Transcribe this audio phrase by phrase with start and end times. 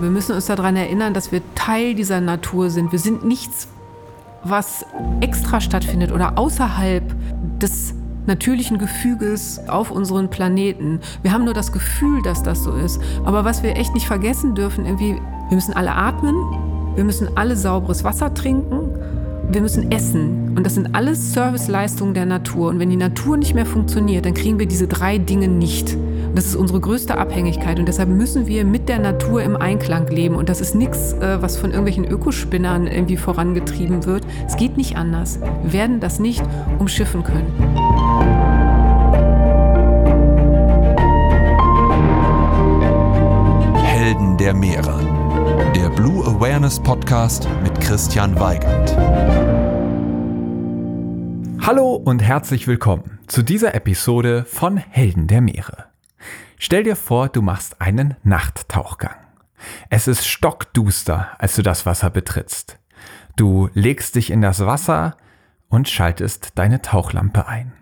[0.00, 2.92] Wir müssen uns daran erinnern, dass wir Teil dieser Natur sind.
[2.92, 3.68] Wir sind nichts,
[4.42, 4.84] was
[5.20, 7.02] extra stattfindet oder außerhalb
[7.60, 7.94] des
[8.26, 11.00] natürlichen Gefüges auf unseren Planeten.
[11.22, 13.00] Wir haben nur das Gefühl, dass das so ist.
[13.24, 16.34] Aber was wir echt nicht vergessen dürfen, irgendwie, wir müssen alle atmen,
[16.96, 18.90] wir müssen alle sauberes Wasser trinken,
[19.50, 20.54] wir müssen essen.
[20.56, 22.68] Und das sind alles Serviceleistungen der Natur.
[22.68, 25.96] Und wenn die Natur nicht mehr funktioniert, dann kriegen wir diese drei Dinge nicht.
[26.34, 27.78] Das ist unsere größte Abhängigkeit.
[27.78, 30.34] Und deshalb müssen wir mit der Natur im Einklang leben.
[30.34, 34.26] Und das ist nichts, äh, was von irgendwelchen Ökospinnern irgendwie vorangetrieben wird.
[34.46, 35.38] Es geht nicht anders.
[35.62, 36.42] Wir werden das nicht
[36.80, 37.52] umschiffen können.
[43.76, 45.00] Helden der Meere.
[45.76, 48.96] Der Blue Awareness Podcast mit Christian Weigand.
[51.64, 55.83] Hallo und herzlich willkommen zu dieser Episode von Helden der Meere.
[56.58, 59.16] Stell dir vor, du machst einen Nachttauchgang.
[59.90, 62.78] Es ist stockduster, als du das Wasser betrittst.
[63.36, 65.16] Du legst dich in das Wasser
[65.68, 67.72] und schaltest deine Tauchlampe ein.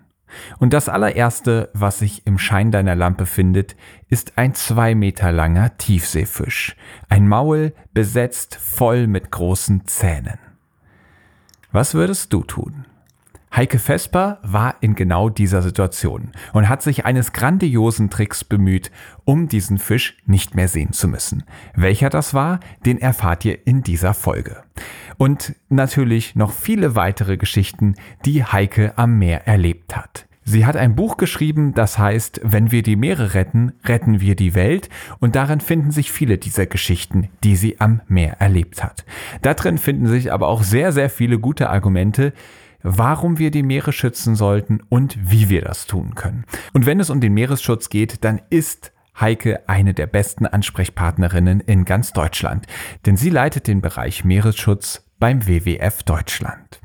[0.59, 3.77] Und das allererste, was sich im Schein deiner Lampe findet,
[4.09, 6.75] ist ein zwei Meter langer Tiefseefisch.
[7.11, 10.39] Ein Maul besetzt voll mit großen Zähnen.
[11.71, 12.87] Was würdest du tun?
[13.55, 18.91] Heike Vesper war in genau dieser Situation und hat sich eines grandiosen Tricks bemüht,
[19.27, 21.45] um diesen Fisch nicht mehr sehen zu müssen.
[21.75, 24.63] Welcher das war, den erfahrt ihr in dieser Folge.
[25.19, 30.27] Und natürlich noch viele weitere Geschichten, die Heike am Meer erlebt hat.
[30.45, 34.55] Sie hat ein Buch geschrieben, das heißt, wenn wir die Meere retten, retten wir die
[34.55, 34.89] Welt,
[35.21, 39.05] und darin finden sich viele dieser Geschichten, die sie am Meer erlebt hat.
[39.43, 42.33] Darin finden sich aber auch sehr, sehr viele gute Argumente,
[42.83, 46.45] warum wir die Meere schützen sollten und wie wir das tun können.
[46.73, 51.85] Und wenn es um den Meeresschutz geht, dann ist Heike eine der besten Ansprechpartnerinnen in
[51.85, 52.67] ganz Deutschland,
[53.07, 56.82] denn sie leitet den Bereich Meeresschutz beim WWF Deutschland.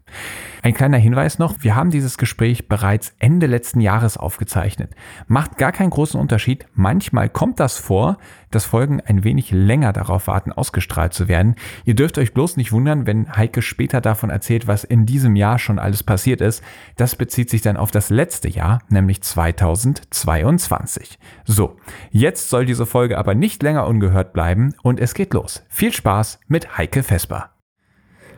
[0.63, 4.91] Ein kleiner Hinweis noch, wir haben dieses Gespräch bereits Ende letzten Jahres aufgezeichnet.
[5.27, 6.65] Macht gar keinen großen Unterschied.
[6.73, 8.17] Manchmal kommt das vor,
[8.51, 11.55] dass Folgen ein wenig länger darauf warten, ausgestrahlt zu werden.
[11.85, 15.59] Ihr dürft euch bloß nicht wundern, wenn Heike später davon erzählt, was in diesem Jahr
[15.59, 16.63] schon alles passiert ist.
[16.95, 21.17] Das bezieht sich dann auf das letzte Jahr, nämlich 2022.
[21.45, 21.77] So,
[22.11, 25.63] jetzt soll diese Folge aber nicht länger ungehört bleiben und es geht los.
[25.69, 27.51] Viel Spaß mit Heike Vesper.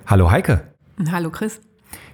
[0.05, 0.69] Hallo Heike.
[1.07, 1.61] Hallo Chris.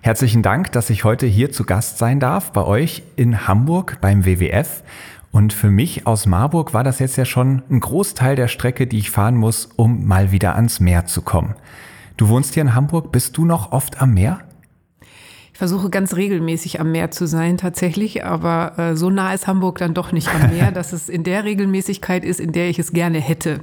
[0.02, 4.26] Herzlichen Dank, dass ich heute hier zu Gast sein darf bei euch in Hamburg beim
[4.26, 4.84] WWF.
[5.32, 9.00] Und für mich aus Marburg war das jetzt ja schon ein Großteil der Strecke, die
[9.00, 11.56] ich fahren muss, um mal wieder ans Meer zu kommen.
[12.16, 14.42] Du wohnst hier in Hamburg, bist du noch oft am Meer?
[15.52, 19.80] Ich versuche ganz regelmäßig am Meer zu sein, tatsächlich, aber äh, so nah ist Hamburg
[19.80, 22.92] dann doch nicht am Meer, dass es in der Regelmäßigkeit ist, in der ich es
[22.92, 23.62] gerne hätte.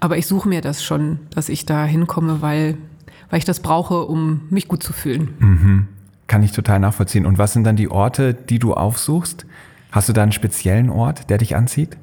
[0.00, 2.78] Aber ich suche mir das schon, dass ich da hinkomme, weil
[3.34, 5.34] weil ich das brauche, um mich gut zu fühlen.
[5.40, 5.88] Mhm.
[6.28, 7.26] Kann ich total nachvollziehen.
[7.26, 9.44] Und was sind dann die Orte, die du aufsuchst?
[9.90, 11.96] Hast du da einen speziellen Ort, der dich anzieht?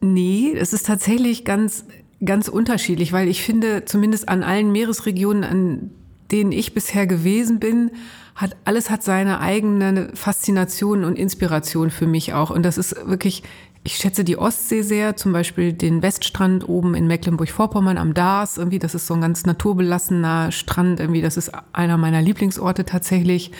[0.00, 1.84] Nee, es ist tatsächlich ganz,
[2.24, 5.90] ganz unterschiedlich, weil ich finde, zumindest an allen Meeresregionen, an
[6.30, 7.90] denen ich bisher gewesen bin,
[8.34, 12.48] hat alles hat seine eigene Faszination und Inspiration für mich auch.
[12.48, 13.42] Und das ist wirklich
[13.84, 18.56] ich schätze die Ostsee sehr, zum Beispiel den Weststrand oben in Mecklenburg-Vorpommern am Dars.
[18.56, 21.00] Irgendwie, das ist so ein ganz naturbelassener Strand.
[21.00, 23.50] Irgendwie, das ist einer meiner Lieblingsorte tatsächlich.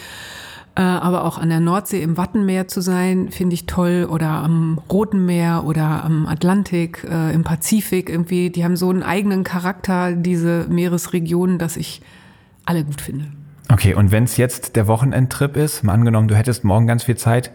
[0.76, 4.06] Äh, aber auch an der Nordsee im Wattenmeer zu sein, finde ich toll.
[4.08, 8.50] Oder am Roten Meer oder am Atlantik, äh, im Pazifik irgendwie.
[8.50, 12.00] Die haben so einen eigenen Charakter, diese Meeresregionen, dass ich
[12.64, 13.26] alle gut finde.
[13.72, 17.16] Okay, und wenn es jetzt der Wochenendtrip ist, mal angenommen, du hättest morgen ganz viel
[17.16, 17.50] Zeit,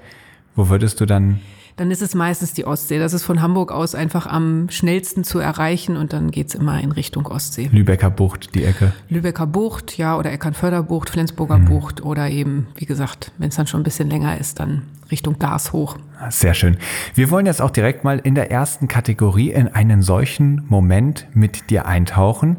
[0.56, 1.39] wo würdest du dann
[1.77, 2.97] dann ist es meistens die Ostsee.
[2.99, 6.91] Das ist von Hamburg aus einfach am schnellsten zu erreichen und dann geht's immer in
[6.91, 7.69] Richtung Ostsee.
[7.71, 8.93] Lübecker Bucht, die Ecke.
[9.09, 11.65] Lübecker Bucht, ja, oder Eckernförderbucht, Flensburger mhm.
[11.65, 15.38] Bucht oder eben, wie gesagt, wenn es dann schon ein bisschen länger ist, dann Richtung
[15.38, 15.97] Dars hoch.
[16.29, 16.77] Sehr schön.
[17.13, 21.69] Wir wollen jetzt auch direkt mal in der ersten Kategorie in einen solchen Moment mit
[21.69, 22.57] dir eintauchen.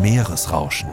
[0.00, 0.90] Meeresrauschen.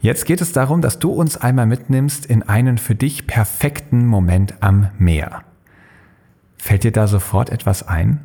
[0.00, 4.54] Jetzt geht es darum, dass du uns einmal mitnimmst in einen für dich perfekten Moment
[4.62, 5.42] am Meer.
[6.56, 8.20] Fällt dir da sofort etwas ein?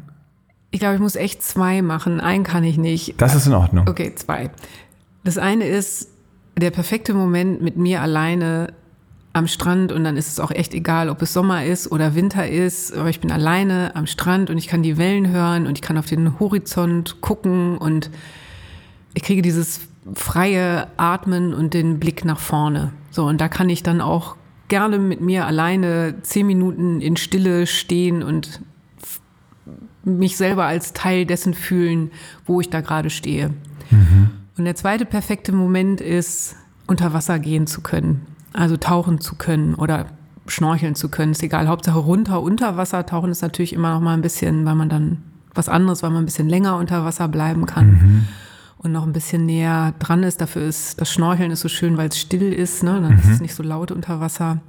[0.69, 2.19] Ich glaube, ich muss echt zwei machen.
[2.19, 3.19] Einen kann ich nicht.
[3.21, 3.87] Das ist in Ordnung.
[3.87, 4.49] Okay, zwei.
[5.23, 6.09] Das eine ist
[6.57, 8.73] der perfekte Moment mit mir alleine
[9.33, 12.47] am Strand und dann ist es auch echt egal, ob es Sommer ist oder Winter
[12.47, 15.81] ist, aber ich bin alleine am Strand und ich kann die Wellen hören und ich
[15.81, 18.11] kann auf den Horizont gucken und
[19.15, 19.81] ich kriege dieses
[20.13, 22.91] freie Atmen und den Blick nach vorne.
[23.11, 24.35] So, und da kann ich dann auch
[24.67, 28.61] gerne mit mir alleine zehn Minuten in Stille stehen und
[30.03, 32.11] mich selber als Teil dessen fühlen,
[32.45, 33.51] wo ich da gerade stehe.
[34.57, 36.55] Und der zweite perfekte Moment ist,
[36.88, 40.07] unter Wasser gehen zu können, also tauchen zu können oder
[40.47, 41.31] schnorcheln zu können.
[41.31, 43.05] Ist egal, Hauptsache runter, unter Wasser.
[43.05, 45.23] Tauchen ist natürlich immer noch mal ein bisschen, weil man dann
[45.55, 47.91] was anderes, weil man ein bisschen länger unter Wasser bleiben kann.
[47.91, 48.27] Mhm.
[48.77, 50.41] Und noch ein bisschen näher dran ist.
[50.41, 52.83] Dafür ist das Schnorcheln ist so schön, weil es still ist.
[52.83, 52.99] Ne?
[53.01, 53.19] Dann mhm.
[53.19, 54.61] ist es nicht so laut unter Wasser.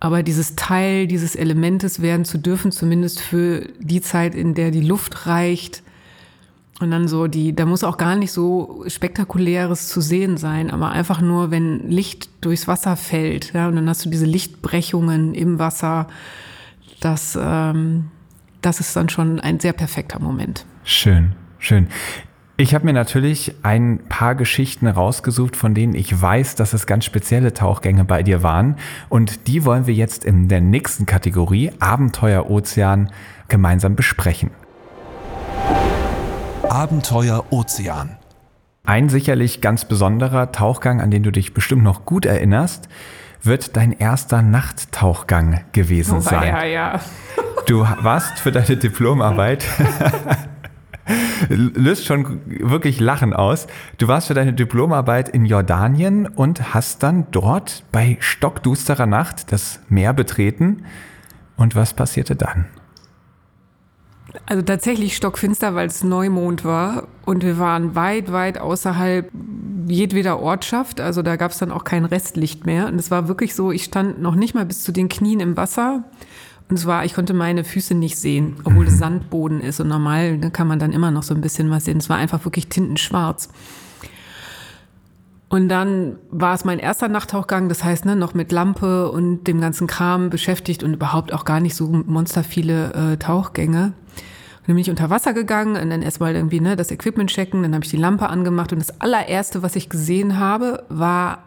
[0.00, 4.80] Aber dieses Teil dieses Elementes werden zu dürfen, zumindest für die Zeit, in der die
[4.80, 5.82] Luft reicht,
[6.80, 10.90] und dann so die, da muss auch gar nicht so spektakuläres zu sehen sein, aber
[10.90, 15.58] einfach nur, wenn Licht durchs Wasser fällt, ja, und dann hast du diese Lichtbrechungen im
[15.58, 16.06] Wasser,
[17.00, 18.10] das, ähm,
[18.62, 20.66] das ist dann schon ein sehr perfekter Moment.
[20.84, 21.88] Schön, schön.
[22.60, 27.04] Ich habe mir natürlich ein paar Geschichten rausgesucht, von denen ich weiß, dass es ganz
[27.04, 28.74] spezielle Tauchgänge bei dir waren.
[29.08, 33.12] Und die wollen wir jetzt in der nächsten Kategorie Abenteuer Ozean
[33.46, 34.50] gemeinsam besprechen.
[36.68, 38.16] Abenteuer Ozean.
[38.84, 42.88] Ein sicherlich ganz besonderer Tauchgang, an den du dich bestimmt noch gut erinnerst,
[43.40, 46.48] wird dein erster Nachttauchgang gewesen oh, sein.
[46.48, 47.00] Ja, ja.
[47.66, 49.64] Du warst für deine Diplomarbeit
[51.48, 53.66] löst schon wirklich Lachen aus.
[53.98, 59.80] Du warst für deine Diplomarbeit in Jordanien und hast dann dort bei stockdusterer Nacht das
[59.88, 60.84] Meer betreten.
[61.56, 62.66] Und was passierte dann?
[64.46, 69.30] Also tatsächlich stockfinster, weil es Neumond war und wir waren weit, weit außerhalb
[69.86, 71.00] jedweder Ortschaft.
[71.00, 72.88] Also da gab es dann auch kein Restlicht mehr.
[72.88, 75.56] Und es war wirklich so, ich stand noch nicht mal bis zu den Knien im
[75.56, 76.04] Wasser.
[76.68, 79.80] Und es war, ich konnte meine Füße nicht sehen, obwohl es Sandboden ist.
[79.80, 81.98] Und normal da kann man dann immer noch so ein bisschen was sehen.
[81.98, 83.48] Es war einfach wirklich tintenschwarz.
[85.48, 89.62] Und dann war es mein erster Nachttauchgang, das heißt, ne, noch mit Lampe und dem
[89.62, 93.94] ganzen Kram beschäftigt und überhaupt auch gar nicht so monster viele äh, Tauchgänge.
[94.66, 97.74] Dann bin ich unter Wasser gegangen und dann erstmal irgendwie ne, das Equipment checken, dann
[97.74, 101.44] habe ich die Lampe angemacht und das allererste, was ich gesehen habe, war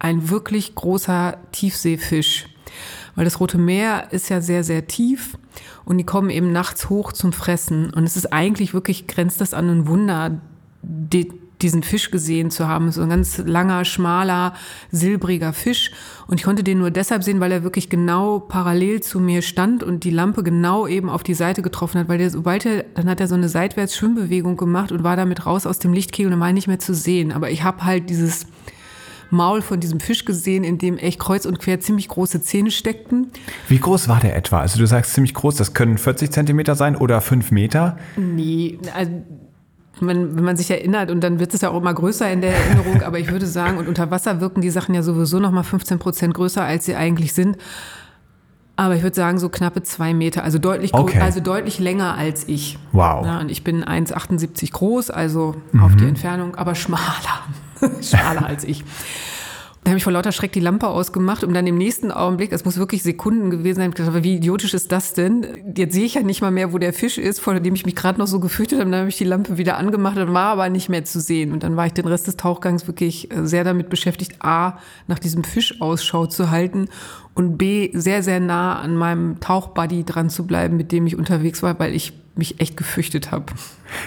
[0.00, 2.48] ein wirklich großer Tiefseefisch.
[3.18, 5.36] Weil das Rote Meer ist ja sehr, sehr tief
[5.84, 7.92] und die kommen eben nachts hoch zum Fressen.
[7.92, 10.40] Und es ist eigentlich wirklich, grenzt das an ein Wunder,
[10.82, 12.92] die, diesen Fisch gesehen zu haben.
[12.92, 14.54] So ein ganz langer, schmaler,
[14.92, 15.90] silbriger Fisch.
[16.28, 19.82] Und ich konnte den nur deshalb sehen, weil er wirklich genau parallel zu mir stand
[19.82, 22.08] und die Lampe genau eben auf die Seite getroffen hat.
[22.08, 25.44] Weil der, sobald er, dann hat er so eine seitwärts Schwimmbewegung gemacht und war damit
[25.44, 27.32] raus aus dem Lichtkegel und war nicht mehr zu sehen.
[27.32, 28.46] Aber ich habe halt dieses
[29.30, 33.30] Maul von diesem Fisch gesehen, in dem echt kreuz und quer ziemlich große Zähne steckten.
[33.68, 34.60] Wie groß war der etwa?
[34.60, 37.98] Also du sagst ziemlich groß, das können 40 Zentimeter sein oder 5 Meter?
[38.16, 39.10] Nee, also
[40.00, 42.54] wenn, wenn man sich erinnert, und dann wird es ja auch immer größer in der
[42.54, 45.62] Erinnerung, aber ich würde sagen, und unter Wasser wirken die Sachen ja sowieso noch mal
[45.62, 47.56] 15 Prozent größer, als sie eigentlich sind.
[48.76, 51.18] Aber ich würde sagen, so knappe zwei Meter, also deutlich, okay.
[51.18, 52.78] also deutlich länger als ich.
[52.92, 53.26] Wow.
[53.26, 55.82] Ja, und ich bin 1,78 groß, also mhm.
[55.82, 57.42] auf die Entfernung, aber schmaler.
[58.02, 58.84] schmaler als ich.
[59.88, 62.64] Da habe ich vor lauter Schreck die Lampe ausgemacht, um dann im nächsten Augenblick, es
[62.66, 65.46] muss wirklich Sekunden gewesen sein, gedacht, wie idiotisch ist das denn?
[65.74, 67.96] Jetzt sehe ich ja nicht mal mehr, wo der Fisch ist, vor dem ich mich
[67.96, 68.90] gerade noch so gefürchtet habe.
[68.90, 71.52] Dann habe ich die Lampe wieder angemacht und war aber nicht mehr zu sehen.
[71.52, 75.18] Und dann war ich den Rest des Tauchgangs wirklich äh, sehr damit beschäftigt, A, nach
[75.18, 76.88] diesem Fisch Ausschau zu halten
[77.32, 81.62] und B, sehr, sehr nah an meinem Tauchbuddy dran zu bleiben, mit dem ich unterwegs
[81.62, 83.46] war, weil ich mich echt gefürchtet habe.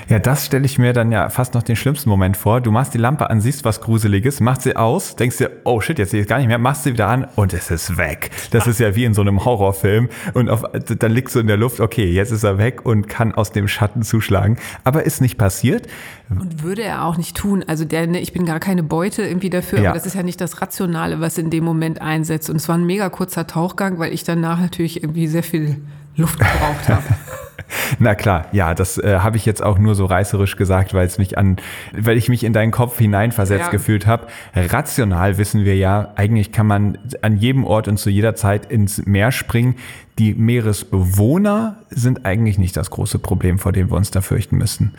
[0.07, 2.61] Ja, das stelle ich mir dann ja fast noch den schlimmsten Moment vor.
[2.61, 5.97] Du machst die Lampe an, siehst was Gruseliges, machst sie aus, denkst dir, oh shit,
[5.99, 8.31] jetzt sehe ich es gar nicht mehr, machst sie wieder an und es ist weg.
[8.51, 10.09] Das ist ja wie in so einem Horrorfilm.
[10.33, 13.33] Und auf, dann liegst du in der Luft, okay, jetzt ist er weg und kann
[13.33, 14.57] aus dem Schatten zuschlagen.
[14.83, 15.87] Aber ist nicht passiert.
[16.29, 17.63] Und würde er auch nicht tun.
[17.67, 19.89] Also der, ne, ich bin gar keine Beute irgendwie dafür, ja.
[19.89, 22.49] aber das ist ja nicht das Rationale, was in dem Moment einsetzt.
[22.49, 25.81] Und es war ein mega kurzer Tauchgang, weil ich danach natürlich irgendwie sehr viel
[26.15, 27.03] Luft gebraucht habe.
[27.99, 31.17] Na klar, ja, das äh, habe ich jetzt auch nur so reißerisch gesagt, weil es
[31.17, 31.57] mich an,
[31.93, 33.71] weil ich mich in deinen Kopf hineinversetzt ja.
[33.71, 34.27] gefühlt habe.
[34.55, 39.05] Rational wissen wir ja, eigentlich kann man an jedem Ort und zu jeder Zeit ins
[39.05, 39.75] Meer springen.
[40.19, 44.93] Die Meeresbewohner sind eigentlich nicht das große Problem, vor dem wir uns da fürchten müssen.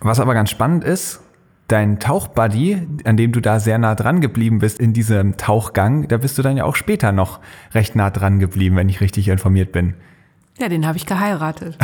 [0.00, 1.20] Was aber ganz spannend ist,
[1.68, 6.16] dein Tauchbuddy, an dem du da sehr nah dran geblieben bist in diesem Tauchgang, da
[6.16, 7.40] bist du dann ja auch später noch
[7.74, 9.94] recht nah dran geblieben, wenn ich richtig informiert bin.
[10.58, 11.76] Ja, den habe ich geheiratet.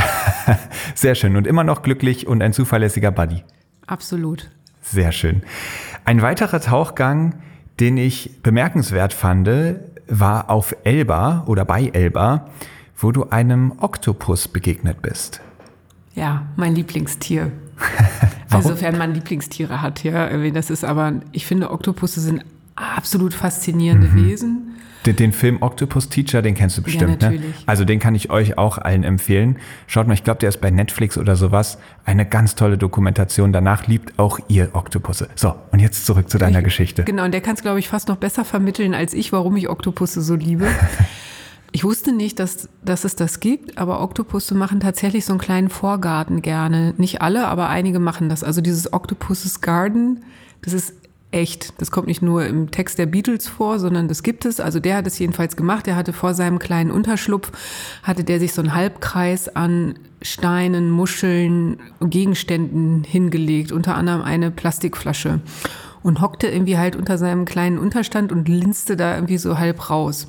[0.94, 3.44] Sehr schön und immer noch glücklich und ein zuverlässiger Buddy.
[3.86, 4.50] Absolut.
[4.80, 5.42] Sehr schön.
[6.04, 7.34] Ein weiterer Tauchgang,
[7.80, 9.48] den ich bemerkenswert fand,
[10.08, 12.46] war auf Elba oder bei Elba,
[12.96, 15.40] wo du einem Oktopus begegnet bist.
[16.14, 17.52] Ja, mein Lieblingstier.
[18.50, 20.28] also, sofern man Lieblingstiere hat, ja.
[20.50, 24.26] Das ist aber, ich finde, Oktopusse sind absolut faszinierende mhm.
[24.26, 24.71] Wesen.
[25.06, 27.40] Den, den, Film Octopus Teacher, den kennst du bestimmt, ja, ne?
[27.66, 29.58] Also den kann ich euch auch allen empfehlen.
[29.86, 31.78] Schaut mal, ich glaube, der ist bei Netflix oder sowas.
[32.04, 33.52] Eine ganz tolle Dokumentation.
[33.52, 35.28] Danach liebt auch ihr Oktopusse.
[35.34, 37.04] So, und jetzt zurück zu deiner ich, Geschichte.
[37.04, 39.68] Genau, und der kann es, glaube ich, fast noch besser vermitteln als ich, warum ich
[39.68, 40.66] Oktopusse so liebe.
[41.74, 45.70] Ich wusste nicht, dass, dass es das gibt, aber Oktopusse machen tatsächlich so einen kleinen
[45.70, 46.92] Vorgarten gerne.
[46.98, 48.44] Nicht alle, aber einige machen das.
[48.44, 50.22] Also dieses Octopus's Garden,
[50.60, 50.92] das ist
[51.32, 51.80] echt.
[51.80, 54.60] Das kommt nicht nur im Text der Beatles vor, sondern das gibt es.
[54.60, 55.88] Also der hat es jedenfalls gemacht.
[55.88, 57.50] Er hatte vor seinem kleinen Unterschlupf,
[58.02, 65.40] hatte der sich so einen Halbkreis an Steinen, Muscheln Gegenständen hingelegt, unter anderem eine Plastikflasche.
[66.02, 70.26] Und hockte irgendwie halt unter seinem kleinen Unterstand und linste da irgendwie so halb raus.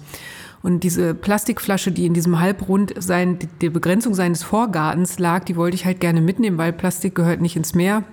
[0.61, 5.75] Und diese Plastikflasche, die in diesem Halbrund sein, der Begrenzung seines Vorgartens lag, die wollte
[5.75, 8.03] ich halt gerne mitnehmen, weil Plastik gehört nicht ins Meer.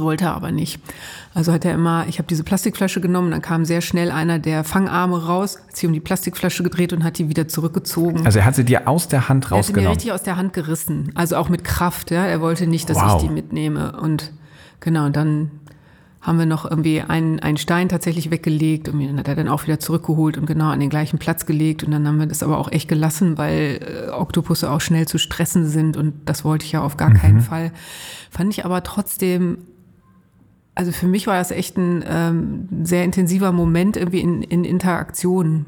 [0.00, 0.80] Wollte er aber nicht.
[1.34, 4.64] Also hat er immer, ich habe diese Plastikflasche genommen, dann kam sehr schnell einer der
[4.64, 8.24] Fangarme raus, hat sich um die Plastikflasche gedreht und hat die wieder zurückgezogen.
[8.26, 9.58] Also er hat sie dir aus der Hand rausgenommen?
[9.58, 11.12] Er hat sie mir richtig aus der Hand gerissen.
[11.14, 12.24] Also auch mit Kraft, ja.
[12.24, 13.16] Er wollte nicht, dass wow.
[13.16, 13.98] ich die mitnehme.
[14.00, 14.32] Und
[14.80, 15.50] genau, dann
[16.22, 19.64] haben wir noch irgendwie einen, einen Stein tatsächlich weggelegt und den hat er dann auch
[19.64, 21.82] wieder zurückgeholt und genau an den gleichen Platz gelegt.
[21.82, 25.18] Und dann haben wir das aber auch echt gelassen, weil äh, Oktopusse auch schnell zu
[25.18, 27.14] stressen sind und das wollte ich ja auf gar mhm.
[27.14, 27.72] keinen Fall.
[28.30, 29.58] Fand ich aber trotzdem,
[30.74, 35.66] also für mich war das echt ein ähm, sehr intensiver Moment irgendwie in, in Interaktion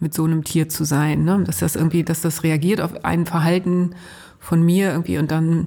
[0.00, 1.44] mit so einem Tier zu sein, ne?
[1.44, 3.94] dass das irgendwie, dass das reagiert auf ein Verhalten
[4.40, 5.66] von mir irgendwie und dann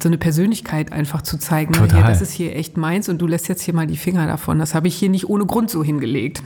[0.00, 1.72] so eine Persönlichkeit einfach zu zeigen.
[1.72, 2.00] Total.
[2.00, 4.58] Hier, das ist hier echt meins und du lässt jetzt hier mal die Finger davon.
[4.58, 6.42] Das habe ich hier nicht ohne Grund so hingelegt.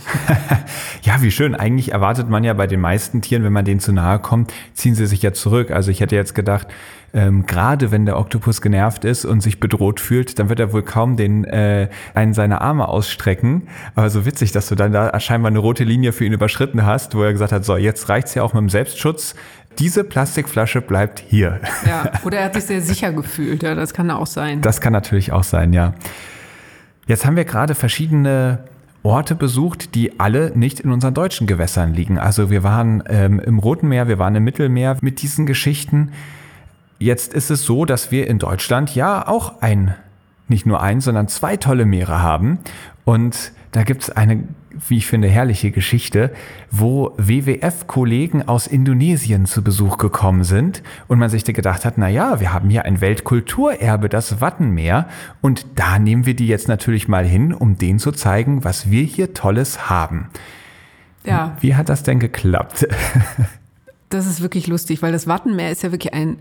[1.02, 1.54] ja, wie schön.
[1.56, 4.94] Eigentlich erwartet man ja bei den meisten Tieren, wenn man denen zu nahe kommt, ziehen
[4.94, 5.72] sie sich ja zurück.
[5.72, 6.68] Also ich hätte jetzt gedacht,
[7.12, 10.82] ähm, gerade wenn der Oktopus genervt ist und sich bedroht fühlt, dann wird er wohl
[10.82, 13.68] kaum den äh, einen seiner Arme ausstrecken.
[13.94, 17.14] Aber so witzig, dass du dann da scheinbar eine rote Linie für ihn überschritten hast,
[17.14, 19.36] wo er gesagt hat, so, jetzt reicht's ja auch mit dem Selbstschutz
[19.78, 21.60] diese Plastikflasche bleibt hier.
[21.86, 24.60] Ja, oder er hat sich sehr sicher gefühlt, ja, das kann auch sein.
[24.60, 25.94] Das kann natürlich auch sein, ja.
[27.06, 28.60] Jetzt haben wir gerade verschiedene
[29.02, 32.18] Orte besucht, die alle nicht in unseren deutschen Gewässern liegen.
[32.18, 36.12] Also wir waren ähm, im Roten Meer, wir waren im Mittelmeer mit diesen Geschichten.
[36.98, 39.94] Jetzt ist es so, dass wir in Deutschland ja auch ein,
[40.48, 42.60] nicht nur ein, sondern zwei tolle Meere haben.
[43.04, 44.44] Und da gibt es eine
[44.88, 46.30] wie ich finde, herrliche Geschichte,
[46.70, 52.08] wo WWF-Kollegen aus Indonesien zu Besuch gekommen sind und man sich da gedacht hat, na
[52.08, 55.08] ja, wir haben hier ein Weltkulturerbe, das Wattenmeer
[55.40, 59.02] und da nehmen wir die jetzt natürlich mal hin, um denen zu zeigen, was wir
[59.02, 60.28] hier Tolles haben.
[61.24, 61.56] Ja.
[61.60, 62.86] Wie hat das denn geklappt?
[64.10, 66.36] Das ist wirklich lustig, weil das Wattenmeer ist ja wirklich ein,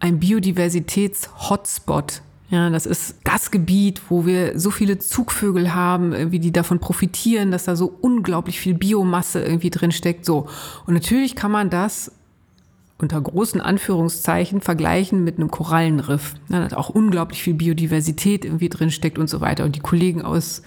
[0.00, 6.52] ein Biodiversitäts-Hotspot ja, das ist das Gebiet, wo wir so viele Zugvögel haben, irgendwie, die
[6.52, 10.24] davon profitieren, dass da so unglaublich viel Biomasse irgendwie drin steckt.
[10.24, 10.46] So.
[10.86, 12.12] Und natürlich kann man das
[12.98, 16.34] unter großen Anführungszeichen vergleichen mit einem Korallenriff.
[16.48, 19.64] Ja, da auch unglaublich viel Biodiversität irgendwie drin steckt und so weiter.
[19.64, 20.62] Und die Kollegen aus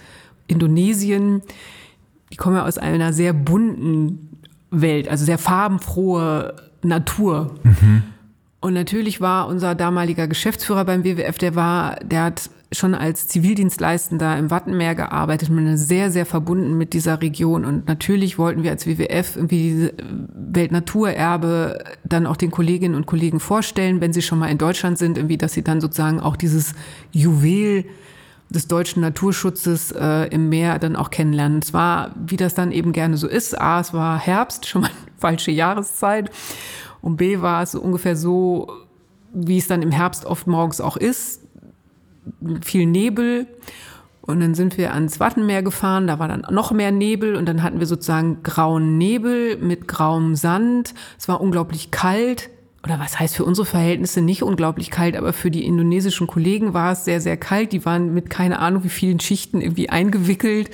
[0.46, 1.42] Indonesien,
[2.30, 4.28] die kommen ja aus einer sehr bunten
[4.70, 7.54] Welt, also sehr farbenfrohe Natur.
[7.62, 8.02] Mhm.
[8.60, 14.38] Und natürlich war unser damaliger Geschäftsführer beim WWF, der war, der hat schon als Zivildienstleistender
[14.38, 17.64] im Wattenmeer gearbeitet, man ist sehr, sehr verbunden mit dieser Region.
[17.64, 19.94] Und natürlich wollten wir als WWF irgendwie diese
[20.34, 25.16] Weltnaturerbe dann auch den Kolleginnen und Kollegen vorstellen, wenn sie schon mal in Deutschland sind,
[25.16, 26.74] irgendwie, dass sie dann sozusagen auch dieses
[27.12, 27.86] Juwel
[28.50, 31.60] des deutschen Naturschutzes äh, im Meer dann auch kennenlernen.
[31.62, 34.90] Es war, wie das dann eben gerne so ist, A, es war Herbst, schon mal
[35.18, 36.30] falsche Jahreszeit.
[37.02, 38.68] Und B war es ungefähr so,
[39.32, 41.42] wie es dann im Herbst oft morgens auch ist,
[42.62, 43.46] viel Nebel.
[44.22, 47.62] Und dann sind wir ans Wattenmeer gefahren, da war dann noch mehr Nebel und dann
[47.62, 50.94] hatten wir sozusagen grauen Nebel mit grauem Sand.
[51.18, 52.50] Es war unglaublich kalt.
[52.82, 56.92] Oder was heißt für unsere Verhältnisse nicht unglaublich kalt, aber für die indonesischen Kollegen war
[56.92, 57.72] es sehr, sehr kalt.
[57.72, 60.70] Die waren mit keine Ahnung wie vielen Schichten irgendwie eingewickelt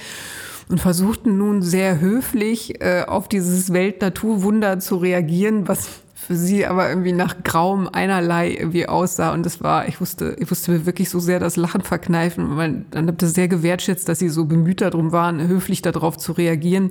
[0.69, 6.89] und versuchten nun sehr höflich äh, auf dieses Weltnaturwunder zu reagieren, was für sie aber
[6.89, 9.33] irgendwie nach Graum einerlei irgendwie aussah.
[9.33, 12.57] Und das war, ich wusste, ich wusste mir wirklich so sehr das Lachen verkneifen.
[12.57, 16.33] weil dann habe ich sehr gewertschätzt, dass sie so bemüht darum waren, höflich darauf zu
[16.33, 16.91] reagieren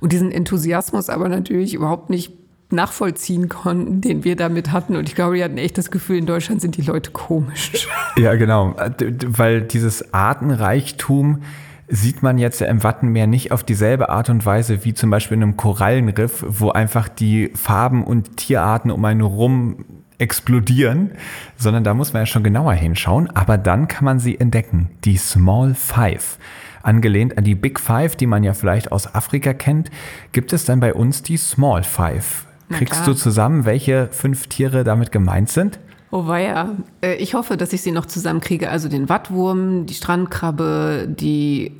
[0.00, 2.32] und diesen Enthusiasmus aber natürlich überhaupt nicht
[2.70, 4.96] nachvollziehen konnten, den wir damit hatten.
[4.96, 7.88] Und ich glaube, wir hatten echt das Gefühl, in Deutschland sind die Leute komisch.
[8.16, 8.76] Ja, genau.
[9.26, 11.42] Weil dieses Artenreichtum
[11.88, 15.42] sieht man jetzt im Wattenmeer nicht auf dieselbe Art und Weise wie zum Beispiel in
[15.42, 19.84] einem Korallenriff, wo einfach die Farben und Tierarten um einen rum
[20.18, 21.10] explodieren,
[21.56, 23.28] sondern da muss man ja schon genauer hinschauen.
[23.30, 26.38] Aber dann kann man sie entdecken, die Small Five.
[26.82, 29.90] Angelehnt an die Big Five, die man ja vielleicht aus Afrika kennt,
[30.32, 32.46] gibt es dann bei uns die Small Five.
[32.70, 35.78] Kriegst du zusammen, welche fünf Tiere damit gemeint sind?
[36.14, 36.76] Oh weia.
[37.02, 38.70] Äh, ich hoffe, dass ich sie noch zusammenkriege.
[38.70, 41.72] Also den Wattwurm, die Strandkrabbe, die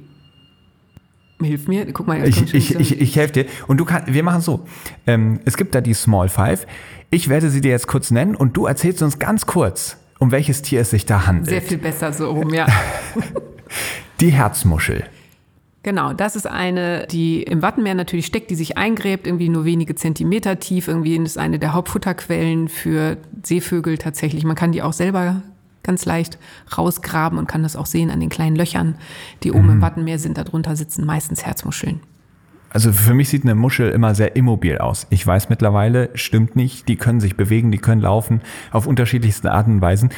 [1.41, 2.26] Hilf mir, guck mal.
[2.26, 3.47] Ich, ich, ich, ich helfe dir.
[3.69, 4.64] Und du kannst, wir machen so.
[5.07, 6.67] Ähm, es gibt da die Small Five.
[7.11, 10.62] Ich werde sie dir jetzt kurz nennen und du erzählst uns ganz kurz, um welches
[10.62, 11.50] Tier es sich da handelt.
[11.50, 12.67] Sehr viel besser so rum, ja.
[14.21, 15.05] die Herzmuschel.
[15.85, 19.95] Genau, das ist eine, die im Wattenmeer natürlich steckt, die sich eingräbt, irgendwie nur wenige
[19.95, 20.88] Zentimeter tief.
[20.88, 24.45] Irgendwie ist eine der Hauptfutterquellen für Seevögel tatsächlich.
[24.45, 25.43] Man kann die auch selber
[25.83, 26.38] ganz leicht
[26.76, 28.95] rausgraben und kann das auch sehen an den kleinen Löchern,
[29.43, 29.73] die oben mhm.
[29.73, 30.38] im Wattenmeer sind.
[30.38, 32.00] Darunter sitzen meistens Herzmuscheln.
[32.75, 35.07] Also für mich sieht eine Muschel immer sehr immobil aus.
[35.09, 36.88] Ich weiß mittlerweile, stimmt nicht.
[36.88, 40.11] Die können sich bewegen, die können laufen auf unterschiedlichsten Arten und Weisen.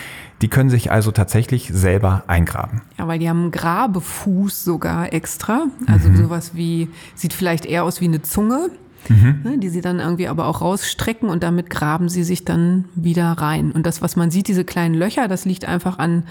[0.43, 2.81] Die können sich also tatsächlich selber eingraben.
[2.99, 5.67] Ja, weil die haben einen Grabefuß sogar extra.
[5.87, 6.17] Also mhm.
[6.17, 8.71] sowas wie, sieht vielleicht eher aus wie eine Zunge
[9.11, 9.41] mhm.
[9.45, 13.33] ne, die sie dann irgendwie aber auch rausstrecken und damit graben sie sich dann wieder
[13.33, 13.73] rein.
[13.73, 16.25] Und das, was man sieht, diese kleinen Löcher, das liegt einfach an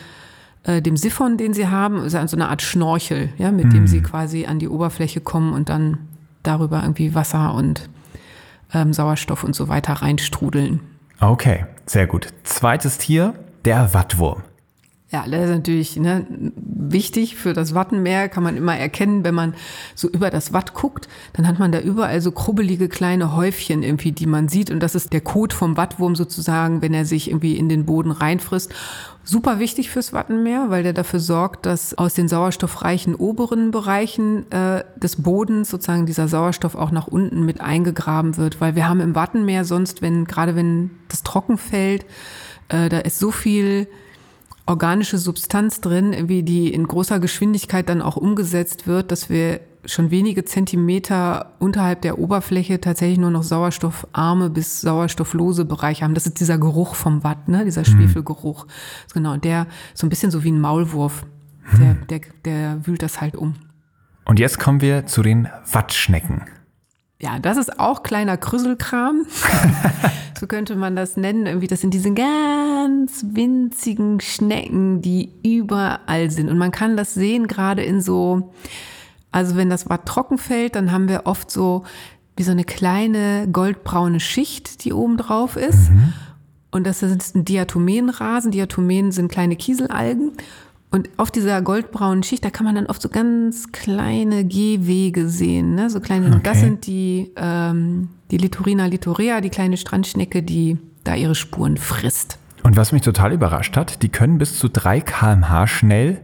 [0.64, 3.72] äh, dem Siphon, den sie haben, ist so eine Art Schnorchel, ja, mit mhm.
[3.72, 6.00] dem sie quasi an die Oberfläche kommen und dann
[6.48, 7.90] darüber irgendwie Wasser und
[8.74, 10.82] ähm, Sauerstoff und so weiter reinstrudeln.
[11.20, 12.28] Okay, sehr gut.
[12.44, 13.34] Zweites Tier,
[13.64, 14.44] der Wattwurm.
[15.12, 19.54] Ja, das ist natürlich ne, wichtig für das Wattenmeer, kann man immer erkennen, wenn man
[19.94, 24.12] so über das Watt guckt, dann hat man da überall so krubbelige kleine Häufchen irgendwie,
[24.12, 27.56] die man sieht und das ist der Kot vom Wattwurm sozusagen, wenn er sich irgendwie
[27.56, 28.74] in den Boden reinfrisst.
[29.24, 34.84] Super wichtig fürs Wattenmeer, weil der dafür sorgt, dass aus den sauerstoffreichen oberen Bereichen äh,
[34.98, 39.14] des Bodens sozusagen dieser Sauerstoff auch nach unten mit eingegraben wird, weil wir haben im
[39.14, 42.06] Wattenmeer sonst, wenn gerade wenn das trocken fällt,
[42.70, 43.88] äh, da ist so viel
[44.66, 50.10] organische Substanz drin, wie die in großer Geschwindigkeit dann auch umgesetzt wird, dass wir schon
[50.10, 56.16] wenige Zentimeter unterhalb der Oberfläche tatsächlich nur noch sauerstoffarme bis sauerstofflose Bereiche haben.
[56.16, 57.66] Das ist dieser Geruch vom Watt, ne?
[57.66, 57.86] dieser mhm.
[57.86, 58.66] Schwefelgeruch.
[59.14, 61.26] Genau, der so ein bisschen so wie ein Maulwurf,
[61.78, 62.08] der, mhm.
[62.08, 63.56] der, der wühlt das halt um.
[64.26, 66.42] Und jetzt kommen wir zu den Wattschnecken.
[67.22, 69.26] Ja, das ist auch kleiner Krüsselkram.
[70.40, 71.46] so könnte man das nennen.
[71.46, 76.50] Irgendwie, das sind diese ganz winzigen Schnecken, die überall sind.
[76.50, 78.54] Und man kann das sehen, gerade in so,
[79.32, 81.84] also wenn das Watt trocken fällt, dann haben wir oft so
[82.36, 85.90] wie so eine kleine goldbraune Schicht, die oben drauf ist.
[85.90, 86.14] Mhm.
[86.72, 88.52] Und das ist ein Diatomenrasen.
[88.52, 90.34] Diatomen sind kleine Kieselalgen.
[90.92, 95.76] Und auf dieser goldbraunen Schicht, da kann man dann oft so ganz kleine Gehwege sehen.
[95.76, 95.90] Ne?
[95.90, 96.40] So kleine, okay.
[96.44, 102.40] das sind die, ähm, die Litorina litorea, die kleine Strandschnecke, die da ihre Spuren frisst.
[102.64, 106.22] Und was mich total überrascht hat, die können bis zu 3 km/h schnell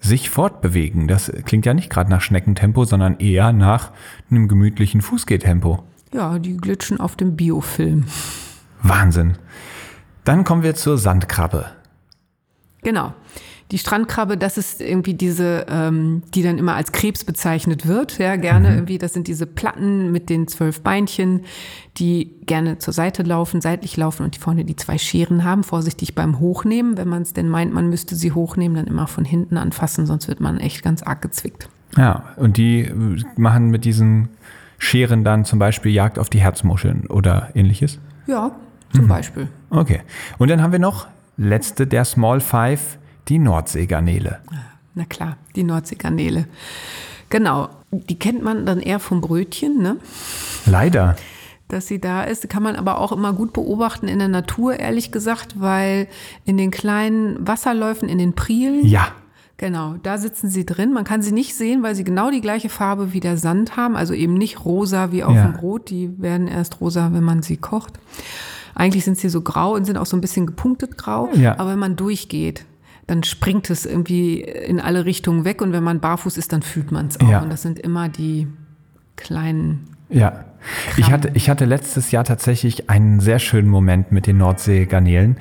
[0.00, 1.08] sich fortbewegen.
[1.08, 3.92] Das klingt ja nicht gerade nach Schneckentempo, sondern eher nach
[4.30, 5.82] einem gemütlichen Fußgehtempo.
[6.14, 8.06] Ja, die glitschen auf dem Biofilm.
[8.82, 9.36] Wahnsinn.
[10.24, 11.66] Dann kommen wir zur Sandkrabbe.
[12.82, 13.14] Genau.
[13.72, 18.18] Die Strandkrabbe, das ist irgendwie diese, ähm, die dann immer als Krebs bezeichnet wird.
[18.18, 18.74] Ja, gerne mhm.
[18.76, 21.40] irgendwie, das sind diese Platten mit den zwölf Beinchen,
[21.96, 25.64] die gerne zur Seite laufen, seitlich laufen und die vorne die zwei Scheren haben.
[25.64, 26.96] Vorsichtig beim Hochnehmen.
[26.96, 30.28] Wenn man es denn meint, man müsste sie hochnehmen, dann immer von hinten anfassen, sonst
[30.28, 31.68] wird man echt ganz arg gezwickt.
[31.96, 32.90] Ja, und die
[33.36, 34.28] machen mit diesen
[34.78, 37.98] Scheren dann zum Beispiel Jagd auf die Herzmuscheln oder ähnliches?
[38.26, 38.52] Ja,
[38.92, 39.08] zum mhm.
[39.08, 39.48] Beispiel.
[39.70, 40.02] Okay.
[40.38, 44.38] Und dann haben wir noch letzte der Small Five die Nordseegarnele.
[44.94, 46.46] Na klar, die Nordseegarnele.
[47.28, 49.96] Genau, die kennt man dann eher vom Brötchen, ne?
[50.64, 51.16] Leider.
[51.68, 55.10] Dass sie da ist, kann man aber auch immer gut beobachten in der Natur, ehrlich
[55.10, 56.06] gesagt, weil
[56.44, 59.08] in den kleinen Wasserläufen, in den Prielen, ja.
[59.58, 60.92] Genau, da sitzen sie drin.
[60.92, 63.96] Man kann sie nicht sehen, weil sie genau die gleiche Farbe wie der Sand haben.
[63.96, 65.46] Also eben nicht rosa wie auf ja.
[65.46, 65.88] dem Brot.
[65.88, 67.94] Die werden erst rosa, wenn man sie kocht.
[68.74, 71.30] Eigentlich sind sie so grau und sind auch so ein bisschen gepunktet grau.
[71.32, 71.58] Ja.
[71.58, 72.66] Aber wenn man durchgeht,
[73.06, 76.90] dann springt es irgendwie in alle Richtungen weg und wenn man barfuß ist, dann fühlt
[76.90, 77.28] man es auch.
[77.28, 77.40] Ja.
[77.40, 78.48] Und das sind immer die
[79.14, 79.84] kleinen.
[80.08, 80.44] Ja.
[80.96, 85.36] Ich hatte, ich hatte letztes Jahr tatsächlich einen sehr schönen Moment mit den Nordseegarnelen.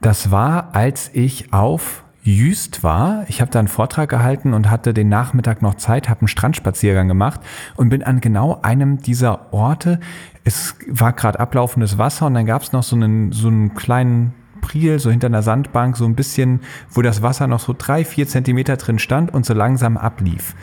[0.00, 3.24] Das war, als ich auf Jüst war.
[3.28, 7.08] Ich habe da einen Vortrag gehalten und hatte den Nachmittag noch Zeit, habe einen Strandspaziergang
[7.08, 7.40] gemacht
[7.76, 10.00] und bin an genau einem dieser Orte.
[10.44, 14.34] Es war gerade ablaufendes Wasser und dann gab es noch so einen, so einen kleinen
[14.62, 18.26] Priel, so hinter einer Sandbank, so ein bisschen, wo das Wasser noch so drei, vier
[18.26, 20.54] Zentimeter drin stand und so langsam ablief.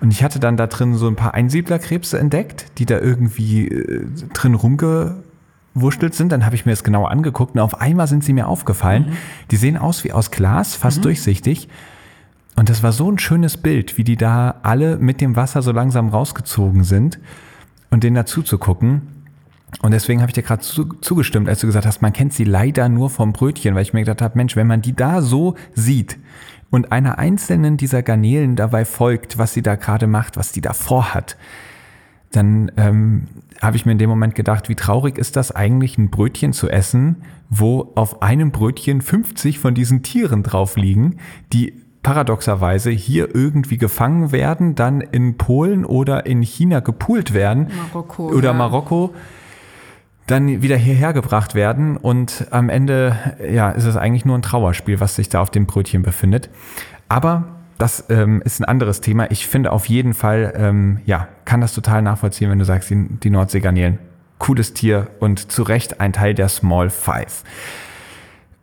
[0.00, 4.06] Und ich hatte dann da drin so ein paar Einsiedlerkrebse entdeckt, die da irgendwie äh,
[4.32, 5.22] drin rumge
[5.74, 6.32] reingewurschtelt sind.
[6.32, 9.06] Dann habe ich mir das genau angeguckt und auf einmal sind sie mir aufgefallen.
[9.08, 9.16] Mhm.
[9.50, 11.02] Die sehen aus wie aus Glas, fast mhm.
[11.02, 11.68] durchsichtig.
[12.56, 15.72] Und das war so ein schönes Bild, wie die da alle mit dem Wasser so
[15.72, 17.18] langsam rausgezogen sind
[17.90, 19.21] und denen dazu zu gucken.
[19.80, 22.44] Und deswegen habe ich dir gerade zu, zugestimmt, als du gesagt hast, man kennt sie
[22.44, 25.54] leider nur vom Brötchen, weil ich mir gedacht habe, Mensch, wenn man die da so
[25.74, 26.18] sieht
[26.70, 30.72] und einer einzelnen dieser Garnelen dabei folgt, was sie da gerade macht, was die da
[30.72, 31.36] vorhat,
[32.30, 33.26] dann ähm,
[33.60, 36.68] habe ich mir in dem Moment gedacht, wie traurig ist das eigentlich, ein Brötchen zu
[36.68, 41.16] essen, wo auf einem Brötchen 50 von diesen Tieren drauf liegen,
[41.52, 48.28] die paradoxerweise hier irgendwie gefangen werden, dann in Polen oder in China gepoolt werden Marokko,
[48.28, 48.54] oder ja.
[48.54, 49.14] Marokko
[50.26, 53.16] dann wieder hierher gebracht werden und am Ende
[53.50, 56.48] ja ist es eigentlich nur ein Trauerspiel, was sich da auf dem Brötchen befindet.
[57.08, 57.44] Aber
[57.78, 59.30] das ähm, ist ein anderes Thema.
[59.30, 63.08] Ich finde auf jeden Fall, ähm, ja, kann das total nachvollziehen, wenn du sagst, die,
[63.08, 63.98] die Nordseegarnelen,
[64.38, 67.42] cooles Tier und zu Recht ein Teil der Small Five.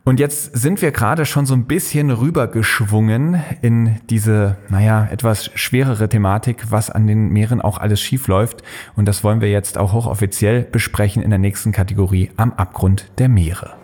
[0.10, 6.10] Und jetzt sind wir gerade schon so ein bisschen rübergeschwungen in diese, naja, etwas schwerere
[6.10, 8.64] Thematik, was an den Meeren auch alles schief läuft.
[8.96, 13.30] Und das wollen wir jetzt auch hochoffiziell besprechen in der nächsten Kategorie am Abgrund der
[13.30, 13.76] Meere.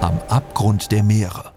[0.00, 1.52] Am Abgrund der Meere.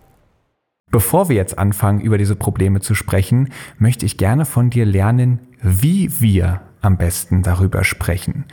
[0.92, 5.40] Bevor wir jetzt anfangen, über diese Probleme zu sprechen, möchte ich gerne von dir lernen,
[5.64, 8.46] wie wir am besten darüber sprechen.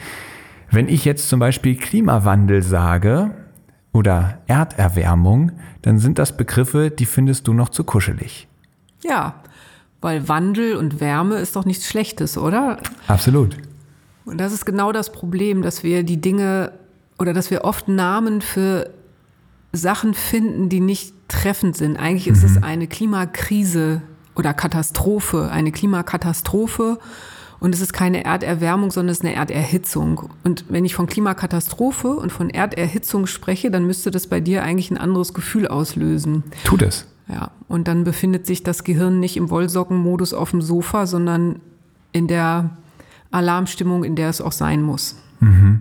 [0.71, 3.33] Wenn ich jetzt zum Beispiel Klimawandel sage,
[3.93, 8.49] oder Erderwärmung, dann sind das Begriffe, die findest du noch zu kuschelig.
[9.03, 9.35] Ja,
[10.01, 12.79] weil Wandel und Wärme ist doch nichts Schlechtes, oder?
[13.07, 13.57] Absolut.
[14.25, 16.73] Und das ist genau das Problem, dass wir die Dinge
[17.19, 18.91] oder dass wir oft Namen für
[19.73, 21.97] Sachen finden, die nicht treffend sind.
[21.97, 22.57] Eigentlich ist mhm.
[22.57, 24.03] es eine Klimakrise
[24.35, 26.99] oder Katastrophe, eine Klimakatastrophe
[27.61, 30.31] und es ist keine Erderwärmung, sondern es ist eine Erderhitzung.
[30.45, 34.91] Und wenn ich von Klimakatastrophe und von Erderhitzung spreche, dann müsste das bei dir eigentlich
[34.91, 36.43] ein anderes Gefühl auslösen.
[36.65, 37.07] Tut es.
[37.29, 41.61] Ja, und dann befindet sich das Gehirn nicht im Wollsockenmodus auf dem Sofa, sondern
[42.13, 42.71] in der
[43.31, 45.17] Alarmstimmung, in der es auch sein muss.
[45.39, 45.81] Mhm.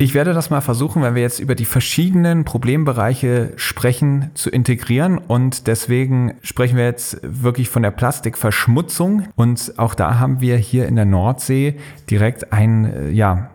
[0.00, 5.18] Ich werde das mal versuchen, wenn wir jetzt über die verschiedenen Problembereiche sprechen, zu integrieren.
[5.18, 9.26] Und deswegen sprechen wir jetzt wirklich von der Plastikverschmutzung.
[9.34, 13.50] Und auch da haben wir hier in der Nordsee direkt ein, äh, ja,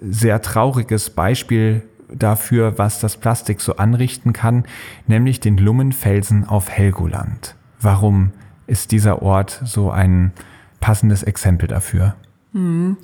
[0.00, 4.64] sehr trauriges Beispiel dafür, was das Plastik so anrichten kann,
[5.06, 7.56] nämlich den Lummenfelsen auf Helgoland.
[7.80, 8.32] Warum
[8.66, 10.32] ist dieser Ort so ein
[10.80, 12.14] passendes Exempel dafür?
[12.54, 12.96] Mhm.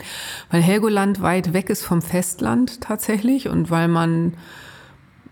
[0.50, 4.32] Weil Helgoland weit weg ist vom Festland tatsächlich und weil man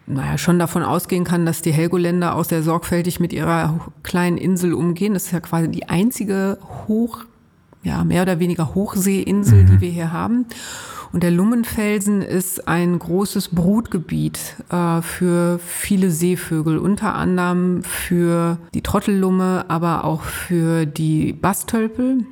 [0.06, 4.74] naja, schon davon ausgehen kann, dass die Helgoländer auch sehr sorgfältig mit ihrer kleinen Insel
[4.74, 5.14] umgehen.
[5.14, 7.24] Das ist ja quasi die einzige Hoch,
[7.82, 9.66] ja, mehr oder weniger Hochseeinsel, mhm.
[9.66, 10.46] die wir hier haben.
[11.12, 18.82] Und der Lummenfelsen ist ein großes Brutgebiet äh, für viele Seevögel, unter anderem für die
[18.82, 22.24] Trottellumme, aber auch für die Bastölpel.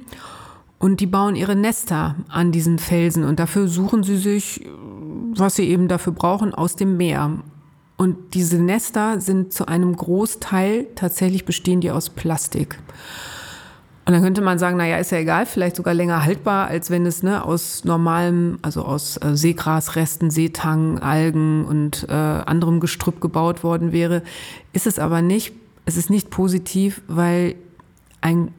[0.86, 4.64] Und die bauen ihre Nester an diesen Felsen und dafür suchen sie sich,
[5.34, 7.40] was sie eben dafür brauchen, aus dem Meer.
[7.96, 12.78] Und diese Nester sind zu einem Großteil tatsächlich bestehen die aus Plastik.
[14.04, 17.04] Und dann könnte man sagen, naja, ist ja egal, vielleicht sogar länger haltbar, als wenn
[17.04, 23.64] es ne, aus normalem, also aus äh, Seegrasresten, Seetang, Algen und äh, anderem Gestrüpp gebaut
[23.64, 24.22] worden wäre.
[24.72, 25.52] Ist es aber nicht.
[25.84, 27.56] Es ist nicht positiv, weil
[28.20, 28.52] ein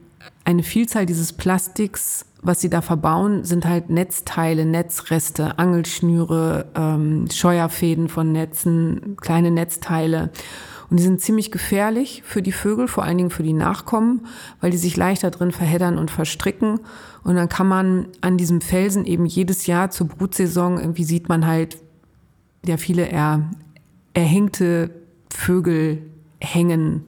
[0.47, 8.07] eine Vielzahl dieses Plastiks, was sie da verbauen, sind halt Netzteile, Netzreste, Angelschnüre, ähm, Scheuerfäden
[8.07, 10.29] von Netzen, kleine Netzteile.
[10.89, 14.25] Und die sind ziemlich gefährlich für die Vögel, vor allen Dingen für die Nachkommen,
[14.61, 16.79] weil die sich leichter drin verheddern und verstricken.
[17.25, 21.45] Und dann kann man an diesem Felsen eben jedes Jahr zur Brutsaison, irgendwie sieht man
[21.45, 21.77] halt
[22.65, 23.51] ja viele er,
[24.13, 24.91] erhängte
[25.29, 26.03] Vögel
[26.39, 27.03] hängen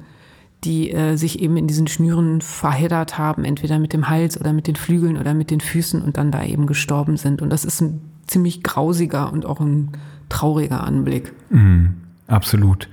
[0.63, 4.67] die äh, sich eben in diesen Schnüren verheddert haben, entweder mit dem Hals oder mit
[4.67, 7.41] den Flügeln oder mit den Füßen und dann da eben gestorben sind.
[7.41, 9.91] Und das ist ein ziemlich grausiger und auch ein
[10.27, 11.33] trauriger Anblick.
[11.49, 11.87] Mm,
[12.27, 12.89] absolut.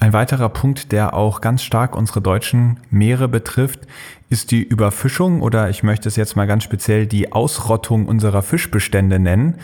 [0.00, 3.80] Ein weiterer Punkt, der auch ganz stark unsere deutschen Meere betrifft,
[4.28, 9.18] ist die Überfischung oder ich möchte es jetzt mal ganz speziell die Ausrottung unserer Fischbestände
[9.18, 9.56] nennen.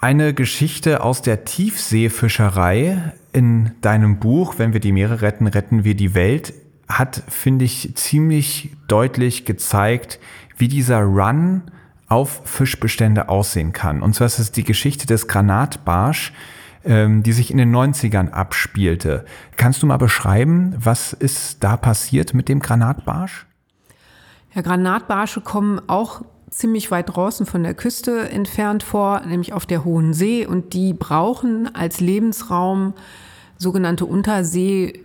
[0.00, 5.94] Eine Geschichte aus der Tiefseefischerei in deinem Buch, wenn wir die Meere retten, retten wir
[5.94, 6.52] die Welt,
[6.88, 10.18] hat, finde ich, ziemlich deutlich gezeigt,
[10.56, 11.62] wie dieser Run
[12.08, 14.02] auf Fischbestände aussehen kann.
[14.02, 16.32] Und zwar ist es die Geschichte des Granatbarsch,
[16.84, 19.24] ähm, die sich in den 90ern abspielte.
[19.56, 23.46] Kannst du mal beschreiben, was ist da passiert mit dem Granatbarsch?
[24.54, 29.84] Ja, Granatbarsche kommen auch ziemlich weit draußen von der Küste entfernt vor, nämlich auf der
[29.84, 30.46] Hohen See.
[30.46, 32.92] Und die brauchen als Lebensraum
[33.56, 35.02] sogenannte Unterseeberge.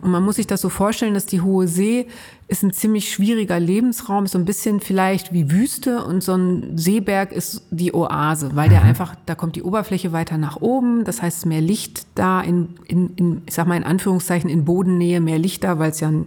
[0.00, 2.06] Und man muss sich das so vorstellen, dass die Hohe See
[2.46, 7.32] ist ein ziemlich schwieriger Lebensraum, so ein bisschen vielleicht wie Wüste und so ein Seeberg
[7.32, 8.88] ist die Oase, weil der mhm.
[8.88, 13.14] einfach, da kommt die Oberfläche weiter nach oben, das heißt mehr Licht da in, in,
[13.16, 16.26] in ich sag mal in Anführungszeichen in Bodennähe, mehr Licht da, weil es ja ein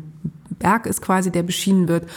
[0.58, 2.08] Berg ist quasi, der beschienen wird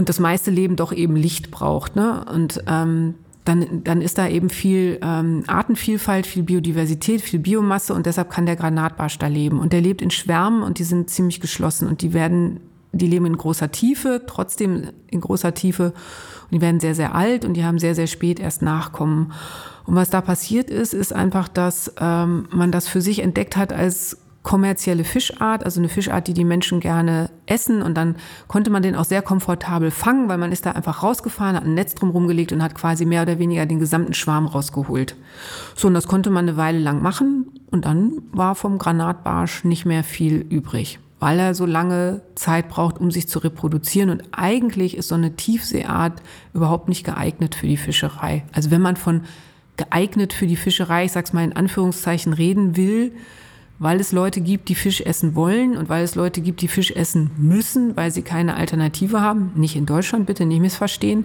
[0.00, 1.94] und das meiste Leben doch eben Licht braucht.
[1.94, 2.24] Ne?
[2.24, 8.06] Und ähm, dann, dann ist da eben viel ähm, Artenvielfalt, viel Biodiversität, viel Biomasse und
[8.06, 9.60] deshalb kann der Granatbarsch da leben.
[9.60, 12.60] Und der lebt in Schwärmen und die sind ziemlich geschlossen und die werden,
[12.92, 15.92] die leben in großer Tiefe, trotzdem in großer Tiefe
[16.44, 19.32] und die werden sehr, sehr alt und die haben sehr, sehr spät erst Nachkommen.
[19.84, 23.74] Und was da passiert ist, ist einfach, dass ähm, man das für sich entdeckt hat
[23.74, 27.82] als kommerzielle Fischart, also eine Fischart, die die Menschen gerne essen.
[27.82, 28.16] Und dann
[28.48, 31.74] konnte man den auch sehr komfortabel fangen, weil man ist da einfach rausgefahren, hat ein
[31.74, 35.14] Netz drum gelegt und hat quasi mehr oder weniger den gesamten Schwarm rausgeholt.
[35.76, 37.52] So, und das konnte man eine Weile lang machen.
[37.70, 42.98] Und dann war vom Granatbarsch nicht mehr viel übrig, weil er so lange Zeit braucht,
[42.98, 44.08] um sich zu reproduzieren.
[44.08, 46.22] Und eigentlich ist so eine Tiefseeart
[46.54, 48.44] überhaupt nicht geeignet für die Fischerei.
[48.52, 49.22] Also wenn man von
[49.76, 53.12] geeignet für die Fischerei, ich sag's mal in Anführungszeichen, reden will,
[53.80, 56.92] weil es Leute gibt, die Fisch essen wollen und weil es Leute gibt, die Fisch
[56.92, 59.52] essen müssen, weil sie keine Alternative haben.
[59.56, 61.24] Nicht in Deutschland, bitte nicht missverstehen.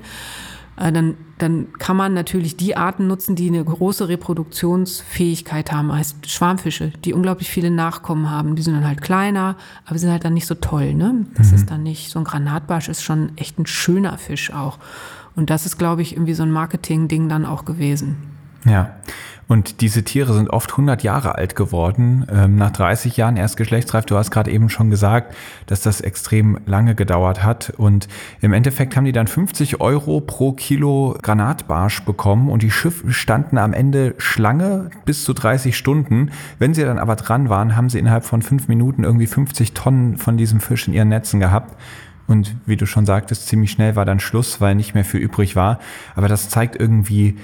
[0.78, 6.32] Äh, dann, dann kann man natürlich die Arten nutzen, die eine große Reproduktionsfähigkeit haben, heißt
[6.32, 8.56] Schwarmfische, die unglaublich viele Nachkommen haben.
[8.56, 10.94] Die sind dann halt kleiner, aber sind halt dann nicht so toll.
[10.94, 11.26] Ne?
[11.36, 11.56] Das mhm.
[11.56, 14.80] ist dann nicht, so ein Granatbarsch ist schon echt ein schöner Fisch auch.
[15.36, 18.15] Und das ist, glaube ich, irgendwie so ein Marketing-Ding dann auch gewesen.
[18.63, 18.96] Ja.
[19.48, 24.06] Und diese Tiere sind oft 100 Jahre alt geworden, ähm, nach 30 Jahren erst geschlechtsreif.
[24.06, 25.36] Du hast gerade eben schon gesagt,
[25.68, 27.72] dass das extrem lange gedauert hat.
[27.78, 28.08] Und
[28.42, 33.58] im Endeffekt haben die dann 50 Euro pro Kilo Granatbarsch bekommen und die Schiffe standen
[33.58, 36.32] am Ende Schlange bis zu 30 Stunden.
[36.58, 40.18] Wenn sie dann aber dran waren, haben sie innerhalb von fünf Minuten irgendwie 50 Tonnen
[40.18, 41.78] von diesem Fisch in ihren Netzen gehabt.
[42.28, 45.56] Und wie du schon sagtest, ziemlich schnell war dann Schluss, weil nicht mehr viel übrig
[45.56, 45.80] war.
[46.16, 47.38] Aber das zeigt irgendwie,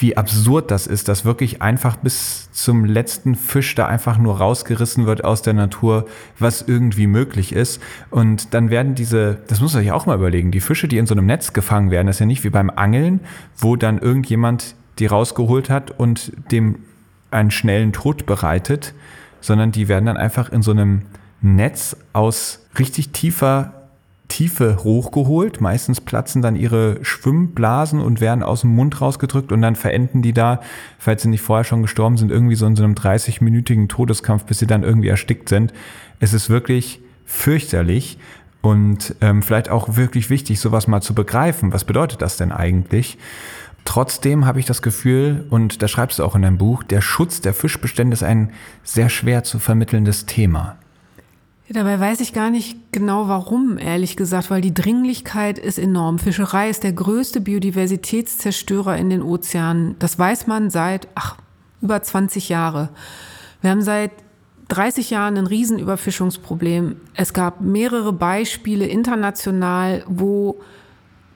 [0.00, 5.06] wie absurd das ist, dass wirklich einfach bis zum letzten Fisch da einfach nur rausgerissen
[5.06, 6.06] wird aus der Natur,
[6.38, 7.80] was irgendwie möglich ist.
[8.10, 11.06] Und dann werden diese, das muss man sich auch mal überlegen, die Fische, die in
[11.06, 13.20] so einem Netz gefangen werden, das ist ja nicht wie beim Angeln,
[13.56, 16.80] wo dann irgendjemand die rausgeholt hat und dem
[17.30, 18.94] einen schnellen Tod bereitet,
[19.40, 21.02] sondern die werden dann einfach in so einem
[21.40, 23.79] Netz aus richtig tiefer
[24.30, 25.60] Tiefe hochgeholt.
[25.60, 30.32] Meistens platzen dann ihre Schwimmblasen und werden aus dem Mund rausgedrückt und dann verenden die
[30.32, 30.60] da,
[30.98, 34.58] falls sie nicht vorher schon gestorben sind, irgendwie so in so einem 30-minütigen Todeskampf, bis
[34.58, 35.74] sie dann irgendwie erstickt sind.
[36.20, 38.18] Es ist wirklich fürchterlich
[38.62, 41.72] und ähm, vielleicht auch wirklich wichtig, sowas mal zu begreifen.
[41.72, 43.18] Was bedeutet das denn eigentlich?
[43.84, 47.40] Trotzdem habe ich das Gefühl, und da schreibst du auch in deinem Buch, der Schutz
[47.40, 48.52] der Fischbestände ist ein
[48.84, 50.76] sehr schwer zu vermittelndes Thema.
[51.72, 56.18] Dabei weiß ich gar nicht genau warum, ehrlich gesagt, weil die Dringlichkeit ist enorm.
[56.18, 59.94] Fischerei ist der größte Biodiversitätszerstörer in den Ozeanen.
[60.00, 61.36] Das weiß man seit ach,
[61.80, 62.88] über 20 Jahre.
[63.60, 64.10] Wir haben seit
[64.66, 66.96] 30 Jahren ein Riesenüberfischungsproblem.
[67.14, 70.60] Es gab mehrere Beispiele international, wo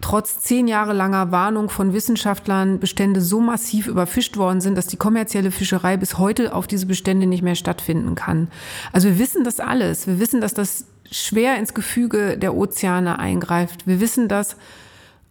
[0.05, 4.99] trotz zehn Jahre langer Warnung von Wissenschaftlern Bestände so massiv überfischt worden sind, dass die
[4.99, 8.49] kommerzielle Fischerei bis heute auf diese Bestände nicht mehr stattfinden kann.
[8.93, 10.07] Also wir wissen das alles.
[10.07, 13.87] Wir wissen, dass das schwer ins Gefüge der Ozeane eingreift.
[13.87, 14.57] Wir wissen, dass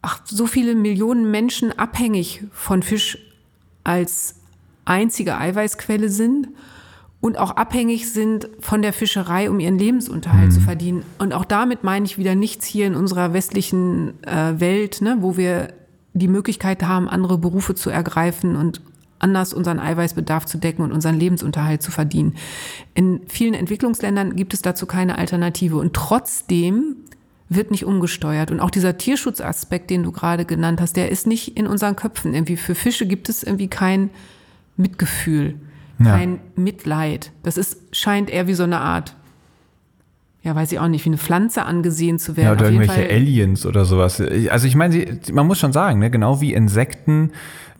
[0.01, 3.19] ach, so viele Millionen Menschen abhängig von Fisch
[3.83, 4.37] als
[4.85, 6.47] einzige Eiweißquelle sind
[7.23, 10.51] und auch abhängig sind von der Fischerei, um ihren Lebensunterhalt mhm.
[10.51, 11.05] zu verdienen.
[11.19, 15.37] Und auch damit meine ich wieder nichts hier in unserer westlichen äh, Welt, ne, wo
[15.37, 15.69] wir
[16.11, 18.81] die Möglichkeit haben, andere Berufe zu ergreifen und
[19.19, 22.35] anders unseren Eiweißbedarf zu decken und unseren Lebensunterhalt zu verdienen.
[22.93, 25.77] In vielen Entwicklungsländern gibt es dazu keine Alternative.
[25.77, 26.97] Und trotzdem
[27.47, 28.51] wird nicht umgesteuert.
[28.51, 32.33] Und auch dieser Tierschutzaspekt, den du gerade genannt hast, der ist nicht in unseren Köpfen.
[32.33, 34.09] Irgendwie für Fische gibt es irgendwie kein
[34.75, 35.55] Mitgefühl
[36.01, 37.31] kein Mitleid.
[37.43, 39.15] Das ist, scheint eher wie so eine Art,
[40.41, 42.47] ja, weiß ich auch nicht, wie eine Pflanze angesehen zu werden.
[42.47, 44.21] Ja, oder irgendwelche Aliens oder sowas.
[44.49, 47.31] Also ich meine, man muss schon sagen, ne, genau wie Insekten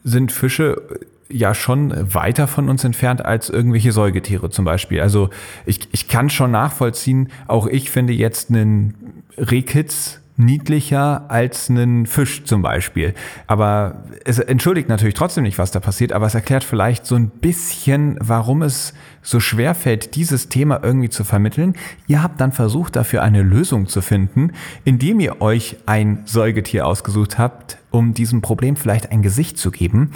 [0.04, 0.82] sind Fische
[1.30, 5.02] ja schon weiter von uns entfernt als irgendwelche Säugetiere zum Beispiel.
[5.02, 5.30] Also
[5.66, 12.44] ich, ich kann schon nachvollziehen, auch ich finde jetzt einen Rehkitz niedlicher als einen Fisch
[12.44, 13.14] zum Beispiel.
[13.48, 17.30] Aber es entschuldigt natürlich trotzdem nicht, was da passiert, aber es erklärt vielleicht so ein
[17.30, 21.76] bisschen, warum es so schwer fällt, dieses Thema irgendwie zu vermitteln.
[22.08, 24.52] Ihr habt dann versucht, dafür eine Lösung zu finden,
[24.84, 30.12] indem ihr euch ein Säugetier ausgesucht habt, um diesem Problem vielleicht ein Gesicht zu geben,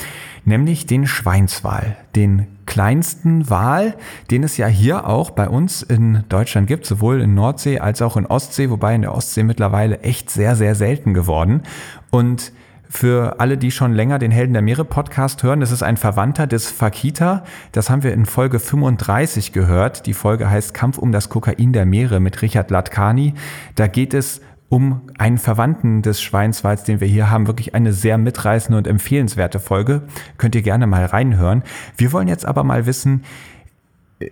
[0.48, 3.96] nämlich den Schweinswal, den kleinsten Wal,
[4.32, 8.18] den es ja hier auch bei uns in Deutschland gibt, sowohl in Nordsee als auch
[8.18, 11.64] in Ostsee, wobei in der Ostsee mittlerweile echt sehr, sehr selten geworden.
[12.12, 12.54] Und
[12.90, 16.48] für alle, die schon länger den Helden der Meere Podcast hören, das ist ein Verwandter
[16.48, 17.44] des Fakita.
[17.74, 20.06] Das haben wir in Folge 35 gehört.
[20.06, 23.34] Die Folge heißt Kampf um das Kokain der Meere mit Richard Latkani.
[23.76, 27.48] Da geht es um einen Verwandten des Schweinswalds, den wir hier haben.
[27.48, 30.04] Wirklich eine sehr mitreißende und empfehlenswerte Folge.
[30.38, 31.64] Könnt ihr gerne mal reinhören.
[31.96, 33.24] Wir wollen jetzt aber mal wissen,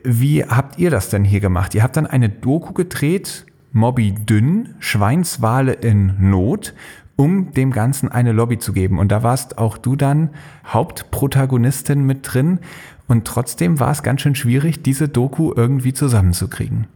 [0.04, 1.76] wie habt ihr das denn hier gemacht?
[1.76, 6.74] Ihr habt dann eine Doku gedreht, Moby Dünn, Schweinswale in Not,
[7.16, 9.00] um dem Ganzen eine Lobby zu geben.
[9.00, 10.32] Und da warst auch du dann
[10.66, 12.60] Hauptprotagonistin mit drin.
[13.08, 16.88] Und trotzdem war es ganz schön schwierig, diese Doku irgendwie zusammenzukriegen.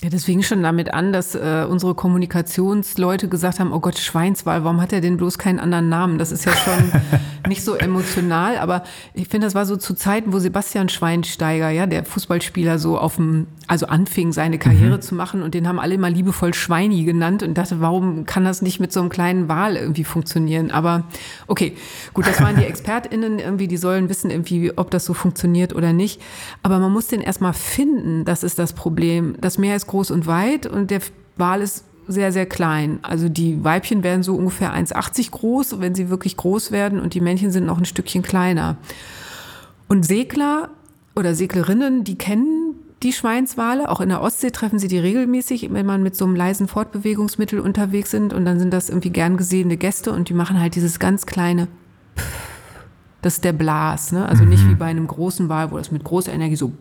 [0.00, 4.62] Ja, das fing schon damit an, dass äh, unsere Kommunikationsleute gesagt haben, oh Gott, Schweinswal,
[4.62, 6.18] warum hat er denn bloß keinen anderen Namen?
[6.18, 6.92] Das ist ja schon
[7.48, 11.86] nicht so emotional, aber ich finde, das war so zu Zeiten, wo Sebastian Schweinsteiger, ja,
[11.86, 15.02] der Fußballspieler, so auf dem, also anfing, seine Karriere mhm.
[15.02, 18.62] zu machen und den haben alle immer liebevoll Schweini genannt und dachte, warum kann das
[18.62, 20.70] nicht mit so einem kleinen Wal irgendwie funktionieren?
[20.70, 21.06] Aber
[21.48, 21.76] okay,
[22.14, 25.92] gut, das waren die ExpertInnen irgendwie, die sollen wissen irgendwie, ob das so funktioniert oder
[25.92, 26.22] nicht.
[26.62, 29.34] Aber man muss den erstmal finden, das ist das Problem.
[29.40, 31.00] Das Meer ist groß und weit und der
[31.36, 33.00] Wal ist sehr, sehr klein.
[33.02, 37.20] Also die Weibchen werden so ungefähr 1,80 groß, wenn sie wirklich groß werden und die
[37.20, 38.76] Männchen sind noch ein Stückchen kleiner.
[39.88, 40.70] Und Segler
[41.14, 43.90] oder Seglerinnen, die kennen die Schweinswale.
[43.90, 47.60] Auch in der Ostsee treffen sie die regelmäßig, wenn man mit so einem leisen Fortbewegungsmittel
[47.60, 48.32] unterwegs sind.
[48.32, 51.68] Und dann sind das irgendwie gern gesehene Gäste und die machen halt dieses ganz kleine.
[53.22, 54.26] Das ist der Blas, ne?
[54.26, 54.50] Also mhm.
[54.50, 56.72] nicht wie bei einem großen Wal, wo das mit großer Energie so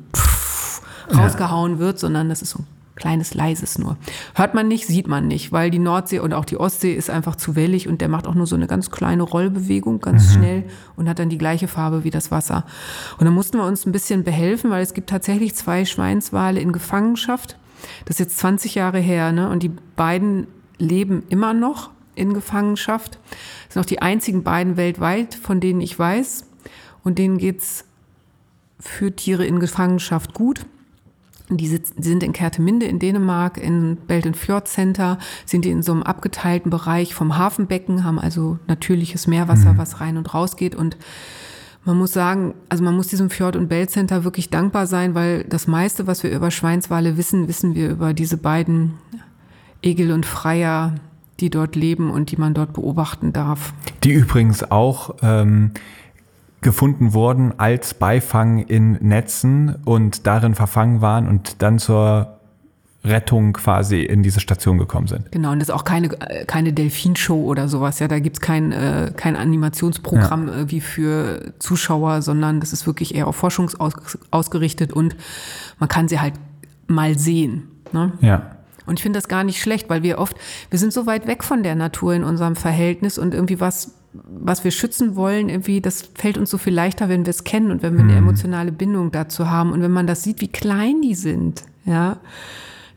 [1.15, 1.79] rausgehauen ja.
[1.79, 2.59] wird, sondern das ist so
[2.97, 3.97] kleines, leises nur.
[4.36, 7.36] Hört man nicht, sieht man nicht, weil die Nordsee und auch die Ostsee ist einfach
[7.36, 10.33] zu wellig und der macht auch nur so eine ganz kleine Rollbewegung, ganz mhm.
[10.33, 10.63] schnell
[10.95, 12.65] und hat dann die gleiche Farbe wie das Wasser.
[13.17, 16.73] Und da mussten wir uns ein bisschen behelfen, weil es gibt tatsächlich zwei Schweinswale in
[16.73, 17.57] Gefangenschaft.
[18.05, 19.49] Das ist jetzt 20 Jahre her, ne?
[19.49, 20.47] Und die beiden
[20.79, 23.19] leben immer noch in Gefangenschaft.
[23.65, 26.45] Das sind auch die einzigen beiden weltweit, von denen ich weiß.
[27.03, 27.86] Und denen geht's
[28.79, 30.65] für Tiere in Gefangenschaft gut.
[31.49, 36.03] Die sind in Kerteminde in Dänemark, in Belten Fjord Center, sind die in so einem
[36.03, 39.77] abgeteilten Bereich vom Hafenbecken, haben also natürliches Meerwasser, mhm.
[39.77, 40.75] was rein und raus geht.
[40.75, 40.97] Und
[41.86, 45.45] man muss sagen, also man muss diesem Fjord- und Belt Center wirklich dankbar sein, weil
[45.45, 48.95] das meiste, was wir über Schweinswale wissen, wissen wir über diese beiden
[49.81, 50.95] Egel und Freier,
[51.39, 53.73] die dort leben und die man dort beobachten darf.
[54.03, 55.71] Die übrigens auch ähm,
[56.67, 62.39] gefunden wurden als Beifang in Netzen und darin verfangen waren und dann zur
[63.06, 65.32] Rettung quasi in diese Station gekommen sind.
[65.32, 67.99] Genau, und das ist auch keine, keine Delfinshow oder sowas.
[67.99, 70.69] Ja, da gibt's kein, äh, kein Animationsprogramm ja.
[70.69, 73.71] wie für Zuschauer, sondern das ist wirklich eher auf Forschung
[74.30, 75.15] ausgerichtet und
[75.80, 76.34] man kann sie halt
[76.88, 77.69] mal sehen.
[77.93, 78.12] Ne?
[78.19, 78.58] Ja.
[78.86, 80.36] Und ich finde das gar nicht schlecht, weil wir oft,
[80.69, 84.63] wir sind so weit weg von der Natur in unserem Verhältnis und irgendwie was was
[84.63, 87.83] wir schützen wollen, irgendwie, das fällt uns so viel leichter, wenn wir es kennen und
[87.83, 88.17] wenn wir eine mhm.
[88.17, 89.71] emotionale Bindung dazu haben.
[89.71, 92.17] Und wenn man das sieht, wie klein die sind, ja,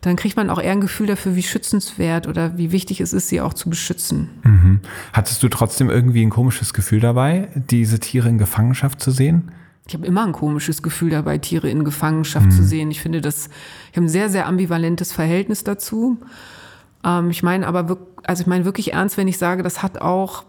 [0.01, 3.29] dann kriegt man auch eher ein Gefühl dafür, wie schützenswert oder wie wichtig es ist,
[3.29, 4.29] sie auch zu beschützen.
[4.43, 4.79] Mhm.
[5.13, 9.51] Hattest du trotzdem irgendwie ein komisches Gefühl dabei, diese Tiere in Gefangenschaft zu sehen?
[9.87, 12.51] Ich habe immer ein komisches Gefühl dabei, Tiere in Gefangenschaft mhm.
[12.51, 12.91] zu sehen.
[12.91, 13.49] Ich finde das,
[13.91, 16.17] ich habe ein sehr, sehr ambivalentes Verhältnis dazu.
[17.03, 20.45] Ähm, ich meine aber, also ich meine wirklich ernst, wenn ich sage, das hat auch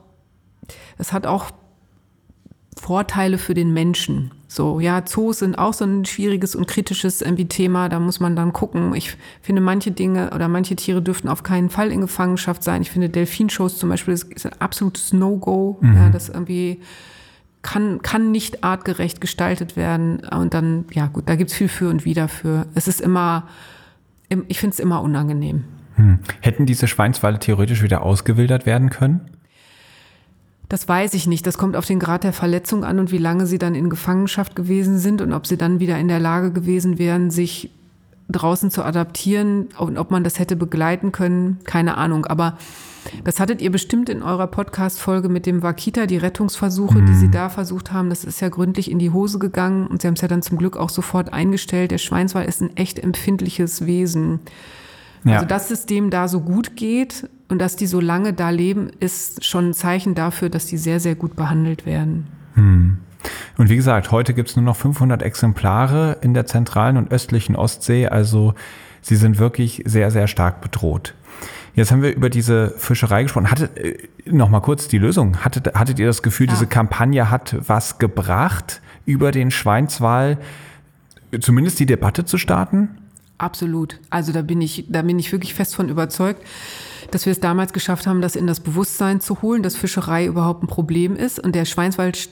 [0.99, 1.51] es hat auch
[2.77, 4.33] Vorteile für den Menschen.
[4.49, 7.89] So, ja, Zoos sind auch so ein schwieriges und kritisches irgendwie Thema.
[7.89, 8.95] Da muss man dann gucken.
[8.95, 12.83] Ich finde, manche Dinge oder manche Tiere dürften auf keinen Fall in Gefangenschaft sein.
[12.83, 15.79] Ich finde, Delfinshows zum Beispiel ist ein absolutes No-Go.
[15.81, 15.97] Mhm.
[15.97, 16.81] Ja, das irgendwie
[17.63, 20.21] kann, kann nicht artgerecht gestaltet werden.
[20.21, 22.67] Und dann, ja gut, da gibt's viel für und wieder für.
[22.75, 23.49] Es ist immer,
[24.49, 25.65] ich finde es immer unangenehm.
[25.95, 26.19] Hm.
[26.41, 29.32] Hätten diese Schweinswale theoretisch wieder ausgewildert werden können?
[30.73, 31.47] Das weiß ich nicht.
[31.47, 34.57] Das kommt auf den Grad der Verletzung an und wie lange sie dann in Gefangenschaft
[34.57, 37.69] gewesen sind und ob sie dann wieder in der Lage gewesen wären, sich
[38.31, 41.59] draußen zu adaptieren und ob man das hätte begleiten können.
[41.65, 42.25] Keine Ahnung.
[42.25, 42.57] Aber
[43.23, 47.07] das hattet ihr bestimmt in eurer Podcast-Folge mit dem Wakita, die Rettungsversuche, mhm.
[47.07, 47.33] die sie mhm.
[47.33, 48.09] da versucht haben.
[48.09, 50.57] Das ist ja gründlich in die Hose gegangen und sie haben es ja dann zum
[50.57, 51.91] Glück auch sofort eingestellt.
[51.91, 54.41] Der Schweinswal ist ein echt empfindliches Wesen.
[55.25, 55.35] Ja.
[55.35, 58.89] Also, dass es dem da so gut geht, Und dass die so lange da leben,
[58.99, 62.27] ist schon ein Zeichen dafür, dass die sehr, sehr gut behandelt werden.
[62.55, 62.97] Hm.
[63.59, 67.55] Und wie gesagt, heute gibt es nur noch 500 Exemplare in der zentralen und östlichen
[67.55, 68.07] Ostsee.
[68.07, 68.55] Also
[69.03, 71.13] sie sind wirklich sehr, sehr stark bedroht.
[71.75, 73.51] Jetzt haben wir über diese Fischerei gesprochen.
[73.51, 75.45] Hattet, äh, noch mal kurz die Lösung.
[75.45, 76.55] Hattet, hattet ihr das Gefühl, ja.
[76.55, 80.39] diese Kampagne hat was gebracht, über den Schweinswal
[81.39, 82.97] zumindest die Debatte zu starten?
[83.37, 84.01] Absolut.
[84.09, 86.43] Also da bin ich, da bin ich wirklich fest von überzeugt,
[87.13, 90.65] dass wir es damals geschafft haben, das in das Bewusstsein zu holen, dass Fischerei überhaupt
[90.65, 91.39] ein Problem ist.
[91.39, 92.31] Und der Schweinswald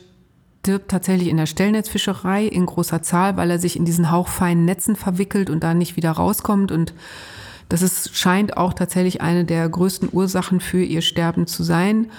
[0.62, 4.96] stirbt tatsächlich in der Stellnetzfischerei in großer Zahl, weil er sich in diesen hauchfeinen Netzen
[4.96, 6.72] verwickelt und da nicht wieder rauskommt.
[6.72, 6.94] Und
[7.68, 12.10] das ist, scheint auch tatsächlich eine der größten Ursachen für ihr Sterben zu sein.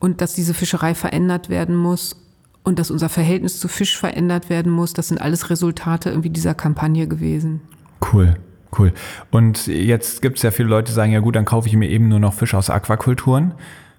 [0.00, 2.16] Und dass diese Fischerei verändert werden muss
[2.64, 6.54] und dass unser Verhältnis zu Fisch verändert werden muss, das sind alles Resultate irgendwie dieser
[6.54, 7.60] Kampagne gewesen.
[8.12, 8.36] Cool.
[8.76, 8.92] Cool.
[9.30, 11.88] Und jetzt gibt es ja viele Leute, die sagen, ja gut, dann kaufe ich mir
[11.88, 13.54] eben nur noch Fisch aus Aquakulturen.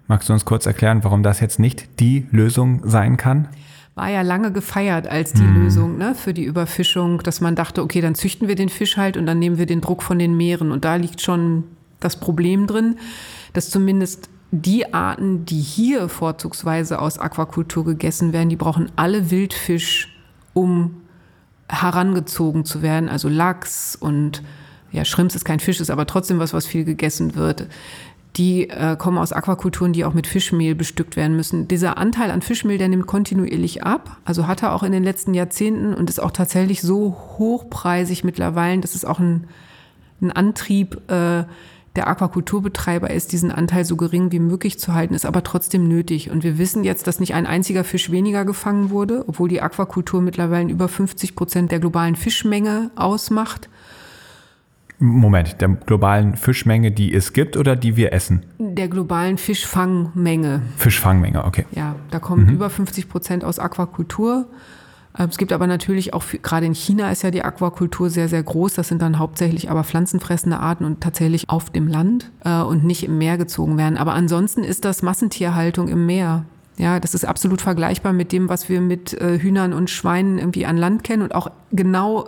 [0.07, 3.47] Magst du uns kurz erklären, warum das jetzt nicht die Lösung sein kann?
[3.95, 5.63] war ja lange gefeiert als die mhm.
[5.63, 9.17] Lösung ne, für die Überfischung, dass man dachte, okay, dann züchten wir den Fisch halt
[9.17, 10.71] und dann nehmen wir den Druck von den Meeren.
[10.71, 11.65] Und da liegt schon
[11.99, 12.97] das Problem drin,
[13.53, 20.15] dass zumindest die Arten, die hier vorzugsweise aus Aquakultur gegessen werden, die brauchen alle Wildfisch,
[20.53, 21.01] um
[21.69, 23.09] herangezogen zu werden.
[23.09, 24.43] Also Lachs und
[24.93, 27.67] ja, Schrimps ist kein Fisch, ist aber trotzdem was, was viel gegessen wird
[28.35, 31.67] die äh, kommen aus Aquakulturen, die auch mit Fischmehl bestückt werden müssen.
[31.67, 34.17] Dieser Anteil an Fischmehl, der nimmt kontinuierlich ab.
[34.25, 38.81] Also hat er auch in den letzten Jahrzehnten und ist auch tatsächlich so hochpreisig mittlerweile,
[38.81, 39.47] dass es auch ein,
[40.21, 41.43] ein Antrieb äh,
[41.95, 46.31] der Aquakulturbetreiber ist, diesen Anteil so gering wie möglich zu halten, ist aber trotzdem nötig.
[46.31, 50.21] Und wir wissen jetzt, dass nicht ein einziger Fisch weniger gefangen wurde, obwohl die Aquakultur
[50.21, 53.69] mittlerweile über 50 Prozent der globalen Fischmenge ausmacht.
[55.03, 58.45] Moment, der globalen Fischmenge, die es gibt oder die wir essen?
[58.57, 60.61] Der globalen Fischfangmenge.
[60.77, 61.65] Fischfangmenge, okay.
[61.71, 62.53] Ja, da kommen mhm.
[62.53, 64.47] über 50 Prozent aus Aquakultur.
[65.17, 68.43] Ähm, es gibt aber natürlich auch, gerade in China ist ja die Aquakultur sehr, sehr
[68.43, 68.75] groß.
[68.75, 73.03] Das sind dann hauptsächlich aber pflanzenfressende Arten und tatsächlich auf dem Land äh, und nicht
[73.03, 73.97] im Meer gezogen werden.
[73.97, 76.45] Aber ansonsten ist das Massentierhaltung im Meer.
[76.77, 80.65] Ja, das ist absolut vergleichbar mit dem, was wir mit äh, Hühnern und Schweinen irgendwie
[80.65, 82.27] an Land kennen und auch genau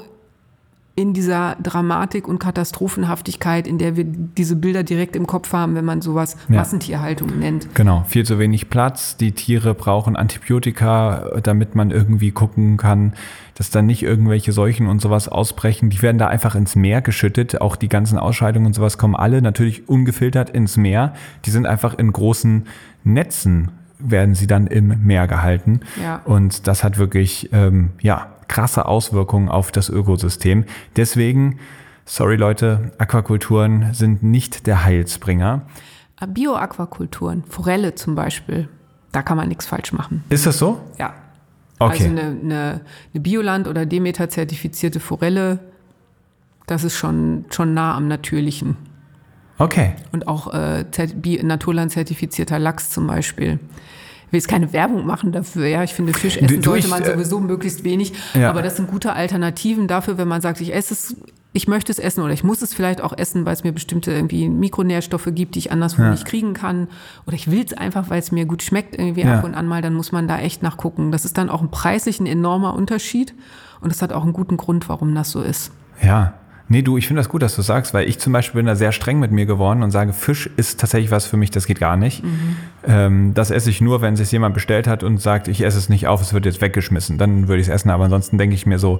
[0.97, 5.83] in dieser Dramatik und Katastrophenhaftigkeit, in der wir diese Bilder direkt im Kopf haben, wenn
[5.83, 6.55] man sowas ja.
[6.55, 7.75] Massentierhaltung nennt.
[7.75, 9.17] Genau, viel zu wenig Platz.
[9.17, 13.13] Die Tiere brauchen Antibiotika, damit man irgendwie gucken kann,
[13.55, 15.89] dass dann nicht irgendwelche Seuchen und sowas ausbrechen.
[15.89, 17.59] Die werden da einfach ins Meer geschüttet.
[17.59, 21.13] Auch die ganzen Ausscheidungen und sowas kommen alle natürlich ungefiltert ins Meer.
[21.43, 22.67] Die sind einfach in großen
[23.03, 25.79] Netzen werden sie dann im Meer gehalten.
[26.01, 26.21] Ja.
[26.25, 30.65] Und das hat wirklich, ähm, ja, krasse Auswirkungen auf das Ökosystem.
[30.95, 31.59] Deswegen,
[32.05, 35.63] sorry Leute, Aquakulturen sind nicht der Heilsbringer.
[36.27, 38.69] Bioaquakulturen, Forelle zum Beispiel,
[39.11, 40.23] da kann man nichts falsch machen.
[40.29, 40.79] Ist das so?
[40.97, 41.13] Ja.
[41.77, 41.91] Okay.
[41.91, 42.81] Also eine, eine,
[43.13, 45.59] eine Bioland- oder Demeter-zertifizierte Forelle,
[46.67, 48.77] das ist schon, schon nah am Natürlichen.
[49.57, 49.93] Okay.
[50.11, 50.85] Und auch äh,
[51.43, 53.59] Naturland-zertifizierter Lachs zum Beispiel
[54.31, 55.67] will jetzt keine Werbung machen dafür.
[55.67, 58.13] Ja, ich finde, Fisch essen sollte man äh, sowieso möglichst wenig.
[58.33, 58.49] Ja.
[58.49, 61.15] Aber das sind gute Alternativen dafür, wenn man sagt, ich esse es,
[61.53, 64.11] ich möchte es essen oder ich muss es vielleicht auch essen, weil es mir bestimmte
[64.11, 66.11] irgendwie Mikronährstoffe gibt, die ich anderswo ja.
[66.11, 66.87] nicht kriegen kann.
[67.25, 69.37] Oder ich will es einfach, weil es mir gut schmeckt irgendwie ja.
[69.37, 69.81] ab und an mal.
[69.81, 71.11] Dann muss man da echt nachgucken.
[71.11, 73.33] Das ist dann auch ein preislich ein enormer Unterschied.
[73.81, 75.71] Und das hat auch einen guten Grund, warum das so ist.
[76.01, 76.33] Ja,
[76.67, 78.75] Nee, du, ich finde das gut, dass du sagst, weil ich zum Beispiel bin da
[78.75, 81.79] sehr streng mit mir geworden und sage, Fisch ist tatsächlich was für mich, das geht
[81.79, 82.23] gar nicht.
[82.23, 82.55] Mhm.
[82.87, 85.89] Ähm, das esse ich nur, wenn es jemand bestellt hat und sagt, ich esse es
[85.89, 87.17] nicht auf, es wird jetzt weggeschmissen.
[87.19, 88.99] Dann würde ich es essen, aber ansonsten denke ich mir so,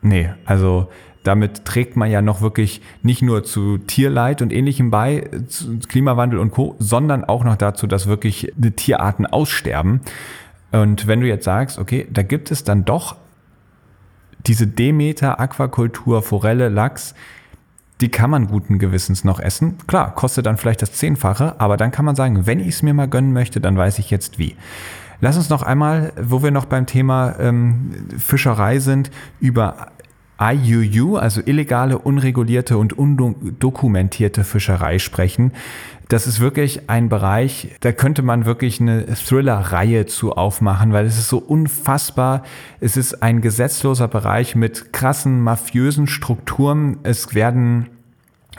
[0.00, 0.88] nee, also
[1.24, 6.38] damit trägt man ja noch wirklich nicht nur zu Tierleid und ähnlichem bei, zu Klimawandel
[6.38, 10.00] und Co., sondern auch noch dazu, dass wirklich die Tierarten aussterben.
[10.72, 13.16] Und wenn du jetzt sagst, okay, da gibt es dann doch
[14.46, 17.14] diese Demeter, Aquakultur, Forelle, Lachs,
[18.00, 19.78] die kann man guten Gewissens noch essen.
[19.86, 22.94] Klar, kostet dann vielleicht das Zehnfache, aber dann kann man sagen, wenn ich es mir
[22.94, 24.56] mal gönnen möchte, dann weiß ich jetzt wie.
[25.20, 29.92] Lass uns noch einmal, wo wir noch beim Thema ähm, Fischerei sind, über
[30.40, 35.52] IUU, also illegale, unregulierte und undokumentierte Fischerei sprechen.
[36.12, 41.16] Das ist wirklich ein Bereich, da könnte man wirklich eine Thriller-Reihe zu aufmachen, weil es
[41.16, 42.42] ist so unfassbar.
[42.80, 46.98] Es ist ein gesetzloser Bereich mit krassen mafiösen Strukturen.
[47.02, 47.88] Es werden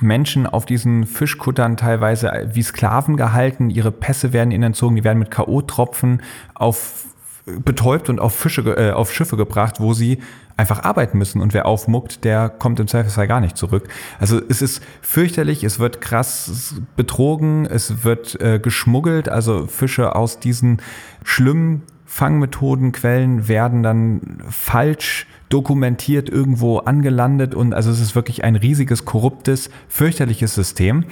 [0.02, 3.70] Menschen auf diesen Fischkuttern teilweise wie Sklaven gehalten.
[3.70, 4.96] Ihre Pässe werden ihnen entzogen.
[4.96, 6.22] Die werden mit K.O.-Tropfen
[6.56, 7.06] auf
[7.46, 10.20] betäubt und auf, Fische, äh, auf Schiffe gebracht, wo sie
[10.56, 11.42] einfach arbeiten müssen.
[11.42, 13.88] Und wer aufmuckt, der kommt im Zweifelsfall gar nicht zurück.
[14.20, 19.30] Also es ist fürchterlich, es wird krass betrogen, es wird äh, geschmuggelt.
[19.30, 20.82] Also Fische aus diesen
[21.24, 29.06] schlimmen Fangmethodenquellen werden dann falsch dokumentiert irgendwo angelandet und also es ist wirklich ein riesiges,
[29.06, 31.06] korruptes, fürchterliches System.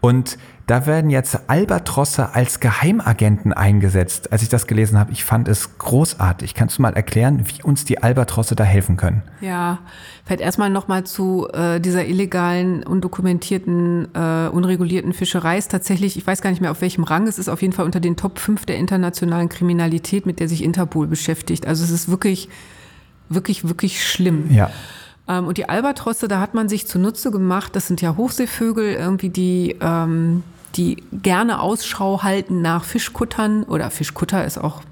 [0.00, 4.32] Und da werden jetzt Albatrosse als Geheimagenten eingesetzt.
[4.32, 6.54] Als ich das gelesen habe, ich fand es großartig.
[6.54, 9.22] Kannst du mal erklären, wie uns die Albatrosse da helfen können?
[9.40, 9.80] Ja,
[10.24, 15.58] vielleicht erstmal nochmal zu äh, dieser illegalen, undokumentierten, äh, unregulierten Fischerei.
[15.58, 17.84] Ist tatsächlich, ich weiß gar nicht mehr auf welchem Rang, es ist auf jeden Fall
[17.84, 21.66] unter den Top 5 der internationalen Kriminalität, mit der sich Interpol beschäftigt.
[21.66, 22.48] Also es ist wirklich,
[23.28, 24.52] wirklich, wirklich schlimm.
[24.52, 24.70] Ja.
[25.30, 29.30] Ähm, und die Albatrosse, da hat man sich zunutze gemacht, das sind ja Hochseevögel, irgendwie
[29.30, 30.42] die, ähm,
[30.74, 34.82] die gerne Ausschau halten nach Fischkuttern oder Fischkutter ist auch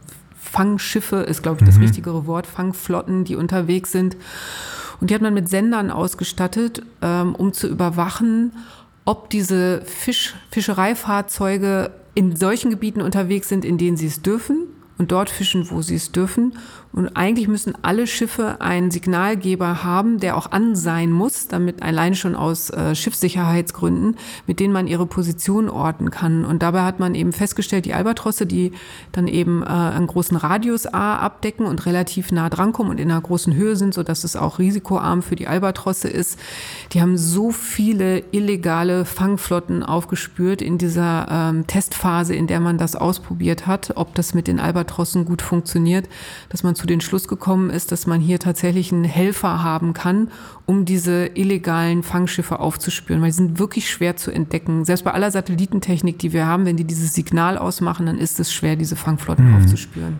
[0.41, 1.82] Fangschiffe, ist glaube ich das mhm.
[1.82, 4.16] richtigere Wort, Fangflotten, die unterwegs sind.
[5.01, 8.53] Und die hat man mit Sendern ausgestattet, ähm, um zu überwachen,
[9.05, 14.66] ob diese Fisch, Fischereifahrzeuge in solchen Gebieten unterwegs sind, in denen sie es dürfen
[14.99, 16.55] und dort fischen, wo sie es dürfen
[16.93, 22.14] und eigentlich müssen alle Schiffe einen Signalgeber haben, der auch an sein muss, damit allein
[22.14, 24.16] schon aus äh, Schiffssicherheitsgründen,
[24.47, 26.45] mit denen man ihre Position orten kann.
[26.45, 28.72] Und dabei hat man eben festgestellt, die Albatrosse, die
[29.12, 33.20] dann eben äh, einen großen Radius A abdecken und relativ nah drankommen und in einer
[33.20, 36.39] großen Höhe sind, sodass es auch risikoarm für die Albatrosse ist,
[36.93, 42.97] die haben so viele illegale Fangflotten aufgespürt in dieser ähm, Testphase, in der man das
[42.97, 46.09] ausprobiert hat, ob das mit den Albatrossen gut funktioniert,
[46.49, 50.31] dass man zu den Schluss gekommen ist, dass man hier tatsächlich einen Helfer haben kann,
[50.64, 54.85] um diese illegalen Fangschiffe aufzuspüren, weil die sind wirklich schwer zu entdecken.
[54.85, 58.53] Selbst bei aller Satellitentechnik, die wir haben, wenn die dieses Signal ausmachen, dann ist es
[58.53, 59.57] schwer, diese Fangflotten mhm.
[59.57, 60.18] aufzuspüren.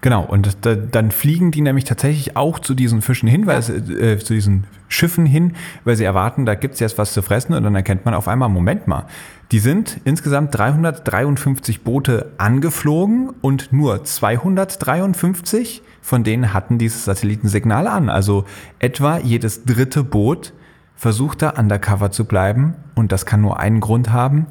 [0.00, 3.74] Genau, und da, dann fliegen die nämlich tatsächlich auch zu diesen Fischen hin, weil sie,
[3.74, 5.54] äh, zu diesen Schiffen hin,
[5.84, 8.28] weil sie erwarten, da gibt es jetzt was zu fressen und dann erkennt man auf
[8.28, 9.06] einmal, Moment mal,
[9.52, 18.10] die sind insgesamt 353 Boote angeflogen und nur 253 von denen hatten dieses Satellitensignal an.
[18.10, 18.44] Also
[18.80, 20.52] etwa jedes dritte Boot
[20.96, 24.46] versucht da undercover zu bleiben und das kann nur einen Grund haben,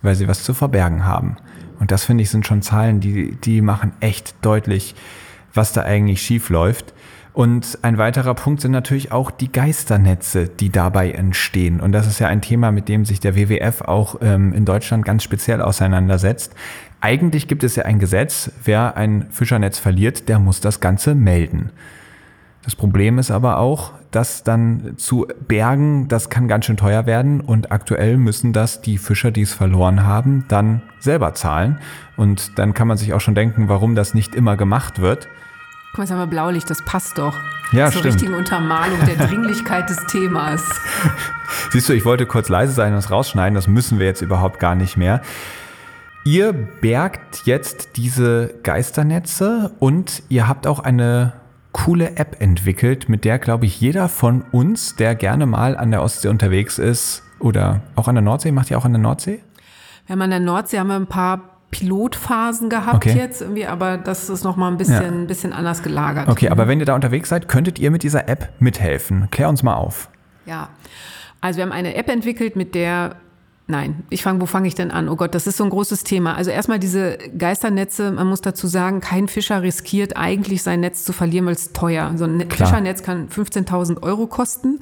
[0.00, 1.36] weil sie was zu verbergen haben.
[1.82, 4.94] Und das finde ich sind schon Zahlen, die, die machen echt deutlich,
[5.52, 6.94] was da eigentlich schief läuft.
[7.32, 11.80] Und ein weiterer Punkt sind natürlich auch die Geisternetze, die dabei entstehen.
[11.80, 15.04] Und das ist ja ein Thema, mit dem sich der WWF auch ähm, in Deutschland
[15.04, 16.54] ganz speziell auseinandersetzt.
[17.00, 21.70] Eigentlich gibt es ja ein Gesetz, wer ein Fischernetz verliert, der muss das Ganze melden.
[22.64, 27.40] Das Problem ist aber auch, das dann zu bergen, das kann ganz schön teuer werden
[27.40, 31.78] und aktuell müssen das die Fischer, die es verloren haben, dann selber zahlen.
[32.16, 35.28] Und dann kann man sich auch schon denken, warum das nicht immer gemacht wird.
[35.90, 37.34] Guck mal, jetzt haben wir Blaulicht, das passt doch.
[37.72, 38.14] Ja, Zur stimmt.
[38.14, 40.62] richtigen Untermalung der Dringlichkeit des Themas.
[41.70, 44.60] Siehst du, ich wollte kurz leise sein und es rausschneiden, das müssen wir jetzt überhaupt
[44.60, 45.22] gar nicht mehr.
[46.24, 51.32] Ihr bergt jetzt diese Geisternetze und ihr habt auch eine
[51.72, 56.02] coole App entwickelt, mit der, glaube ich, jeder von uns, der gerne mal an der
[56.02, 59.40] Ostsee unterwegs ist oder auch an der Nordsee, macht ihr auch an der Nordsee?
[60.06, 63.16] Wir haben an der Nordsee haben wir ein paar Pilotphasen gehabt okay.
[63.16, 65.08] jetzt irgendwie, aber das ist noch mal ein bisschen, ja.
[65.08, 66.28] ein bisschen anders gelagert.
[66.28, 69.30] Okay, aber wenn ihr da unterwegs seid, könntet ihr mit dieser App mithelfen.
[69.30, 70.10] Klär uns mal auf.
[70.44, 70.68] Ja,
[71.40, 73.16] also wir haben eine App entwickelt, mit der
[73.68, 75.08] Nein, ich fange, wo fange ich denn an?
[75.08, 76.34] Oh Gott, das ist so ein großes Thema.
[76.34, 81.12] Also erstmal diese Geisternetze, man muss dazu sagen, kein Fischer riskiert eigentlich sein Netz zu
[81.12, 82.12] verlieren, weil es teuer.
[82.16, 82.68] So ein Klar.
[82.68, 84.80] Fischernetz kann 15.000 Euro kosten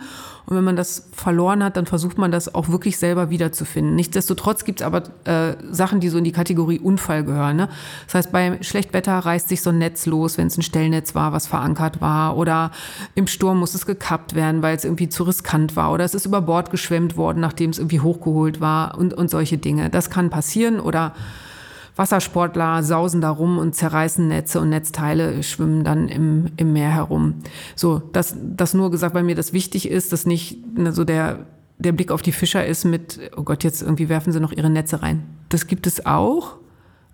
[0.51, 3.95] und wenn man das verloren hat, dann versucht man das auch wirklich selber wiederzufinden.
[3.95, 7.57] Nichtsdestotrotz gibt es aber äh, Sachen, die so in die Kategorie Unfall gehören.
[7.57, 7.69] Ne?
[8.07, 11.33] Das heißt, bei Schlechtwetter reißt sich so ein Netz los, wenn es ein Stellnetz war,
[11.33, 12.37] was verankert war.
[12.37, 12.73] Oder
[13.15, 15.93] im Sturm muss es gekappt werden, weil es irgendwie zu riskant war.
[15.93, 19.57] Oder es ist über Bord geschwemmt worden, nachdem es irgendwie hochgeholt war und, und solche
[19.57, 19.89] Dinge.
[19.89, 20.81] Das kann passieren.
[20.81, 21.15] Oder
[22.01, 27.35] Wassersportler sausen da rum und zerreißen Netze und Netzteile schwimmen dann im, im Meer herum.
[27.77, 31.45] So, das, das nur gesagt, weil mir das wichtig ist, dass nicht ne, so der,
[31.79, 34.71] der Blick auf die Fischer ist mit, oh Gott, jetzt irgendwie werfen sie noch ihre
[34.71, 35.25] Netze rein.
[35.51, 36.57] Das gibt es auch,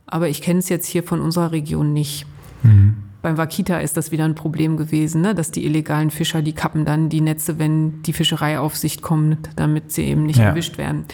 [0.07, 2.24] aber ich kenne es jetzt hier von unserer Region nicht.
[2.62, 3.05] Mhm.
[3.27, 5.35] Beim Wakita ist das wieder ein Problem gewesen, ne?
[5.35, 10.05] dass die illegalen Fischer, die kappen dann die Netze, wenn die Fischereiaufsicht kommt, damit sie
[10.05, 10.45] eben nicht Ja.
[10.45, 11.07] erwischt werden.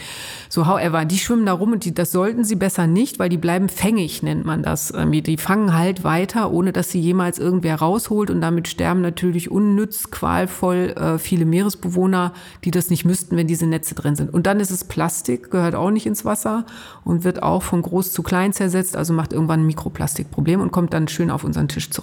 [0.47, 3.39] So, however, die schwimmen da rum und die, das sollten sie besser nicht, weil die
[3.39, 4.91] bleiben fängig, nennt man das.
[4.91, 5.23] Irgendwie.
[5.23, 10.11] Die fangen halt weiter, ohne dass sie jemals irgendwer rausholt und damit sterben natürlich unnütz,
[10.11, 12.33] qualvoll äh, viele Meeresbewohner,
[12.63, 14.31] die das nicht müssten, wenn diese Netze drin sind.
[14.31, 16.67] Und dann ist es Plastik, gehört auch nicht ins Wasser
[17.03, 20.93] und wird auch von groß zu klein zersetzt, also macht irgendwann ein Mikroplastikproblem und kommt
[20.93, 22.02] dann schön auf unseren Tisch zurück.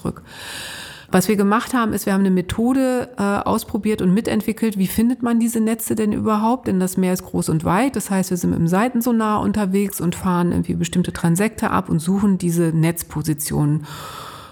[1.12, 4.78] Was wir gemacht haben, ist, wir haben eine Methode äh, ausprobiert und mitentwickelt.
[4.78, 6.68] Wie findet man diese Netze denn überhaupt?
[6.68, 7.96] Denn das Meer ist groß und weit.
[7.96, 12.38] Das heißt, wir sind dem Seitensonar unterwegs und fahren irgendwie bestimmte Transekte ab und suchen
[12.38, 13.86] diese Netzpositionen.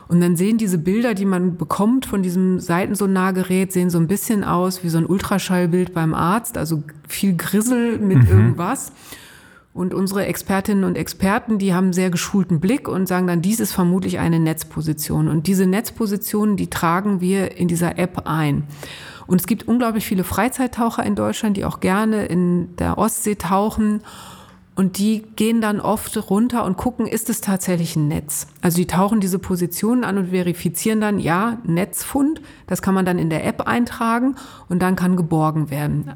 [0.08, 4.42] Und dann sehen diese Bilder, die man bekommt von diesem Seitensonargerät, sehen so ein bisschen
[4.42, 8.90] aus wie so ein Ultraschallbild beim Arzt, also viel Grissel mit irgendwas.
[9.78, 13.60] Und unsere Expertinnen und Experten, die haben einen sehr geschulten Blick und sagen dann, dies
[13.60, 15.28] ist vermutlich eine Netzposition.
[15.28, 18.64] Und diese Netzpositionen, die tragen wir in dieser App ein.
[19.28, 24.00] Und es gibt unglaublich viele Freizeittaucher in Deutschland, die auch gerne in der Ostsee tauchen.
[24.74, 28.48] Und die gehen dann oft runter und gucken, ist es tatsächlich ein Netz?
[28.60, 32.42] Also die tauchen diese Positionen an und verifizieren dann, ja, Netzfund.
[32.66, 34.34] Das kann man dann in der App eintragen
[34.68, 36.14] und dann kann geborgen werden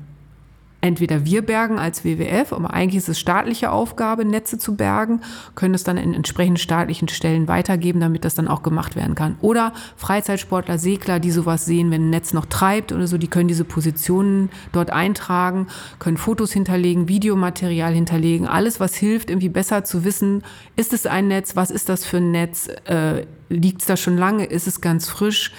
[0.82, 5.20] entweder wir bergen als WWF, aber eigentlich ist es staatliche Aufgabe, Netze zu bergen,
[5.54, 9.36] können es dann in entsprechenden staatlichen Stellen weitergeben, damit das dann auch gemacht werden kann.
[9.40, 13.48] Oder Freizeitsportler, Segler, die sowas sehen, wenn ein Netz noch treibt oder so, die können
[13.48, 15.68] diese Positionen dort eintragen,
[16.00, 20.42] können Fotos hinterlegen, Videomaterial hinterlegen, alles, was hilft, irgendwie besser zu wissen,
[20.74, 24.16] ist es ein Netz, was ist das für ein Netz, äh, liegt es da schon
[24.18, 25.52] lange, ist es ganz frisch,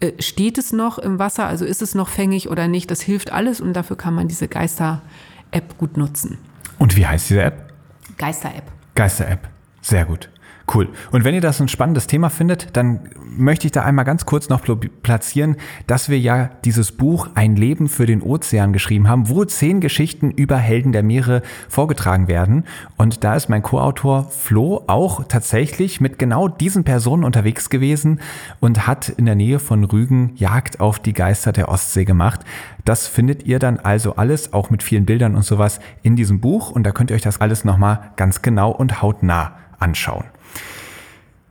[0.00, 3.32] äh, steht es noch im Wasser, also ist es noch fängig oder nicht, das hilft
[3.32, 6.38] alles und dafür kann man diese Geister-App gut nutzen.
[6.78, 7.72] Und wie heißt diese App?
[8.16, 8.64] Geister-App.
[8.94, 9.48] Geister-App.
[9.82, 10.30] Sehr gut.
[10.72, 10.88] Cool.
[11.10, 14.48] Und wenn ihr das ein spannendes Thema findet, dann möchte ich da einmal ganz kurz
[14.48, 15.56] noch pl- platzieren,
[15.88, 20.30] dass wir ja dieses Buch Ein Leben für den Ozean geschrieben haben, wo zehn Geschichten
[20.30, 22.64] über Helden der Meere vorgetragen werden.
[22.96, 28.20] Und da ist mein Co-Autor Flo auch tatsächlich mit genau diesen Personen unterwegs gewesen
[28.60, 32.40] und hat in der Nähe von Rügen Jagd auf die Geister der Ostsee gemacht.
[32.84, 36.70] Das findet ihr dann also alles, auch mit vielen Bildern und sowas, in diesem Buch.
[36.70, 40.24] Und da könnt ihr euch das alles nochmal ganz genau und hautnah anschauen.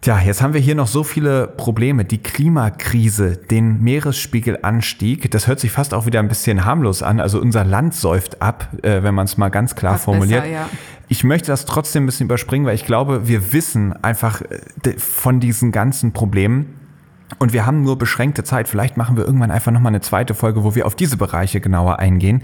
[0.01, 2.05] Tja, jetzt haben wir hier noch so viele Probleme.
[2.05, 7.19] Die Klimakrise, den Meeresspiegelanstieg, das hört sich fast auch wieder ein bisschen harmlos an.
[7.19, 10.43] Also unser Land säuft ab, äh, wenn man es mal ganz klar Fast formuliert.
[10.43, 10.69] besser, ja.
[11.09, 15.41] Ich möchte das trotzdem ein bisschen überspringen, weil ich glaube, wir wissen einfach äh, von
[15.41, 16.75] diesen ganzen Problemen.
[17.37, 18.69] Und wir haben nur beschränkte Zeit.
[18.69, 21.99] Vielleicht machen wir irgendwann einfach nochmal eine zweite Folge, wo wir auf diese Bereiche genauer
[21.99, 22.41] eingehen.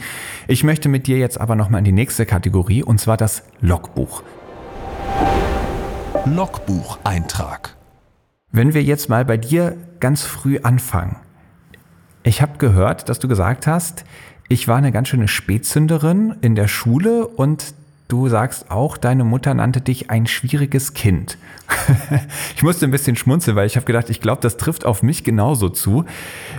[0.47, 4.23] Ich möchte mit dir jetzt aber nochmal in die nächste Kategorie, und zwar das Logbuch.
[6.25, 7.75] Logbucheintrag.
[8.51, 11.17] Wenn wir jetzt mal bei dir ganz früh anfangen.
[12.23, 14.05] Ich habe gehört, dass du gesagt hast,
[14.49, 17.75] ich war eine ganz schöne Spätzünderin in der Schule und
[18.07, 21.37] du sagst auch, deine Mutter nannte dich ein schwieriges Kind.
[22.55, 25.23] ich musste ein bisschen schmunzeln, weil ich habe gedacht, ich glaube, das trifft auf mich
[25.23, 26.05] genauso zu.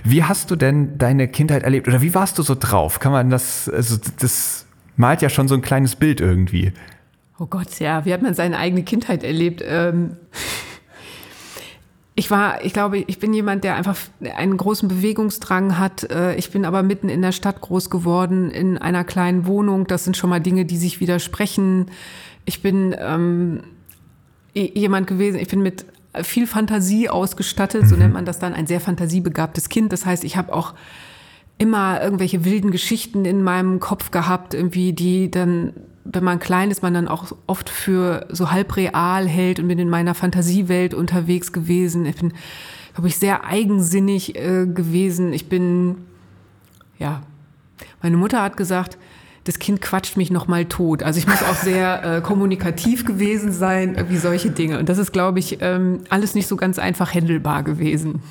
[0.05, 2.99] Wie hast du denn deine Kindheit erlebt oder wie warst du so drauf?
[2.99, 4.65] Kann man das, also das
[4.95, 6.71] malt ja schon so ein kleines Bild irgendwie.
[7.39, 9.63] Oh Gott, ja, wie hat man seine eigene Kindheit erlebt?
[9.65, 10.17] Ähm
[12.15, 13.95] ich war, ich glaube, ich bin jemand, der einfach
[14.35, 16.09] einen großen Bewegungsdrang hat.
[16.09, 19.85] Äh, Ich bin aber mitten in der Stadt groß geworden, in einer kleinen Wohnung.
[19.85, 21.91] Das sind schon mal Dinge, die sich widersprechen.
[22.45, 23.61] Ich bin ähm,
[24.53, 25.85] jemand gewesen, ich bin mit
[26.23, 29.93] viel Fantasie ausgestattet, so nennt man das dann, ein sehr fantasiebegabtes Kind.
[29.93, 30.73] Das heißt, ich habe auch
[31.59, 35.73] immer irgendwelche wilden Geschichten in meinem Kopf gehabt, irgendwie, die dann,
[36.11, 39.79] wenn man klein ist, man dann auch oft für so halb real hält und bin
[39.79, 42.05] in meiner Fantasiewelt unterwegs gewesen.
[42.05, 42.33] Ich bin,
[42.93, 45.33] glaube ich, sehr eigensinnig äh, gewesen.
[45.33, 45.97] Ich bin,
[46.97, 47.21] ja,
[48.01, 48.97] meine Mutter hat gesagt,
[49.43, 51.03] das Kind quatscht mich noch mal tot.
[51.03, 54.79] Also ich muss auch sehr äh, kommunikativ gewesen sein, irgendwie solche Dinge.
[54.79, 58.21] Und das ist, glaube ich, ähm, alles nicht so ganz einfach händelbar gewesen.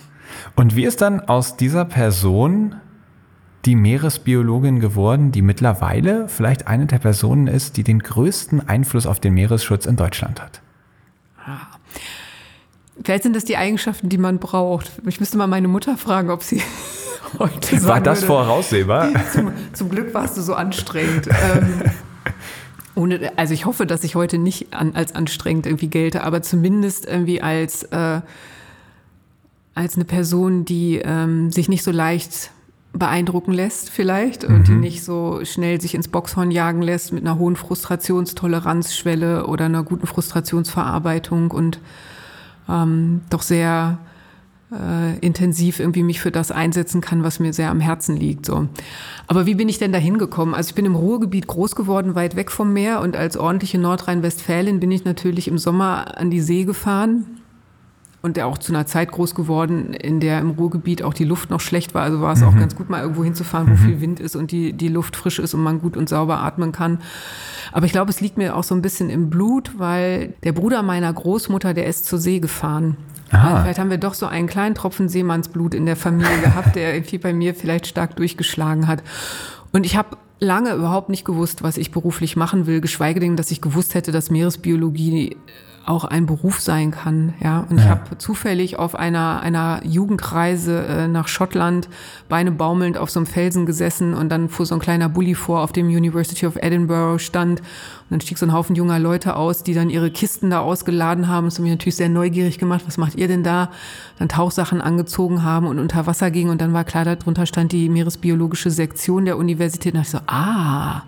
[0.56, 2.76] Und wie ist dann aus dieser Person
[3.66, 9.18] die Meeresbiologin geworden, die mittlerweile vielleicht eine der Personen ist, die den größten Einfluss auf
[9.18, 10.62] den Meeresschutz in Deutschland hat?
[13.04, 14.90] Vielleicht sind das die Eigenschaften, die man braucht.
[15.06, 16.62] Ich müsste mal meine Mutter fragen, ob sie
[17.38, 19.10] heute War das würde, voraussehbar?
[19.32, 21.26] zum, zum Glück warst du so anstrengend.
[21.28, 21.82] ähm,
[22.94, 27.04] ohne, also ich hoffe, dass ich heute nicht an, als anstrengend irgendwie gelte, aber zumindest
[27.04, 28.20] irgendwie als, äh,
[29.74, 32.50] als eine Person, die ähm, sich nicht so leicht
[32.98, 37.38] beeindrucken lässt vielleicht und die nicht so schnell sich ins Boxhorn jagen lässt mit einer
[37.38, 41.80] hohen Frustrationstoleranzschwelle oder einer guten Frustrationsverarbeitung und
[42.68, 43.98] ähm, doch sehr
[44.72, 48.46] äh, intensiv irgendwie mich für das einsetzen kann, was mir sehr am Herzen liegt.
[48.46, 48.68] So.
[49.26, 50.54] Aber wie bin ich denn da hingekommen?
[50.54, 54.80] Also ich bin im Ruhrgebiet groß geworden, weit weg vom Meer und als ordentliche Nordrhein-Westfälin
[54.80, 57.26] bin ich natürlich im Sommer an die See gefahren
[58.26, 61.48] und der auch zu einer Zeit groß geworden, in der im Ruhrgebiet auch die Luft
[61.48, 62.02] noch schlecht war.
[62.02, 62.48] Also war es mhm.
[62.48, 63.78] auch ganz gut, mal irgendwo hinzufahren, wo mhm.
[63.78, 66.72] viel Wind ist und die, die Luft frisch ist und man gut und sauber atmen
[66.72, 66.98] kann.
[67.72, 70.82] Aber ich glaube, es liegt mir auch so ein bisschen im Blut, weil der Bruder
[70.82, 72.96] meiner Großmutter, der ist zur See gefahren.
[73.30, 73.62] Aha.
[73.62, 77.18] Vielleicht haben wir doch so einen kleinen Tropfen Seemannsblut in der Familie gehabt, der irgendwie
[77.18, 79.02] bei mir vielleicht stark durchgeschlagen hat.
[79.72, 83.50] Und ich habe lange überhaupt nicht gewusst, was ich beruflich machen will, geschweige denn, dass
[83.50, 85.36] ich gewusst hätte, dass Meeresbiologie
[85.86, 87.34] auch ein Beruf sein kann.
[87.40, 87.84] Ja, und ja.
[87.84, 91.88] ich habe zufällig auf einer einer Jugendreise äh, nach Schottland
[92.28, 95.62] Beine baumelnd auf so einem Felsen gesessen und dann fuhr so ein kleiner Bulli vor,
[95.62, 97.66] auf dem University of Edinburgh stand und
[98.10, 101.46] dann stieg so ein Haufen junger Leute aus, die dann ihre Kisten da ausgeladen haben.
[101.46, 102.82] Das hat mich natürlich sehr neugierig gemacht.
[102.86, 103.70] Was macht ihr denn da?
[104.18, 107.88] Dann Tauchsachen angezogen haben und unter Wasser gingen und dann war klar, darunter stand die
[107.88, 109.94] meeresbiologische Sektion der Universität.
[109.94, 111.02] Und da dachte ich so, ah,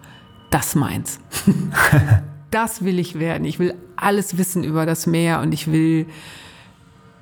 [0.50, 1.18] das meins.
[2.50, 3.44] das will ich werden.
[3.44, 6.06] Ich will alles wissen über das Meer und ich will,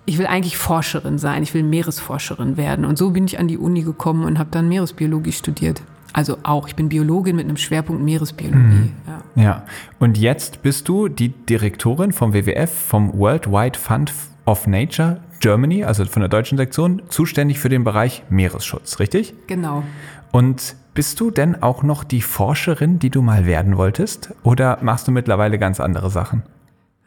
[0.04, 1.42] ich will eigentlich Forscherin sein.
[1.42, 2.84] Ich will Meeresforscherin werden.
[2.84, 5.82] Und so bin ich an die Uni gekommen und habe dann Meeresbiologie studiert.
[6.12, 8.60] Also auch, ich bin Biologin mit einem Schwerpunkt Meeresbiologie.
[8.60, 8.92] Mhm.
[9.36, 9.42] Ja.
[9.42, 9.66] ja,
[9.98, 14.12] und jetzt bist du die Direktorin vom WWF, vom Worldwide Fund
[14.46, 19.34] of Nature Germany, also von der deutschen Sektion, zuständig für den Bereich Meeresschutz, richtig?
[19.46, 19.82] Genau.
[20.32, 24.34] Und bist du denn auch noch die Forscherin, die du mal werden wolltest?
[24.42, 26.42] Oder machst du mittlerweile ganz andere Sachen?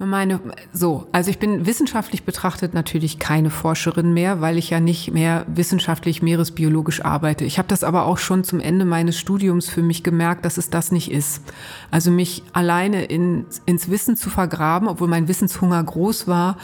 [0.02, 0.40] Meine,
[0.72, 5.46] so, also ich bin wissenschaftlich betrachtet natürlich keine Forscherin mehr, weil ich ja nicht mehr
[5.48, 7.44] wissenschaftlich meeresbiologisch arbeite.
[7.44, 10.70] Ich habe das aber auch schon zum Ende meines Studiums für mich gemerkt, dass es
[10.70, 11.44] das nicht ist.
[11.92, 16.58] Also mich alleine in, ins Wissen zu vergraben, obwohl mein Wissenshunger groß war,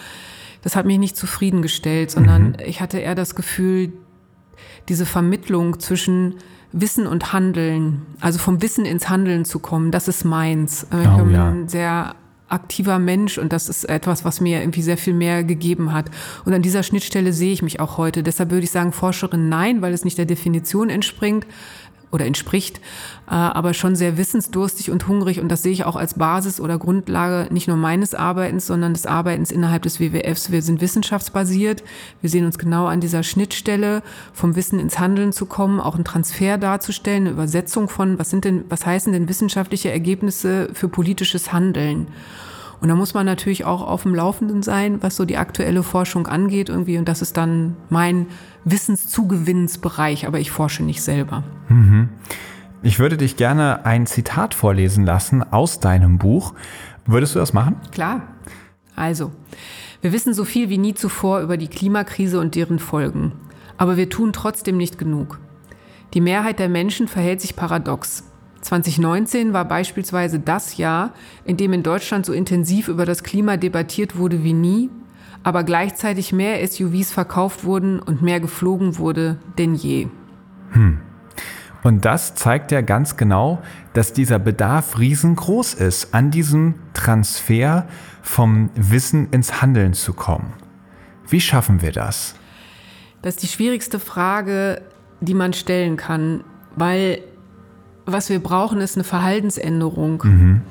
[0.65, 2.55] das hat mich nicht zufriedengestellt, sondern mhm.
[2.65, 3.93] ich hatte eher das Gefühl,
[4.89, 6.37] diese Vermittlung zwischen
[6.71, 10.87] Wissen und Handeln, also vom Wissen ins Handeln zu kommen, das ist meins.
[10.89, 11.49] Ich oh, bin ja.
[11.49, 12.15] ein sehr
[12.47, 16.09] aktiver Mensch und das ist etwas, was mir irgendwie sehr viel mehr gegeben hat.
[16.45, 18.23] Und an dieser Schnittstelle sehe ich mich auch heute.
[18.23, 21.45] Deshalb würde ich sagen, Forscherin nein, weil es nicht der Definition entspringt
[22.11, 22.81] oder entspricht,
[23.27, 25.39] aber schon sehr wissensdurstig und hungrig.
[25.39, 29.05] Und das sehe ich auch als Basis oder Grundlage nicht nur meines Arbeitens, sondern des
[29.05, 30.51] Arbeitens innerhalb des WWFs.
[30.51, 31.83] Wir sind wissenschaftsbasiert.
[32.21, 34.03] Wir sehen uns genau an dieser Schnittstelle,
[34.33, 38.45] vom Wissen ins Handeln zu kommen, auch einen Transfer darzustellen, eine Übersetzung von, was sind
[38.45, 42.07] denn, was heißen denn wissenschaftliche Ergebnisse für politisches Handeln?
[42.81, 46.27] Und da muss man natürlich auch auf dem Laufenden sein, was so die aktuelle Forschung
[46.27, 46.97] angeht irgendwie.
[46.97, 48.27] Und das ist dann mein
[48.65, 51.43] Wissenszugewinnsbereich, aber ich forsche nicht selber.
[51.69, 52.09] Mhm.
[52.85, 56.53] Ich würde dich gerne ein Zitat vorlesen lassen aus deinem Buch.
[57.07, 57.77] Würdest du das machen?
[57.91, 58.27] Klar.
[58.95, 59.31] Also,
[60.01, 63.31] wir wissen so viel wie nie zuvor über die Klimakrise und deren Folgen.
[63.77, 65.39] Aber wir tun trotzdem nicht genug.
[66.13, 68.23] Die Mehrheit der Menschen verhält sich paradox.
[68.61, 71.11] 2019 war beispielsweise das Jahr,
[71.43, 74.91] in dem in Deutschland so intensiv über das Klima debattiert wurde wie nie,
[75.41, 80.07] aber gleichzeitig mehr SUVs verkauft wurden und mehr geflogen wurde denn je.
[80.69, 80.99] Hm.
[81.85, 83.61] Und das zeigt ja ganz genau,
[83.93, 87.85] dass dieser Bedarf riesengroß ist, an diesem Transfer
[88.23, 90.53] vom Wissen ins Handeln zu kommen.
[91.29, 92.33] Wie schaffen wir das?
[93.21, 94.81] Das ist die schwierigste Frage,
[95.21, 96.43] die man stellen kann,
[96.75, 97.19] weil
[98.07, 100.23] was wir brauchen, ist eine Verhaltensänderung.
[100.25, 100.61] Mhm.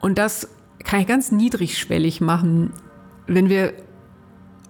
[0.00, 0.50] Und das
[0.84, 2.74] kann ich ganz niedrigschwellig machen.
[3.26, 3.72] Wenn wir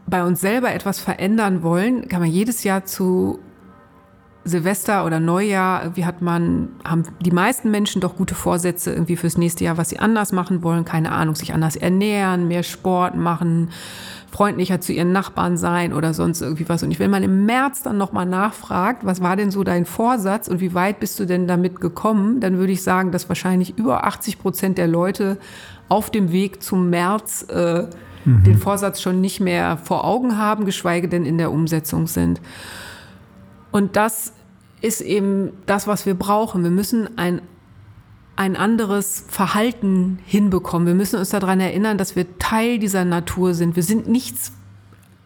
[0.06, 3.40] bei uns selber etwas verändern wollen, kann man jedes Jahr zu
[4.44, 9.38] Silvester oder Neujahr, irgendwie hat man, haben die meisten Menschen doch gute Vorsätze irgendwie fürs
[9.38, 10.84] nächste Jahr, was sie anders machen wollen.
[10.84, 13.70] Keine Ahnung, sich anders ernähren, mehr Sport machen,
[14.30, 16.82] freundlicher zu ihren Nachbarn sein oder sonst irgendwie was.
[16.82, 20.60] Und wenn man im März dann nochmal nachfragt, was war denn so dein Vorsatz und
[20.60, 24.38] wie weit bist du denn damit gekommen, dann würde ich sagen, dass wahrscheinlich über 80
[24.38, 25.38] Prozent der Leute
[25.88, 27.86] auf dem Weg zum März äh,
[28.24, 28.42] mhm.
[28.42, 32.40] den Vorsatz schon nicht mehr vor Augen haben, geschweige denn in der Umsetzung sind.
[33.74, 34.32] Und das
[34.82, 36.62] ist eben das, was wir brauchen.
[36.62, 37.42] Wir müssen ein
[38.36, 40.86] ein anderes Verhalten hinbekommen.
[40.86, 43.74] Wir müssen uns daran erinnern, dass wir Teil dieser Natur sind.
[43.76, 44.52] Wir sind nichts,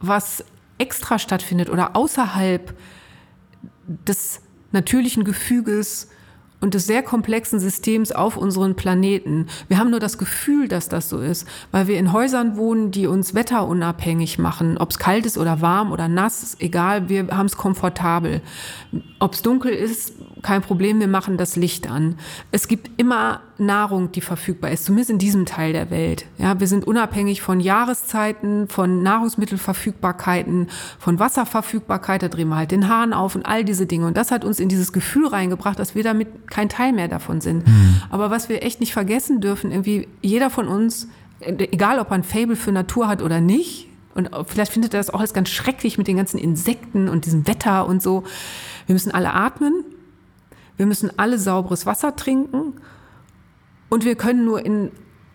[0.00, 0.44] was
[0.78, 2.74] extra stattfindet oder außerhalb
[3.86, 4.40] des
[4.72, 6.08] natürlichen Gefüges
[6.60, 9.46] und des sehr komplexen Systems auf unseren Planeten.
[9.68, 13.06] Wir haben nur das Gefühl, dass das so ist, weil wir in Häusern wohnen, die
[13.06, 14.78] uns wetterunabhängig machen.
[14.78, 18.40] Ob es kalt ist oder warm oder nass, ist egal, wir haben es komfortabel.
[19.18, 22.16] Ob es dunkel ist kein Problem, wir machen das Licht an.
[22.52, 26.26] Es gibt immer Nahrung, die verfügbar ist, zumindest in diesem Teil der Welt.
[26.38, 30.68] Ja, wir sind unabhängig von Jahreszeiten, von Nahrungsmittelverfügbarkeiten,
[30.98, 34.06] von Wasserverfügbarkeit, da drehen wir halt den Hahn auf und all diese Dinge.
[34.06, 37.40] Und das hat uns in dieses Gefühl reingebracht, dass wir damit kein Teil mehr davon
[37.40, 37.66] sind.
[37.66, 38.02] Mhm.
[38.10, 41.08] Aber was wir echt nicht vergessen dürfen, irgendwie jeder von uns,
[41.40, 45.10] egal ob er ein Fable für Natur hat oder nicht, und vielleicht findet er das
[45.10, 48.24] auch alles ganz schrecklich mit den ganzen Insekten und diesem Wetter und so.
[48.86, 49.84] Wir müssen alle atmen,
[50.78, 52.74] wir müssen alle sauberes Wasser trinken
[53.90, 54.90] und wir können nur in,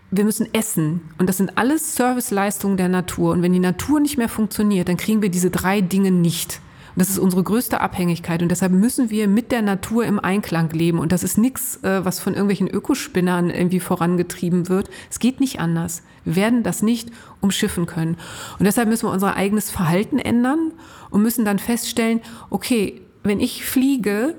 [0.09, 1.01] wir müssen essen.
[1.19, 3.33] Und das sind alles Serviceleistungen der Natur.
[3.33, 6.61] Und wenn die Natur nicht mehr funktioniert, dann kriegen wir diese drei Dinge nicht.
[6.95, 8.41] Und das ist unsere größte Abhängigkeit.
[8.43, 10.99] Und deshalb müssen wir mit der Natur im Einklang leben.
[10.99, 14.89] Und das ist nichts, äh, was von irgendwelchen Ökospinnern irgendwie vorangetrieben wird.
[15.09, 16.03] Es geht nicht anders.
[16.23, 17.09] Wir werden das nicht
[17.41, 18.17] umschiffen können.
[18.59, 20.71] Und deshalb müssen wir unser eigenes Verhalten ändern
[21.09, 22.21] und müssen dann feststellen,
[22.51, 24.35] okay, wenn ich fliege,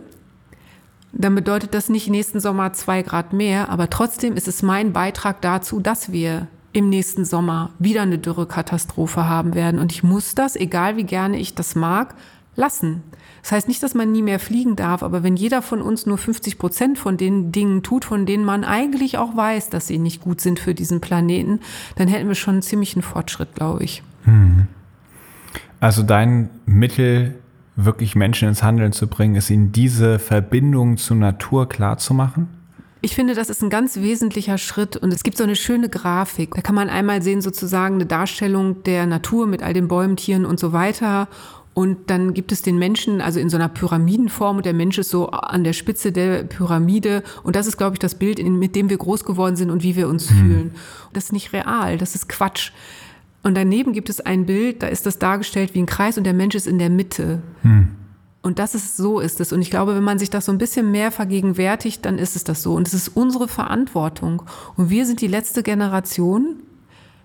[1.17, 5.41] dann bedeutet das nicht nächsten Sommer zwei Grad mehr, aber trotzdem ist es mein Beitrag
[5.41, 9.79] dazu, dass wir im nächsten Sommer wieder eine Dürrekatastrophe haben werden.
[9.81, 12.17] Und ich muss das, egal wie gerne ich das mag,
[12.57, 13.03] lassen.
[13.43, 16.19] Das heißt nicht, dass man nie mehr fliegen darf, aber wenn jeder von uns nur
[16.19, 20.21] 50 Prozent von den Dingen tut, von denen man eigentlich auch weiß, dass sie nicht
[20.21, 21.61] gut sind für diesen Planeten,
[21.97, 24.03] dann hätten wir schon einen ziemlichen Fortschritt, glaube ich.
[24.25, 24.67] Hm.
[25.79, 27.35] Also dein Mittel
[27.77, 32.49] wirklich Menschen ins Handeln zu bringen, ist ihnen diese Verbindung zur Natur klar zu machen?
[33.01, 36.55] Ich finde, das ist ein ganz wesentlicher Schritt und es gibt so eine schöne Grafik.
[36.55, 40.47] Da kann man einmal sehen, sozusagen eine Darstellung der Natur mit all den Bäumen, Tieren
[40.47, 41.29] und so weiter.
[41.75, 45.11] Und dann gibt es den Menschen, also in so einer Pyramidenform, und der Mensch ist
[45.11, 47.25] so an der Spitze der Pyramide.
[47.43, 49.97] Und das ist, glaube ich, das Bild, mit dem wir groß geworden sind und wie
[49.97, 50.35] wir uns mhm.
[50.37, 50.75] fühlen.
[51.13, 52.71] Das ist nicht real, das ist Quatsch.
[53.45, 56.33] Und daneben gibt es ein Bild, da ist das dargestellt wie ein Kreis und der
[56.33, 57.43] Mensch ist in der Mitte.
[57.63, 57.89] Hm.
[58.43, 59.53] Und das ist so ist es.
[59.53, 62.45] Und ich glaube, wenn man sich das so ein bisschen mehr vergegenwärtigt, dann ist es
[62.45, 62.75] das so.
[62.75, 64.43] Und es ist unsere Verantwortung.
[64.77, 66.57] Und wir sind die letzte Generation,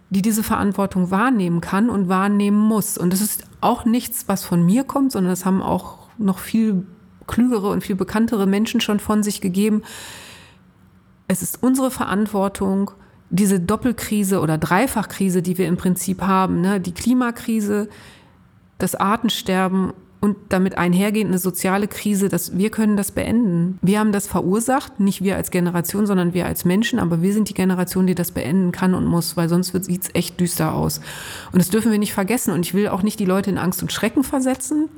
[0.10, 2.98] die diese Verantwortung wahrnehmen kann und wahrnehmen muss.
[2.98, 6.86] Und das ist auch nichts, was von mir kommt, sondern das haben auch noch viel
[7.28, 9.84] klügere und viel bekanntere Menschen schon von sich gegeben.
[11.28, 12.92] Es ist unsere Verantwortung,
[13.30, 16.80] diese Doppelkrise oder Dreifachkrise, die wir im Prinzip haben, ne?
[16.80, 17.90] die Klimakrise,
[18.78, 23.80] das Artensterben und damit einhergehend eine soziale Krise, dass wir können das beenden.
[23.82, 27.48] Wir haben das verursacht, nicht wir als Generation, sondern wir als Menschen, aber wir sind
[27.48, 31.00] die Generation, die das beenden kann und muss, weil sonst sieht es echt düster aus.
[31.54, 32.54] Und das dürfen wir nicht vergessen.
[32.54, 34.90] Und ich will auch nicht die Leute in Angst und Schrecken versetzen.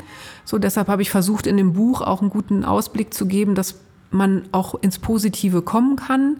[0.43, 3.75] So, deshalb habe ich versucht, in dem Buch auch einen guten Ausblick zu geben, dass
[4.09, 6.37] man auch ins Positive kommen kann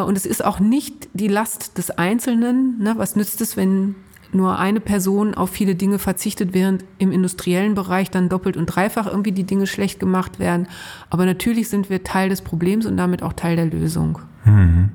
[0.00, 2.78] und es ist auch nicht die Last des Einzelnen.
[2.78, 2.94] Ne?
[2.96, 3.94] Was nützt es, wenn
[4.32, 9.06] nur eine Person auf viele Dinge verzichtet, während im industriellen Bereich dann doppelt und dreifach
[9.06, 10.68] irgendwie die Dinge schlecht gemacht werden.
[11.10, 14.18] Aber natürlich sind wir Teil des Problems und damit auch Teil der Lösung.
[14.44, 14.90] Mhm.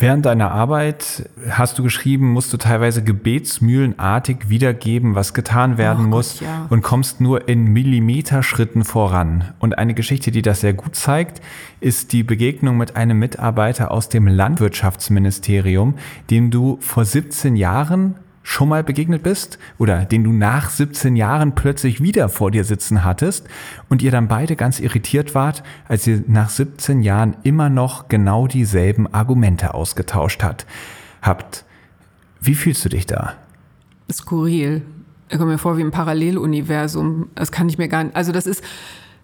[0.00, 6.08] Während deiner Arbeit hast du geschrieben, musst du teilweise gebetsmühlenartig wiedergeben, was getan werden oh
[6.08, 6.66] muss Gott, ja.
[6.70, 9.52] und kommst nur in Millimeterschritten voran.
[9.58, 11.42] Und eine Geschichte, die das sehr gut zeigt,
[11.80, 15.94] ist die Begegnung mit einem Mitarbeiter aus dem Landwirtschaftsministerium,
[16.30, 18.14] dem du vor 17 Jahren
[18.48, 23.04] schon mal begegnet bist oder den du nach 17 Jahren plötzlich wieder vor dir sitzen
[23.04, 23.46] hattest
[23.90, 28.46] und ihr dann beide ganz irritiert wart, als ihr nach 17 Jahren immer noch genau
[28.46, 30.64] dieselben Argumente ausgetauscht hat,
[31.20, 31.66] habt.
[32.40, 33.34] Wie fühlst du dich da?
[34.10, 34.80] Skurril.
[35.28, 37.28] Ich komme mir vor wie ein Paralleluniversum.
[37.34, 38.16] Das kann ich mir gar nicht.
[38.16, 38.64] Also das ist,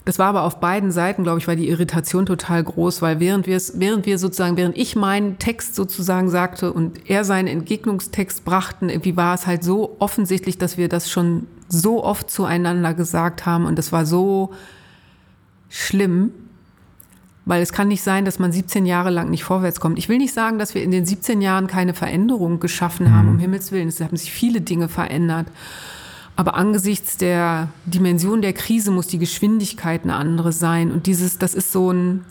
[0.04, 3.46] das war aber auf beiden Seiten, glaube ich, war die Irritation total groß, weil während
[3.46, 8.44] wir es, während wir sozusagen, während ich meinen Text sozusagen sagte und er seinen Entgegnungstext
[8.44, 13.46] brachten, irgendwie war es halt so offensichtlich, dass wir das schon so oft zueinander gesagt
[13.46, 14.52] haben und es war so
[15.70, 16.32] schlimm,
[17.46, 19.98] weil es kann nicht sein, dass man 17 Jahre lang nicht vorwärts kommt.
[19.98, 23.34] Ich will nicht sagen, dass wir in den 17 Jahren keine Veränderung geschaffen haben, mhm.
[23.34, 23.88] um Himmels Willen.
[23.88, 25.46] Es haben sich viele Dinge verändert.
[26.36, 30.90] Aber angesichts der Dimension der Krise muss die Geschwindigkeit eine andere sein.
[30.90, 32.24] Und dieses, das ist so ein,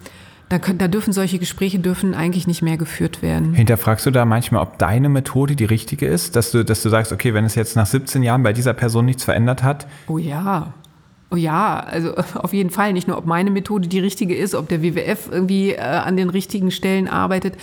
[0.50, 3.54] da, können, da dürfen solche Gespräche dürfen eigentlich nicht mehr geführt werden.
[3.54, 7.14] Hinterfragst du da manchmal, ob deine Methode die richtige ist, dass du, dass du sagst,
[7.14, 9.88] okay, wenn es jetzt nach 17 Jahren bei dieser Person nichts verändert hat?
[10.08, 10.74] Oh ja.
[11.32, 12.92] Oh ja, also auf jeden Fall.
[12.92, 16.30] Nicht nur, ob meine Methode die richtige ist, ob der WWF irgendwie äh, an den
[16.30, 17.56] richtigen Stellen arbeitet.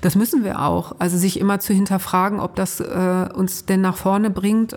[0.00, 0.94] Das müssen wir auch.
[1.00, 4.76] Also sich immer zu hinterfragen, ob das äh, uns denn nach vorne bringt,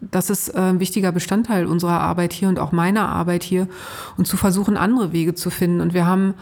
[0.00, 3.68] das ist äh, ein wichtiger Bestandteil unserer Arbeit hier und auch meiner Arbeit hier
[4.16, 5.80] und zu versuchen, andere Wege zu finden.
[5.80, 6.34] Und wir haben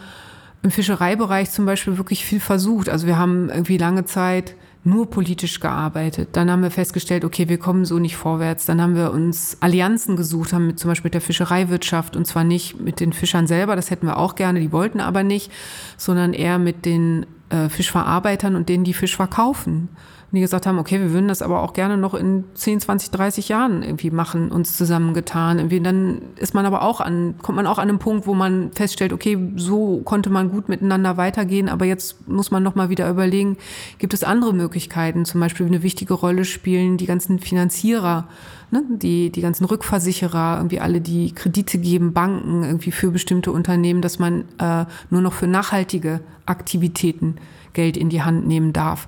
[0.63, 2.89] im Fischereibereich zum Beispiel wirklich viel versucht.
[2.89, 6.29] Also wir haben irgendwie lange Zeit nur politisch gearbeitet.
[6.33, 8.65] Dann haben wir festgestellt, okay, wir kommen so nicht vorwärts.
[8.65, 12.43] Dann haben wir uns Allianzen gesucht, haben mit zum Beispiel mit der Fischereiwirtschaft und zwar
[12.43, 15.51] nicht mit den Fischern selber, das hätten wir auch gerne, die wollten aber nicht,
[15.97, 19.89] sondern eher mit den äh, Fischverarbeitern und denen, die Fisch verkaufen
[20.31, 23.47] die gesagt haben, okay, wir würden das aber auch gerne noch in 10, 20, 30
[23.47, 25.57] Jahren irgendwie machen, uns zusammengetan.
[25.57, 28.71] Irgendwie dann ist man aber auch an, kommt man auch an einen Punkt, wo man
[28.73, 33.55] feststellt, okay, so konnte man gut miteinander weitergehen, aber jetzt muss man nochmal wieder überlegen,
[33.99, 38.27] gibt es andere Möglichkeiten, zum Beispiel eine wichtige Rolle spielen die ganzen Finanzierer,
[38.71, 44.01] ne, die, die ganzen Rückversicherer, irgendwie alle, die Kredite geben, Banken irgendwie für bestimmte Unternehmen,
[44.01, 47.35] dass man äh, nur noch für nachhaltige Aktivitäten
[47.73, 49.07] Geld in die Hand nehmen darf.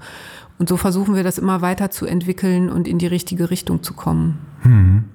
[0.60, 3.94] Und so versuchen wir das immer weiter zu entwickeln und in die richtige Richtung zu
[3.94, 4.38] kommen.
[4.62, 5.06] Hm.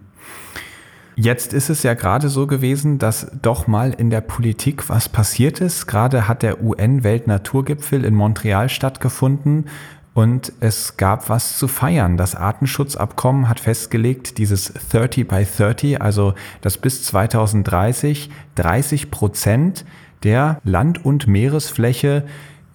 [1.16, 5.60] Jetzt ist es ja gerade so gewesen, dass doch mal in der Politik was passiert
[5.60, 5.86] ist.
[5.86, 9.66] Gerade hat der UN-Weltnaturgipfel in Montreal stattgefunden
[10.14, 12.16] und es gab was zu feiern.
[12.16, 19.84] Das Artenschutzabkommen hat festgelegt, dieses 30 by 30, also dass bis 2030 30 Prozent
[20.24, 22.24] der Land- und Meeresfläche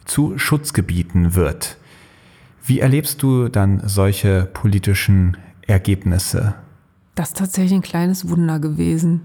[0.05, 1.78] zu Schutzgebieten wird.
[2.70, 6.53] Wie erlebst du dann solche politischen Ergebnisse?
[7.15, 9.22] Das ist tatsächlich ein kleines Wunder gewesen.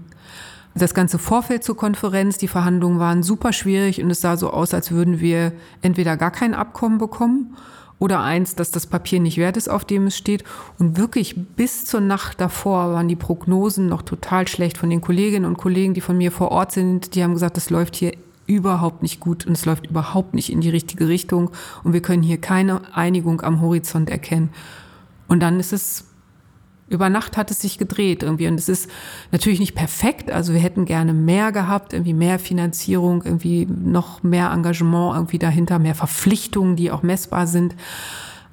[0.73, 4.73] Das ganze Vorfeld zur Konferenz, die Verhandlungen waren super schwierig und es sah so aus,
[4.73, 7.55] als würden wir entweder gar kein Abkommen bekommen
[7.99, 10.43] oder eins, dass das Papier nicht wert ist, auf dem es steht.
[10.79, 15.45] Und wirklich bis zur Nacht davor waren die Prognosen noch total schlecht von den Kolleginnen
[15.45, 17.13] und Kollegen, die von mir vor Ort sind.
[17.13, 18.13] Die haben gesagt, das läuft hier
[18.47, 21.51] überhaupt nicht gut und es läuft überhaupt nicht in die richtige Richtung
[21.83, 24.49] und wir können hier keine Einigung am Horizont erkennen.
[25.27, 26.05] Und dann ist es,
[26.87, 28.89] über Nacht hat es sich gedreht irgendwie und es ist
[29.31, 34.51] natürlich nicht perfekt, also wir hätten gerne mehr gehabt, irgendwie mehr Finanzierung, irgendwie noch mehr
[34.51, 37.75] Engagement irgendwie dahinter, mehr Verpflichtungen, die auch messbar sind.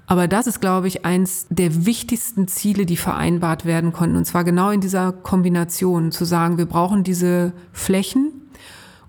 [0.06, 4.16] Aber das ist, glaube ich, eins der wichtigsten Ziele, die vereinbart werden konnten.
[4.16, 8.41] Und zwar genau in dieser Kombination zu sagen, wir brauchen diese Flächen,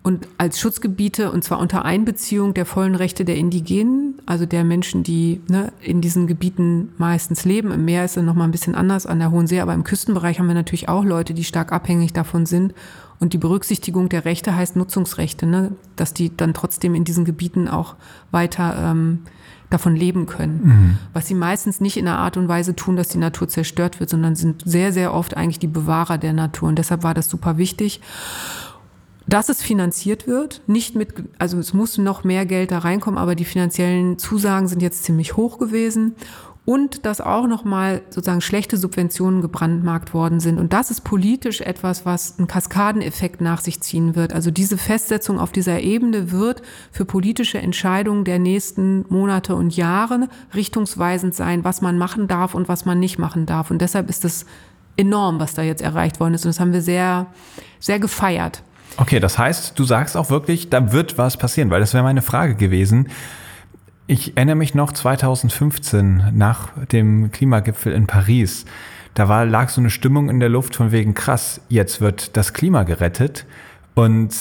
[0.04, 5.04] und als Schutzgebiete und zwar unter Einbeziehung der vollen Rechte der Indigenen, also der Menschen,
[5.04, 7.72] die ne, in diesen Gebieten meistens leben.
[7.72, 9.86] Im Meer ist es noch mal ein bisschen anders an der Hohen See, aber im
[9.86, 12.74] Küstenbereich haben wir natürlich auch Leute, die stark abhängig davon sind.
[13.22, 17.70] Und die Berücksichtigung der Rechte heißt Nutzungsrechte, ne, dass die dann trotzdem in diesen Gebieten
[17.70, 17.95] auch
[18.32, 19.20] weiter ähm,
[19.70, 20.62] davon leben können.
[20.64, 20.97] Mhm.
[21.14, 24.10] Was sie meistens nicht in einer Art und Weise tun, dass die Natur zerstört wird,
[24.10, 26.68] sondern sind sehr, sehr oft eigentlich die Bewahrer der Natur.
[26.68, 28.01] Und deshalb war das super wichtig
[29.28, 33.36] dass es finanziert wird, nicht mit, also es muss noch mehr Geld da reinkommen, aber
[33.36, 36.16] die finanziellen Zusagen sind jetzt ziemlich hoch gewesen
[36.66, 40.60] und dass auch nochmal sozusagen schlechte Subventionen gebrandmarkt worden sind.
[40.60, 44.32] Und das ist politisch etwas, was einen Kaskadeneffekt nach sich ziehen wird.
[44.32, 46.62] Also diese Festsetzung auf dieser Ebene wird
[46.92, 52.70] für politische Entscheidungen der nächsten Monate und Jahre richtungsweisend sein, was man machen darf und
[52.70, 53.70] was man nicht machen darf.
[53.70, 54.46] Und deshalb ist es
[54.96, 56.46] enorm, was da jetzt erreicht worden ist.
[56.46, 57.28] Und das haben wir sehr,
[57.80, 58.64] sehr gefeiert.
[58.98, 62.22] Okay, das heißt, du sagst auch wirklich, da wird was passieren, weil das wäre meine
[62.22, 63.10] Frage gewesen.
[64.06, 68.66] Ich erinnere mich noch 2015 nach dem Klimagipfel in Paris.
[69.14, 72.54] Da war, lag so eine Stimmung in der Luft von wegen krass, jetzt wird das
[72.54, 73.46] Klima gerettet.
[73.96, 74.34] Und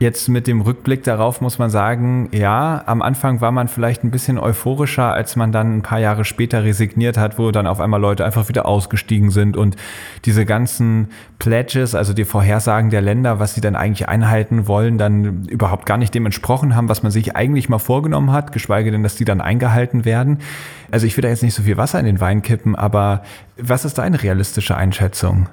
[0.00, 4.12] Jetzt mit dem Rückblick darauf muss man sagen, ja, am Anfang war man vielleicht ein
[4.12, 8.00] bisschen euphorischer, als man dann ein paar Jahre später resigniert hat, wo dann auf einmal
[8.00, 9.74] Leute einfach wieder ausgestiegen sind und
[10.24, 11.08] diese ganzen
[11.40, 15.96] Pledges, also die Vorhersagen der Länder, was sie dann eigentlich einhalten wollen, dann überhaupt gar
[15.98, 19.24] nicht dem entsprochen haben, was man sich eigentlich mal vorgenommen hat, geschweige denn, dass die
[19.24, 20.38] dann eingehalten werden.
[20.92, 23.24] Also ich will da jetzt nicht so viel Wasser in den Wein kippen, aber
[23.60, 25.48] was ist deine realistische Einschätzung?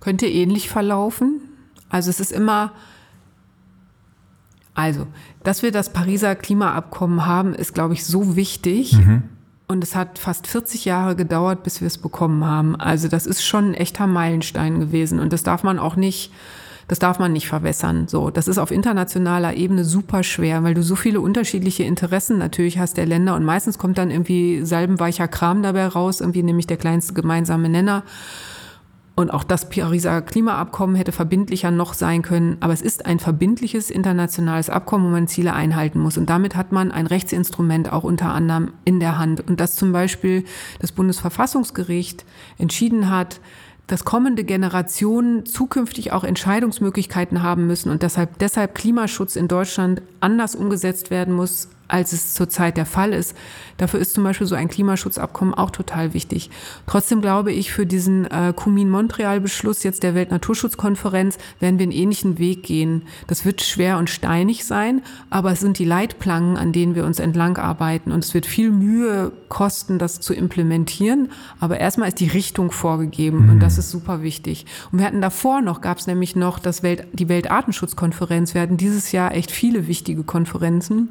[0.00, 1.40] Könnte ähnlich verlaufen.
[1.88, 2.72] Also es ist immer
[4.76, 5.06] also,
[5.42, 8.92] dass wir das Pariser Klimaabkommen haben, ist, glaube ich, so wichtig.
[8.92, 9.22] Mhm.
[9.68, 12.76] Und es hat fast 40 Jahre gedauert, bis wir es bekommen haben.
[12.76, 15.18] Also das ist schon ein echter Meilenstein gewesen.
[15.18, 16.30] Und das darf man auch nicht,
[16.88, 18.06] das darf man nicht verwässern.
[18.06, 22.78] So, das ist auf internationaler Ebene super schwer, weil du so viele unterschiedliche Interessen natürlich
[22.78, 23.34] hast der Länder.
[23.34, 28.04] Und meistens kommt dann irgendwie salbenweicher Kram dabei raus, irgendwie nämlich der kleinste gemeinsame Nenner.
[29.16, 32.58] Und auch das Pariser Klimaabkommen hätte verbindlicher noch sein können.
[32.60, 36.18] Aber es ist ein verbindliches internationales Abkommen, wo man Ziele einhalten muss.
[36.18, 39.40] Und damit hat man ein Rechtsinstrument auch unter anderem in der Hand.
[39.40, 40.44] Und dass zum Beispiel
[40.80, 42.26] das Bundesverfassungsgericht
[42.58, 43.40] entschieden hat,
[43.86, 50.56] dass kommende Generationen zukünftig auch Entscheidungsmöglichkeiten haben müssen und deshalb, deshalb Klimaschutz in Deutschland anders
[50.56, 53.34] umgesetzt werden muss als es zurzeit der Fall ist.
[53.76, 56.50] Dafür ist zum Beispiel so ein Klimaschutzabkommen auch total wichtig.
[56.86, 62.62] Trotzdem glaube ich, für diesen äh, Kumin-Montreal-Beschluss jetzt der Weltnaturschutzkonferenz werden wir einen ähnlichen Weg
[62.62, 63.02] gehen.
[63.26, 67.18] Das wird schwer und steinig sein, aber es sind die Leitplanken, an denen wir uns
[67.18, 68.12] entlang arbeiten.
[68.12, 71.30] Und es wird viel Mühe kosten, das zu implementieren.
[71.60, 73.50] Aber erstmal ist die Richtung vorgegeben mhm.
[73.50, 74.66] und das ist super wichtig.
[74.90, 78.54] Und wir hatten davor noch, gab es nämlich noch das Welt, die Weltartenschutzkonferenz.
[78.54, 81.10] Wir hatten dieses Jahr echt viele wichtige Konferenzen.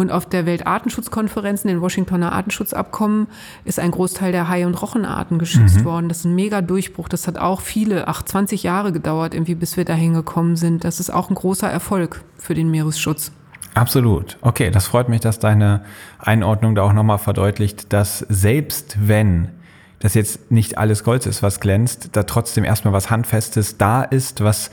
[0.00, 3.26] Und auf der Weltartenschutzkonferenz, den Washingtoner Artenschutzabkommen,
[3.66, 5.84] ist ein Großteil der Hai- und Rochenarten geschützt mhm.
[5.84, 6.08] worden.
[6.08, 7.06] Das ist ein mega Durchbruch.
[7.06, 10.84] Das hat auch viele, ach, 20 Jahre gedauert, irgendwie, bis wir dahin gekommen sind.
[10.84, 13.30] Das ist auch ein großer Erfolg für den Meeresschutz.
[13.74, 14.38] Absolut.
[14.40, 15.84] Okay, das freut mich, dass deine
[16.18, 19.50] Einordnung da auch nochmal verdeutlicht, dass selbst wenn
[19.98, 24.42] das jetzt nicht alles Gold ist, was glänzt, da trotzdem erstmal was Handfestes da ist,
[24.42, 24.70] was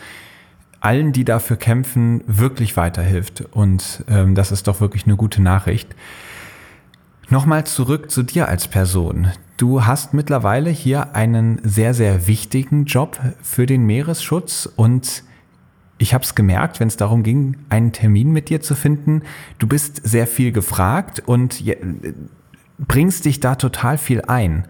[0.80, 3.45] allen, die dafür kämpfen, wirklich weiterhilft.
[3.51, 5.95] Und ähm, das ist doch wirklich eine gute Nachricht.
[7.30, 9.28] Nochmal zurück zu dir als Person.
[9.57, 15.23] Du hast mittlerweile hier einen sehr, sehr wichtigen Job für den Meeresschutz und
[15.97, 19.23] ich habe es gemerkt, wenn es darum ging, einen Termin mit dir zu finden.
[19.57, 21.63] Du bist sehr viel gefragt und
[22.78, 24.67] bringst dich da total viel ein.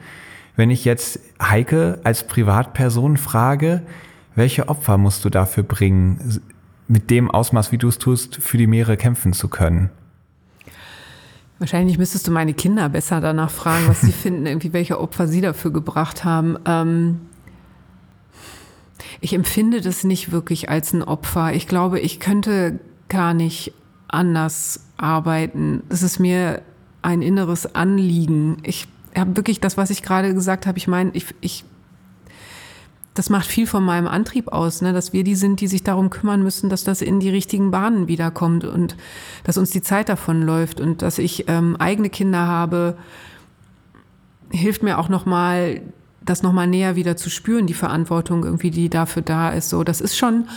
[0.56, 3.84] Wenn ich jetzt Heike als Privatperson frage,
[4.38, 6.42] welche Opfer musst du dafür bringen,
[6.88, 9.90] mit dem Ausmaß, wie du es tust, für die Meere kämpfen zu können?
[11.60, 15.42] Wahrscheinlich müsstest du meine Kinder besser danach fragen, was sie finden, irgendwie welche Opfer sie
[15.42, 16.58] dafür gebracht haben.
[16.66, 17.22] Ähm
[19.22, 21.54] ich empfinde das nicht wirklich als ein Opfer.
[21.54, 22.80] Ich glaube, ich könnte
[23.10, 23.74] gar nicht
[24.08, 25.82] anders arbeiten.
[25.90, 26.62] Es ist mir
[27.02, 28.58] ein inneres Anliegen.
[28.64, 30.78] Ich habe wirklich das, was ich gerade gesagt habe.
[30.78, 31.66] Ich meine, ich, ich
[33.18, 34.94] das macht viel von meinem Antrieb aus, ne?
[34.94, 38.08] dass wir die sind, die sich darum kümmern müssen, dass das in die richtigen Bahnen
[38.08, 38.96] wiederkommt und
[39.44, 42.96] dass uns die Zeit davon läuft und dass ich ähm, eigene Kinder habe,
[44.52, 45.82] hilft mir auch nochmal,
[46.22, 49.70] das nochmal näher wieder zu spüren, die Verantwortung irgendwie, die dafür da ist.
[49.70, 50.48] So, das ist schon,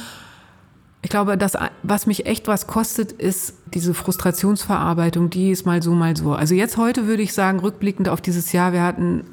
[1.01, 5.93] ich glaube, das, was mich echt was kostet, ist diese Frustrationsverarbeitung, die ist mal so,
[5.93, 6.35] mal so.
[6.35, 9.25] Also jetzt heute würde ich sagen, rückblickend auf dieses Jahr, wir hatten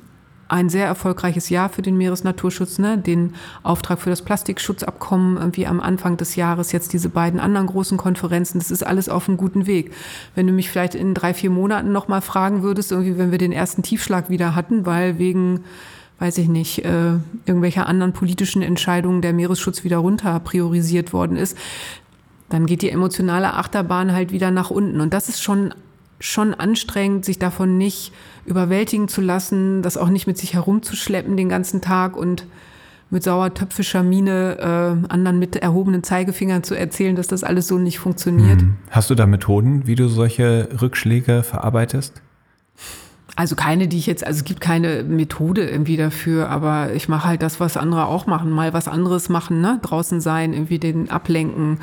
[0.49, 2.97] ein sehr erfolgreiches Jahr für den Meeresnaturschutz, ne?
[2.97, 3.33] den
[3.63, 8.59] Auftrag für das Plastikschutzabkommen irgendwie am Anfang des Jahres, jetzt diese beiden anderen großen Konferenzen,
[8.59, 9.93] das ist alles auf einem guten Weg.
[10.35, 13.51] Wenn du mich vielleicht in drei, vier Monaten nochmal fragen würdest, irgendwie, wenn wir den
[13.51, 15.65] ersten Tiefschlag wieder hatten, weil wegen,
[16.19, 17.13] weiß ich nicht, äh,
[17.45, 21.57] irgendwelcher anderen politischen Entscheidungen der Meeresschutz wieder runter priorisiert worden ist,
[22.49, 25.01] dann geht die emotionale Achterbahn halt wieder nach unten.
[25.01, 25.73] Und das ist schon
[26.19, 28.11] schon anstrengend, sich davon nicht
[28.45, 32.45] überwältigen zu lassen, das auch nicht mit sich herumzuschleppen den ganzen Tag und
[33.09, 37.99] mit sauertöpfischer Miene äh, anderen mit erhobenen Zeigefingern zu erzählen, dass das alles so nicht
[37.99, 38.61] funktioniert.
[38.61, 38.75] Hm.
[38.89, 42.21] Hast du da Methoden, wie du solche Rückschläge verarbeitest?
[43.37, 47.27] Also keine, die ich jetzt, also es gibt keine Methode irgendwie dafür, aber ich mache
[47.27, 49.79] halt das, was andere auch machen, mal was anderes machen, ne?
[49.83, 51.77] Draußen sein, irgendwie den ablenken,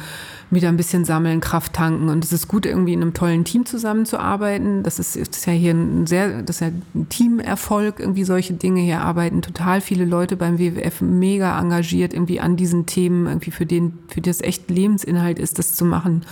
[0.50, 2.09] wieder ein bisschen sammeln, Kraft tanken.
[2.09, 4.82] Und es ist gut, irgendwie in einem tollen Team zusammenzuarbeiten.
[4.82, 8.80] Das ist, ist ja hier ein sehr, das ist ja ein Teamerfolg, irgendwie solche Dinge.
[8.80, 13.64] Hier arbeiten total viele Leute beim WWF mega engagiert irgendwie an diesen Themen, irgendwie für
[13.64, 16.26] den, für das echt Lebensinhalt ist, das zu machen.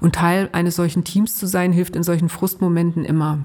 [0.00, 3.38] Und Teil eines solchen Teams zu sein, hilft in solchen Frustmomenten immer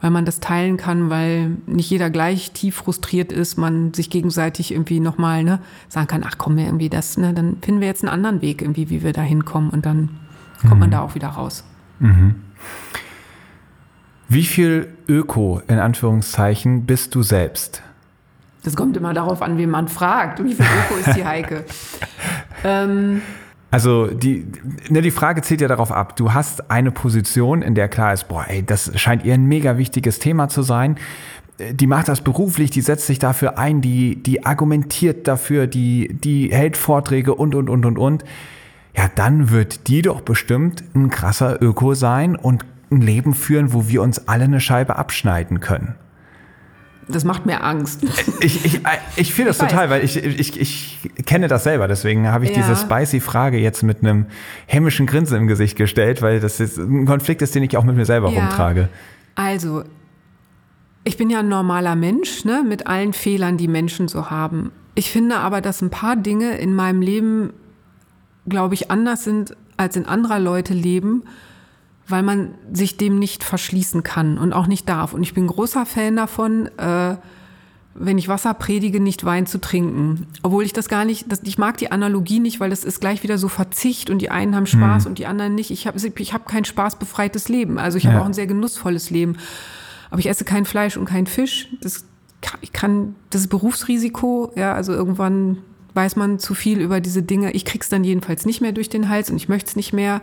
[0.00, 4.72] weil man das teilen kann, weil nicht jeder gleich tief frustriert ist, man sich gegenseitig
[4.72, 8.04] irgendwie nochmal ne, sagen kann, ach komm mir irgendwie das, ne, dann finden wir jetzt
[8.04, 10.10] einen anderen Weg irgendwie, wie wir da hinkommen und dann
[10.60, 10.80] kommt mhm.
[10.80, 11.64] man da auch wieder raus.
[11.98, 12.36] Mhm.
[14.28, 17.82] Wie viel Öko in Anführungszeichen bist du selbst?
[18.64, 20.42] Das kommt immer darauf an, wen man fragt.
[20.42, 21.64] Wie viel Öko ist die Heike?
[22.64, 23.22] ähm,
[23.70, 24.46] also die,
[24.88, 26.16] ne, die Frage zählt ja darauf ab.
[26.16, 29.76] Du hast eine Position, in der klar ist, boah, ey, das scheint ihr ein mega
[29.76, 30.96] wichtiges Thema zu sein.
[31.58, 36.50] Die macht das beruflich, die setzt sich dafür ein, die, die argumentiert dafür, die, die
[36.52, 38.24] hält Vorträge und, und, und, und, und.
[38.96, 43.88] Ja, dann wird die doch bestimmt ein krasser Öko sein und ein Leben führen, wo
[43.88, 45.96] wir uns alle eine Scheibe abschneiden können.
[47.08, 48.02] Das macht mir Angst.
[48.40, 48.80] Ich, ich,
[49.16, 51.88] ich fühle das ich total, weil ich, ich, ich kenne das selber.
[51.88, 52.56] Deswegen habe ich ja.
[52.56, 54.26] diese spicy Frage jetzt mit einem
[54.66, 57.96] hämischen Grinsen im Gesicht gestellt, weil das ist ein Konflikt ist, den ich auch mit
[57.96, 58.40] mir selber ja.
[58.40, 58.88] rumtrage.
[59.36, 59.84] Also,
[61.04, 64.72] ich bin ja ein normaler Mensch, ne, mit allen Fehlern, die Menschen so haben.
[64.96, 67.52] Ich finde aber, dass ein paar Dinge in meinem Leben,
[68.48, 71.22] glaube ich, anders sind als in anderer Leute Leben
[72.08, 75.12] weil man sich dem nicht verschließen kann und auch nicht darf.
[75.12, 77.16] Und ich bin großer Fan davon, äh,
[77.94, 80.26] wenn ich Wasser predige, nicht Wein zu trinken.
[80.42, 83.22] Obwohl ich das gar nicht, das, ich mag die Analogie nicht, weil das ist gleich
[83.22, 85.10] wieder so Verzicht und die einen haben Spaß mhm.
[85.10, 85.70] und die anderen nicht.
[85.70, 87.78] Ich habe ich hab kein spaßbefreites Leben.
[87.78, 88.12] Also ich ja.
[88.12, 89.38] habe auch ein sehr genussvolles Leben.
[90.10, 91.68] Aber ich esse kein Fleisch und kein Fisch.
[91.80, 92.04] Das
[92.60, 94.52] ich kann, das ist Berufsrisiko.
[94.56, 95.58] Ja, also irgendwann
[95.94, 97.52] weiß man zu viel über diese Dinge.
[97.52, 100.20] Ich krieg's dann jedenfalls nicht mehr durch den Hals und ich möchte es nicht mehr.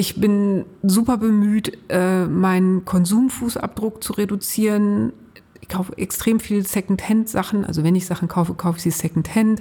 [0.00, 5.12] Ich bin super bemüht, äh, meinen Konsumfußabdruck zu reduzieren.
[5.60, 7.64] Ich kaufe extrem viel Secondhand-Sachen.
[7.64, 9.60] Also wenn ich Sachen kaufe, kaufe ich sie Secondhand.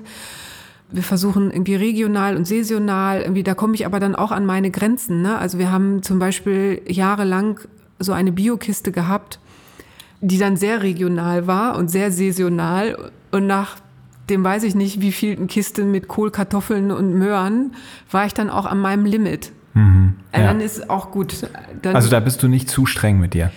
[0.92, 3.22] Wir versuchen irgendwie regional und saisonal.
[3.22, 5.24] Irgendwie, da komme ich aber dann auch an meine Grenzen.
[5.24, 5.40] Ne?
[5.40, 7.60] Also wir haben zum Beispiel jahrelang
[7.98, 9.40] so eine Biokiste gehabt,
[10.22, 13.12] die dann sehr regional war und sehr saisonal.
[13.32, 13.78] Und nach
[14.30, 17.74] dem weiß ich nicht, wie viel Kiste mit Kohl, Kartoffeln und Möhren,
[18.12, 19.52] war ich dann auch an meinem Limit.
[19.78, 20.40] Mhm, ja.
[20.42, 21.48] Dann ist auch gut.
[21.84, 23.52] Dann also da bist du nicht zu streng mit dir.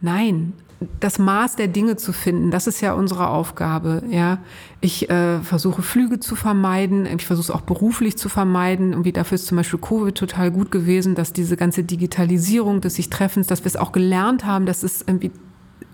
[0.00, 0.52] Nein,
[1.00, 4.02] das Maß der Dinge zu finden, das ist ja unsere Aufgabe.
[4.08, 4.38] Ja,
[4.80, 7.06] ich äh, versuche Flüge zu vermeiden.
[7.06, 8.94] Ich versuche es auch beruflich zu vermeiden.
[8.94, 12.94] Und wie dafür ist zum Beispiel Covid total gut gewesen, dass diese ganze Digitalisierung des
[12.94, 15.32] sich Treffens, dass wir es auch gelernt haben, dass es irgendwie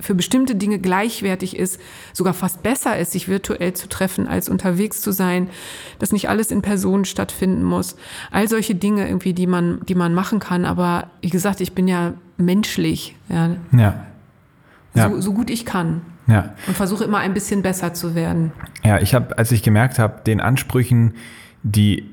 [0.00, 1.80] für bestimmte Dinge gleichwertig ist,
[2.12, 5.48] sogar fast besser ist, sich virtuell zu treffen, als unterwegs zu sein,
[5.98, 7.96] dass nicht alles in Person stattfinden muss.
[8.30, 10.64] All solche Dinge irgendwie, die man, die man machen kann.
[10.64, 13.16] Aber wie gesagt, ich bin ja menschlich.
[13.28, 13.56] Ja.
[13.72, 14.04] ja.
[14.94, 15.10] Ja.
[15.10, 16.00] So, so, gut ich kann.
[16.26, 16.54] Ja.
[16.66, 18.52] Und versuche immer ein bisschen besser zu werden.
[18.84, 21.14] Ja, ich habe, als ich gemerkt habe, den Ansprüchen,
[21.62, 22.08] die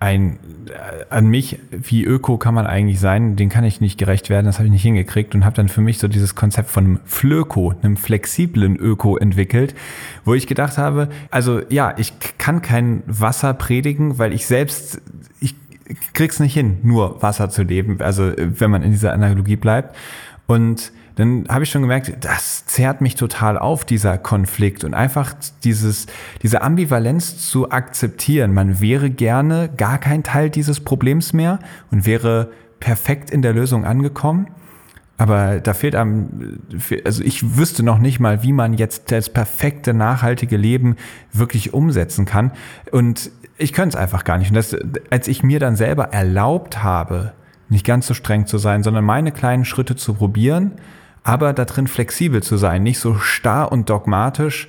[0.00, 4.30] ein äh, an mich, wie Öko kann man eigentlich sein, den kann ich nicht gerecht
[4.30, 6.84] werden, das habe ich nicht hingekriegt und habe dann für mich so dieses Konzept von
[6.84, 9.74] einem Flöko, einem flexiblen Öko entwickelt,
[10.24, 15.02] wo ich gedacht habe, also ja, ich kann kein Wasser predigen, weil ich selbst,
[15.38, 15.54] ich
[16.14, 19.94] krieg's nicht hin, nur Wasser zu leben, also wenn man in dieser Analogie bleibt.
[20.46, 25.34] Und dann habe ich schon gemerkt, das zehrt mich total auf, dieser Konflikt und einfach
[25.64, 26.06] dieses,
[26.42, 28.54] diese Ambivalenz zu akzeptieren.
[28.54, 31.58] Man wäre gerne gar kein Teil dieses Problems mehr
[31.90, 34.48] und wäre perfekt in der Lösung angekommen.
[35.18, 36.60] Aber da fehlt einem,
[37.04, 40.96] also ich wüsste noch nicht mal, wie man jetzt das perfekte, nachhaltige Leben
[41.30, 42.52] wirklich umsetzen kann.
[42.90, 44.48] Und ich könnte es einfach gar nicht.
[44.48, 44.74] Und das,
[45.10, 47.34] als ich mir dann selber erlaubt habe,
[47.70, 50.72] nicht ganz so streng zu sein, sondern meine kleinen Schritte zu probieren,
[51.22, 54.68] aber da drin flexibel zu sein, nicht so starr und dogmatisch,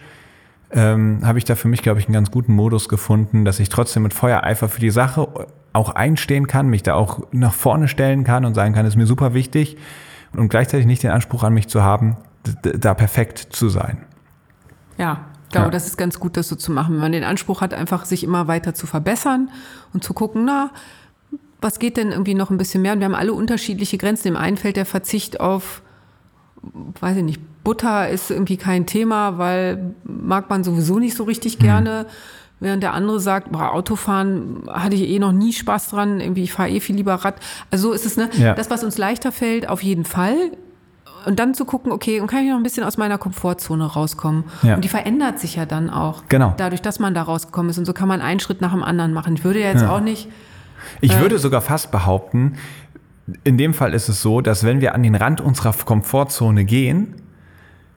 [0.72, 3.70] ähm, habe ich da für mich, glaube ich, einen ganz guten Modus gefunden, dass ich
[3.70, 5.28] trotzdem mit Feuereifer für die Sache
[5.74, 9.06] auch einstehen kann, mich da auch nach vorne stellen kann und sagen kann, ist mir
[9.06, 9.78] super wichtig
[10.34, 12.18] und gleichzeitig nicht den Anspruch an mich zu haben,
[12.62, 14.06] da perfekt zu sein.
[14.98, 15.72] Ja, ich glaube, ja.
[15.72, 16.96] das ist ganz gut, das so zu machen.
[16.96, 19.50] Wenn man den Anspruch hat, einfach sich immer weiter zu verbessern
[19.94, 20.72] und zu gucken, na,
[21.62, 22.94] was geht denn irgendwie noch ein bisschen mehr?
[22.94, 24.30] Und wir haben alle unterschiedliche Grenzen.
[24.30, 25.82] Im einen fällt der Verzicht auf
[27.00, 31.60] weiß ich nicht, Butter ist irgendwie kein Thema, weil mag man sowieso nicht so richtig
[31.60, 31.64] mhm.
[31.64, 32.06] gerne.
[32.60, 36.54] Während der andere sagt, boah, Autofahren hatte ich eh noch nie Spaß dran, irgendwie ich
[36.54, 37.36] fahre eh viel lieber Rad.
[37.72, 38.30] Also so ist es, ne?
[38.34, 38.54] Ja.
[38.54, 40.36] Das, was uns leichter fällt, auf jeden Fall.
[41.26, 44.44] Und dann zu gucken, okay, und kann ich noch ein bisschen aus meiner Komfortzone rauskommen?
[44.62, 44.76] Ja.
[44.76, 46.24] Und die verändert sich ja dann auch.
[46.30, 46.54] Genau.
[46.58, 47.80] Dadurch, dass man da rausgekommen ist.
[47.80, 49.36] Und so kann man einen Schritt nach dem anderen machen.
[49.36, 49.96] Ich würde ja jetzt ja.
[49.96, 50.30] auch nicht.
[51.00, 52.54] Ich äh, würde sogar fast behaupten,
[53.44, 57.16] in dem Fall ist es so, dass wenn wir an den Rand unserer Komfortzone gehen,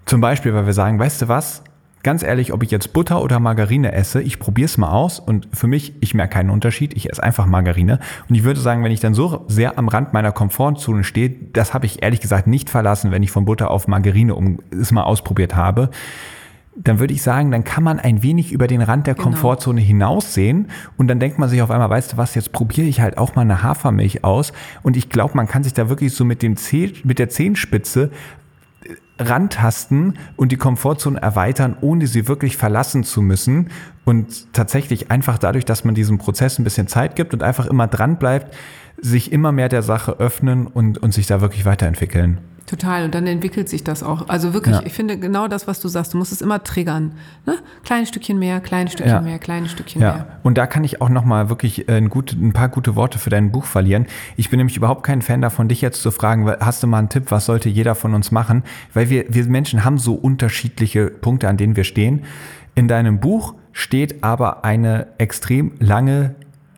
[0.06, 1.62] zum Beispiel, weil wir sagen, weißt du was,
[2.02, 5.48] ganz ehrlich, ob ich jetzt Butter oder Margarine esse, ich probiere es mal aus und
[5.52, 7.98] für mich, ich merke keinen Unterschied, ich esse einfach Margarine.
[8.28, 11.72] Und ich würde sagen, wenn ich dann so sehr am Rand meiner Komfortzone stehe, das
[11.72, 15.02] habe ich ehrlich gesagt nicht verlassen, wenn ich von Butter auf Margarine um, es mal
[15.02, 15.90] ausprobiert habe
[16.76, 19.28] dann würde ich sagen, dann kann man ein wenig über den Rand der genau.
[19.28, 23.00] Komfortzone hinaussehen und dann denkt man sich auf einmal, weißt du was, jetzt probiere ich
[23.00, 24.52] halt auch mal eine Hafermilch aus
[24.82, 28.10] und ich glaube, man kann sich da wirklich so mit dem Zeh, mit der Zehenspitze
[28.84, 33.70] äh, rantasten und die Komfortzone erweitern, ohne sie wirklich verlassen zu müssen
[34.04, 37.86] und tatsächlich einfach dadurch, dass man diesem Prozess ein bisschen Zeit gibt und einfach immer
[37.86, 38.54] dran bleibt,
[39.00, 42.40] sich immer mehr der Sache öffnen und, und sich da wirklich weiterentwickeln.
[42.66, 44.28] Total, und dann entwickelt sich das auch.
[44.28, 44.82] Also wirklich, ja.
[44.86, 47.12] ich finde genau das, was du sagst, du musst es immer triggern.
[47.44, 47.56] Ne?
[47.84, 49.20] Kleines Stückchen mehr, kleines Stückchen ja.
[49.20, 50.14] mehr, kleines Stückchen ja.
[50.14, 50.26] mehr.
[50.42, 53.28] Und da kann ich auch nochmal wirklich äh, ein, gut, ein paar gute Worte für
[53.28, 54.06] dein Buch verlieren.
[54.36, 57.10] Ich bin nämlich überhaupt kein Fan davon, dich jetzt zu fragen, hast du mal einen
[57.10, 58.62] Tipp, was sollte jeder von uns machen?
[58.94, 62.24] Weil wir, wir Menschen haben so unterschiedliche Punkte, an denen wir stehen.
[62.74, 66.34] In deinem Buch steht aber eine extrem lange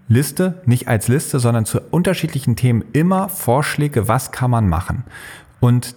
[0.09, 5.05] Liste, nicht als Liste, sondern zu unterschiedlichen Themen immer Vorschläge, was kann man machen.
[5.61, 5.95] Und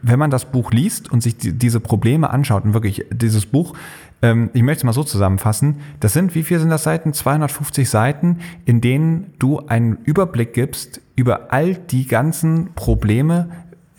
[0.00, 3.74] wenn man das Buch liest und sich die, diese Probleme anschaut und wirklich dieses Buch,
[4.22, 7.12] ähm, ich möchte es mal so zusammenfassen, das sind, wie viel sind das Seiten?
[7.12, 13.50] 250 Seiten, in denen du einen Überblick gibst über all die ganzen Probleme,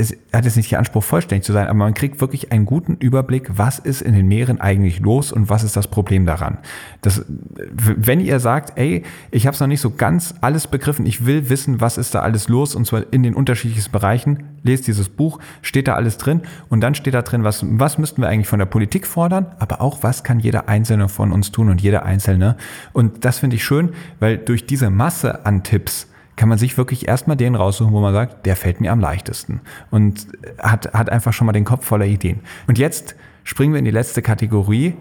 [0.03, 2.95] es hat jetzt nicht den Anspruch, vollständig zu sein, aber man kriegt wirklich einen guten
[2.95, 6.57] Überblick, was ist in den Meeren eigentlich los und was ist das Problem daran.
[7.01, 11.25] Das, wenn ihr sagt, ey, ich habe es noch nicht so ganz alles begriffen, ich
[11.25, 15.09] will wissen, was ist da alles los und zwar in den unterschiedlichsten Bereichen, lest dieses
[15.09, 18.47] Buch, steht da alles drin und dann steht da drin, was, was müssten wir eigentlich
[18.47, 22.03] von der Politik fordern, aber auch, was kann jeder Einzelne von uns tun und jeder
[22.03, 22.57] Einzelne.
[22.91, 27.07] Und das finde ich schön, weil durch diese Masse an Tipps, kann man sich wirklich
[27.07, 29.61] erstmal den raussuchen, wo man sagt, der fällt mir am leichtesten
[29.91, 30.27] und
[30.57, 32.41] hat, hat einfach schon mal den Kopf voller Ideen.
[32.68, 34.95] Und jetzt springen wir in die letzte Kategorie.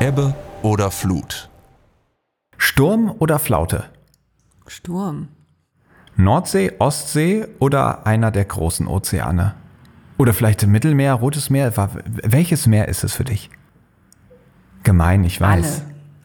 [0.00, 1.50] Ebbe oder Flut?
[2.56, 3.84] Sturm oder Flaute?
[4.66, 5.28] Sturm.
[6.16, 9.54] Nordsee, Ostsee oder einer der großen Ozeane?
[10.18, 11.72] Oder vielleicht Mittelmeer, Rotes Meer?
[12.22, 13.50] Welches Meer ist es für dich?
[14.82, 15.82] Gemein, ich weiß.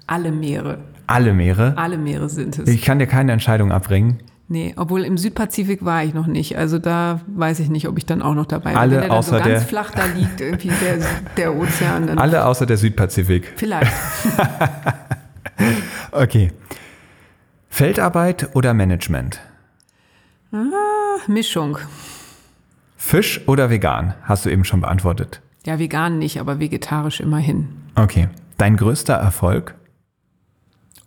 [0.08, 0.80] Alle, alle Meere.
[1.08, 1.78] Alle Meere?
[1.78, 2.68] Alle Meere sind es.
[2.70, 4.20] Ich kann dir keine Entscheidung abbringen.
[4.48, 6.56] Nee, obwohl im Südpazifik war ich noch nicht.
[6.58, 8.78] Also da weiß ich nicht, ob ich dann auch noch dabei bin.
[8.78, 10.98] Alle Wenn der außer dann so ganz der- flach da liegt, irgendwie der,
[11.36, 12.06] der Ozean.
[12.08, 13.54] Dann Alle außer der Südpazifik.
[13.56, 13.92] Vielleicht.
[16.12, 16.52] Okay.
[17.70, 19.40] Feldarbeit oder Management?
[21.28, 21.78] Mischung.
[22.98, 24.14] Fisch oder vegan?
[24.24, 25.42] Hast du eben schon beantwortet.
[25.66, 27.68] Ja, vegan nicht, aber vegetarisch immerhin.
[27.96, 28.30] Okay.
[28.58, 29.76] Dein größter Erfolg?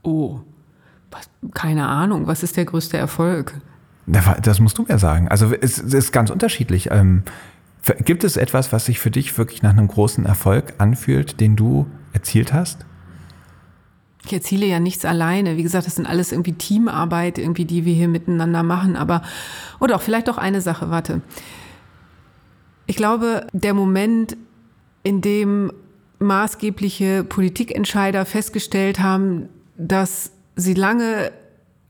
[0.09, 0.41] Oh,
[1.11, 2.27] was, keine Ahnung.
[2.27, 3.53] Was ist der größte Erfolg?
[4.07, 5.29] Das musst du mir sagen.
[5.29, 6.91] Also es es ist ganz unterschiedlich.
[6.91, 7.25] Ähm,
[8.05, 11.87] Gibt es etwas, was sich für dich wirklich nach einem großen Erfolg anfühlt, den du
[12.15, 12.87] erzielt hast?
[14.25, 15.57] Ich erziele ja nichts alleine.
[15.59, 18.97] Wie gesagt, das sind alles irgendwie Teamarbeit, irgendwie, die wir hier miteinander machen.
[18.97, 19.23] Aber,
[19.79, 21.21] oder auch vielleicht auch eine Sache, warte.
[22.87, 24.37] Ich glaube, der Moment,
[25.03, 25.71] in dem
[26.19, 29.49] maßgebliche Politikentscheider festgestellt haben,
[29.79, 31.33] dass sie lange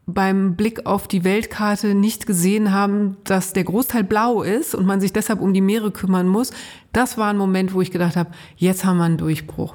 [0.06, 5.01] beim Blick auf die Weltkarte nicht gesehen haben, dass der Großteil blau ist und man
[5.01, 6.51] sich deshalb um die Meere kümmern muss,
[6.93, 9.74] das war ein Moment, wo ich gedacht habe, jetzt haben wir einen Durchbruch.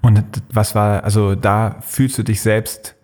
[0.00, 2.94] Und was war, also da fühlst du dich selbst,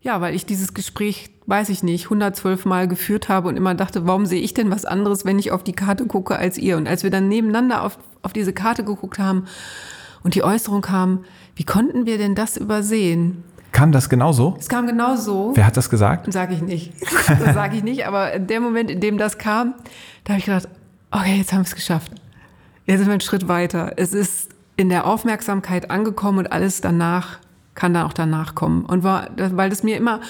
[0.00, 4.06] Ja, weil ich dieses Gespräch, weiß ich nicht, 112 Mal geführt habe und immer dachte,
[4.06, 6.76] warum sehe ich denn was anderes, wenn ich auf die Karte gucke als ihr?
[6.76, 9.46] Und als wir dann nebeneinander auf, auf diese Karte geguckt haben
[10.22, 11.24] und die Äußerung kam,
[11.56, 13.42] wie konnten wir denn das übersehen?
[13.78, 14.56] Kam das genauso?
[14.58, 15.52] Es kam genau so.
[15.54, 16.32] Wer hat das gesagt?
[16.32, 16.92] Sage ich nicht.
[17.28, 18.06] Das sage ich nicht.
[18.06, 19.74] Aber in dem Moment, in dem das kam,
[20.24, 20.68] da habe ich gedacht,
[21.10, 22.10] okay, jetzt haben wir es geschafft.
[22.86, 23.92] Jetzt sind wir einen Schritt weiter.
[23.96, 27.38] Es ist in der Aufmerksamkeit angekommen und alles danach
[27.74, 28.84] kann dann auch danach kommen.
[28.84, 30.20] Und war, weil das mir immer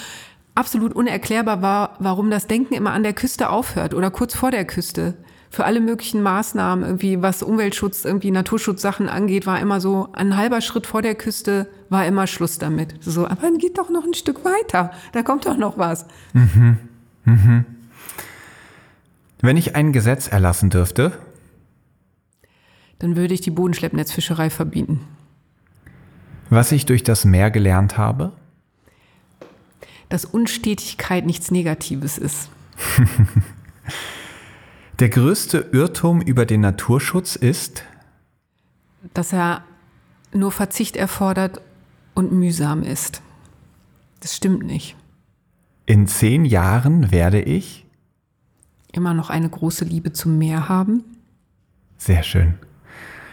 [0.53, 4.65] absolut unerklärbar war, warum das Denken immer an der Küste aufhört oder kurz vor der
[4.65, 5.15] Küste.
[5.51, 10.61] Für alle möglichen Maßnahmen, irgendwie was Umweltschutz, irgendwie Naturschutzsachen angeht, war immer so ein halber
[10.61, 12.93] Schritt vor der Küste war immer Schluss damit.
[13.01, 14.91] So, aber dann geht doch noch ein Stück weiter.
[15.11, 16.05] Da kommt doch noch was.
[19.41, 21.13] Wenn ich ein Gesetz erlassen dürfte,
[22.99, 25.01] Dann würde ich die Bodenschleppnetzfischerei verbieten.
[26.51, 28.33] was ich durch das Meer gelernt habe,
[30.09, 32.49] Dass Unstetigkeit nichts Negatives ist.
[34.99, 37.83] der größte Irrtum über den Naturschutz ist,
[39.13, 39.63] Dass er
[40.33, 41.61] nur Verzicht erfordert
[42.13, 43.21] und mühsam ist.
[44.19, 44.95] Das stimmt nicht.
[45.85, 47.85] in zehn Jahren werde ich,
[48.91, 51.03] Immer noch eine große Liebe zum Meer haben.
[51.97, 52.55] sehr schön.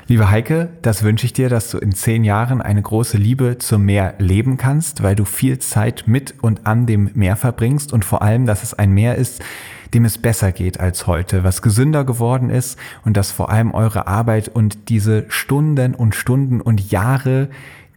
[0.07, 3.85] Liebe Heike, das wünsche ich dir, dass du in zehn Jahren eine große Liebe zum
[3.85, 8.23] Meer leben kannst, weil du viel Zeit mit und an dem Meer verbringst und vor
[8.23, 9.43] allem, dass es ein Meer ist,
[9.95, 14.07] dem es besser geht als heute, was gesünder geworden ist und dass vor allem eure
[14.07, 17.49] Arbeit und diese Stunden und Stunden und Jahre,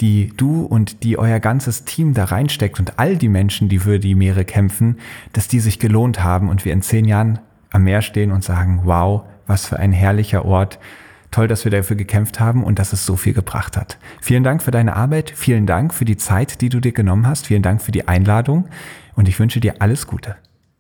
[0.02, 4.00] die du und die euer ganzes Team da reinsteckt und all die Menschen, die für
[4.00, 4.98] die Meere kämpfen,
[5.34, 7.40] dass die sich gelohnt haben und wir in zehn Jahren
[7.72, 10.80] am Meer stehen und sagen, wow, was für ein herrlicher Ort.
[11.32, 14.00] Toll, dass wir dafür gekämpft haben und dass es so viel gebracht hat.
[14.20, 17.48] Vielen Dank für deine Arbeit, vielen Dank für die Zeit, die du dir genommen hast,
[17.48, 18.68] vielen Dank für die Einladung
[19.16, 20.38] und ich wünsche dir alles Gute.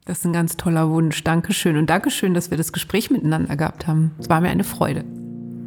[0.09, 1.23] Das ist ein ganz toller Wunsch.
[1.23, 1.77] Dankeschön.
[1.77, 4.09] Und Dankeschön, dass wir das Gespräch miteinander gehabt haben.
[4.17, 5.03] Es war mir eine Freude.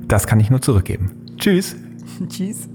[0.08, 1.12] Das kann ich nur zurückgeben.
[1.36, 1.76] Tschüss.
[2.28, 2.68] Tschüss.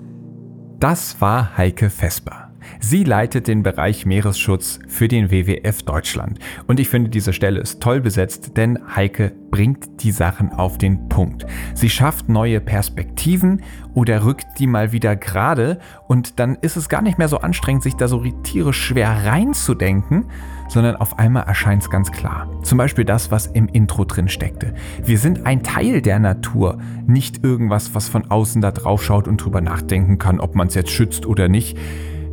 [0.79, 2.47] Das war Heike Vesper.
[2.79, 6.39] Sie leitet den Bereich Meeresschutz für den WWF Deutschland.
[6.67, 11.09] Und ich finde, diese Stelle ist toll besetzt, denn Heike bringt die Sachen auf den
[11.09, 11.45] Punkt.
[11.73, 13.61] Sie schafft neue Perspektiven
[13.93, 17.83] oder rückt die mal wieder gerade und dann ist es gar nicht mehr so anstrengend,
[17.83, 20.27] sich da so tierisch schwer reinzudenken,
[20.67, 22.49] sondern auf einmal erscheint es ganz klar.
[22.63, 24.73] Zum Beispiel das, was im Intro drin steckte.
[25.03, 29.37] Wir sind ein Teil der Natur, nicht irgendwas, was von außen da drauf schaut und
[29.37, 31.77] drüber nachdenken kann, ob man es jetzt schützt oder nicht.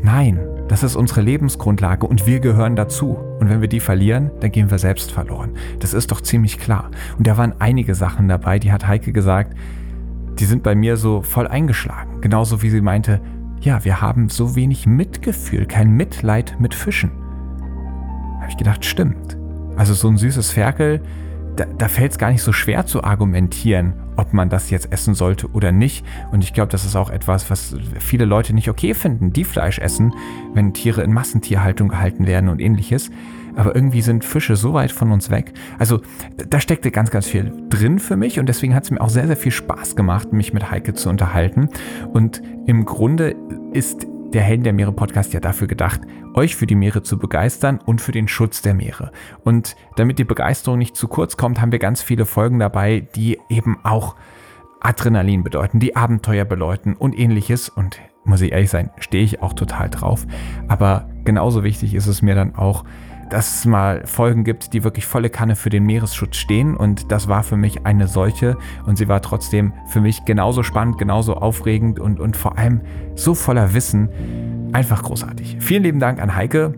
[0.02, 0.39] Nein,
[0.69, 3.19] Das ist unsere Lebensgrundlage und wir gehören dazu.
[3.39, 5.52] Und wenn wir die verlieren, dann gehen wir selbst verloren.
[5.81, 6.90] Das ist doch ziemlich klar.
[7.19, 9.55] Und da waren einige Sachen dabei, die hat Heike gesagt,
[10.39, 12.23] die sind bei mir so voll eingeschlagen.
[12.23, 13.20] Genauso wie sie meinte,
[13.61, 17.12] ja, wir haben so wenig Mitgefühl, kein Mitleid mit Fischen.
[18.45, 19.39] Habe ich gedacht, stimmt.
[19.75, 21.01] Also so ein süßes Ferkel,
[21.57, 25.15] da, da fällt es gar nicht so schwer zu argumentieren, ob man das jetzt essen
[25.15, 26.05] sollte oder nicht.
[26.31, 29.79] Und ich glaube, das ist auch etwas, was viele Leute nicht okay finden, die Fleisch
[29.79, 30.12] essen,
[30.53, 33.11] wenn Tiere in Massentierhaltung gehalten werden und ähnliches.
[33.57, 35.55] Aber irgendwie sind Fische so weit von uns weg.
[35.79, 36.03] Also
[36.47, 39.27] da steckte ganz, ganz viel drin für mich und deswegen hat es mir auch sehr,
[39.27, 41.71] sehr viel Spaß gemacht, mich mit Heike zu unterhalten.
[42.12, 43.37] Und im Grunde
[43.73, 46.01] ist der Helden der Meere Podcast ja dafür gedacht,
[46.35, 49.12] euch für die Meere zu begeistern und für den Schutz der Meere.
[49.44, 53.39] Und damit die Begeisterung nicht zu kurz kommt, haben wir ganz viele Folgen dabei, die
[53.48, 54.16] eben auch
[54.81, 57.69] Adrenalin bedeuten, die Abenteuer bedeuten und ähnliches.
[57.69, 60.27] Und muss ich ehrlich sein, stehe ich auch total drauf.
[60.69, 62.85] Aber genauso wichtig ist es mir dann auch,
[63.30, 66.76] dass es mal Folgen gibt, die wirklich volle Kanne für den Meeresschutz stehen.
[66.76, 68.56] Und das war für mich eine solche.
[68.86, 72.80] Und sie war trotzdem für mich genauso spannend, genauso aufregend und, und vor allem
[73.14, 74.09] so voller Wissen.
[74.72, 75.59] Einfach großartig.
[75.60, 76.74] Vielen lieben Dank an Heike.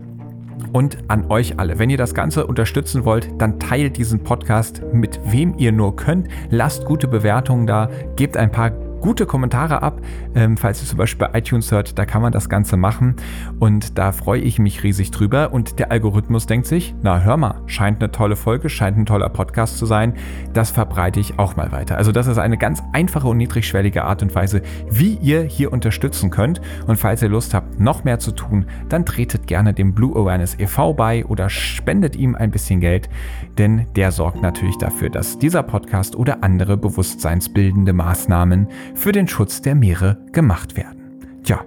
[0.73, 1.79] Und an euch alle.
[1.79, 6.27] Wenn ihr das Ganze unterstützen wollt, dann teilt diesen Podcast mit wem ihr nur könnt.
[6.49, 8.71] Lasst gute Bewertungen da, gebt ein paar
[9.01, 10.01] gute Kommentare ab.
[10.35, 13.15] Ähm, falls ihr zum Beispiel bei iTunes hört, da kann man das Ganze machen.
[13.59, 15.53] Und da freue ich mich riesig drüber.
[15.53, 19.29] Und der Algorithmus denkt sich, na hör mal, scheint eine tolle Folge, scheint ein toller
[19.29, 20.13] Podcast zu sein.
[20.53, 21.97] Das verbreite ich auch mal weiter.
[21.97, 26.29] Also das ist eine ganz einfache und niedrigschwellige Art und Weise, wie ihr hier unterstützen
[26.29, 26.61] könnt.
[26.87, 30.59] Und falls ihr Lust habt, noch mehr zu tun, dann tretet gerne dem Blue Awareness
[30.59, 30.93] e.V.
[30.93, 33.09] bei oder spendet ihm ein bisschen Geld,
[33.57, 39.61] denn der sorgt natürlich dafür, dass dieser Podcast oder andere bewusstseinsbildende Maßnahmen für den Schutz
[39.61, 40.97] der Meere gemacht werden.
[41.43, 41.61] Tja,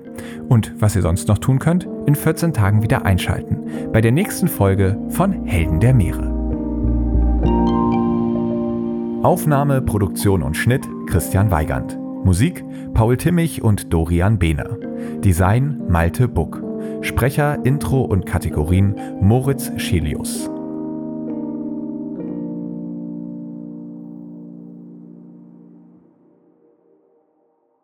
[0.49, 4.49] und was ihr sonst noch tun könnt, in 14 Tagen wieder einschalten bei der nächsten
[4.49, 6.31] Folge von Helden der Meere.
[9.23, 11.99] Aufnahme, Produktion und Schnitt Christian Weigand.
[12.25, 12.65] Musik
[12.95, 14.79] Paul Timmich und Dorian Behner.
[15.25, 16.63] Design Malte Buck.
[17.03, 20.51] Sprecher, Intro und Kategorien Moritz Schelius.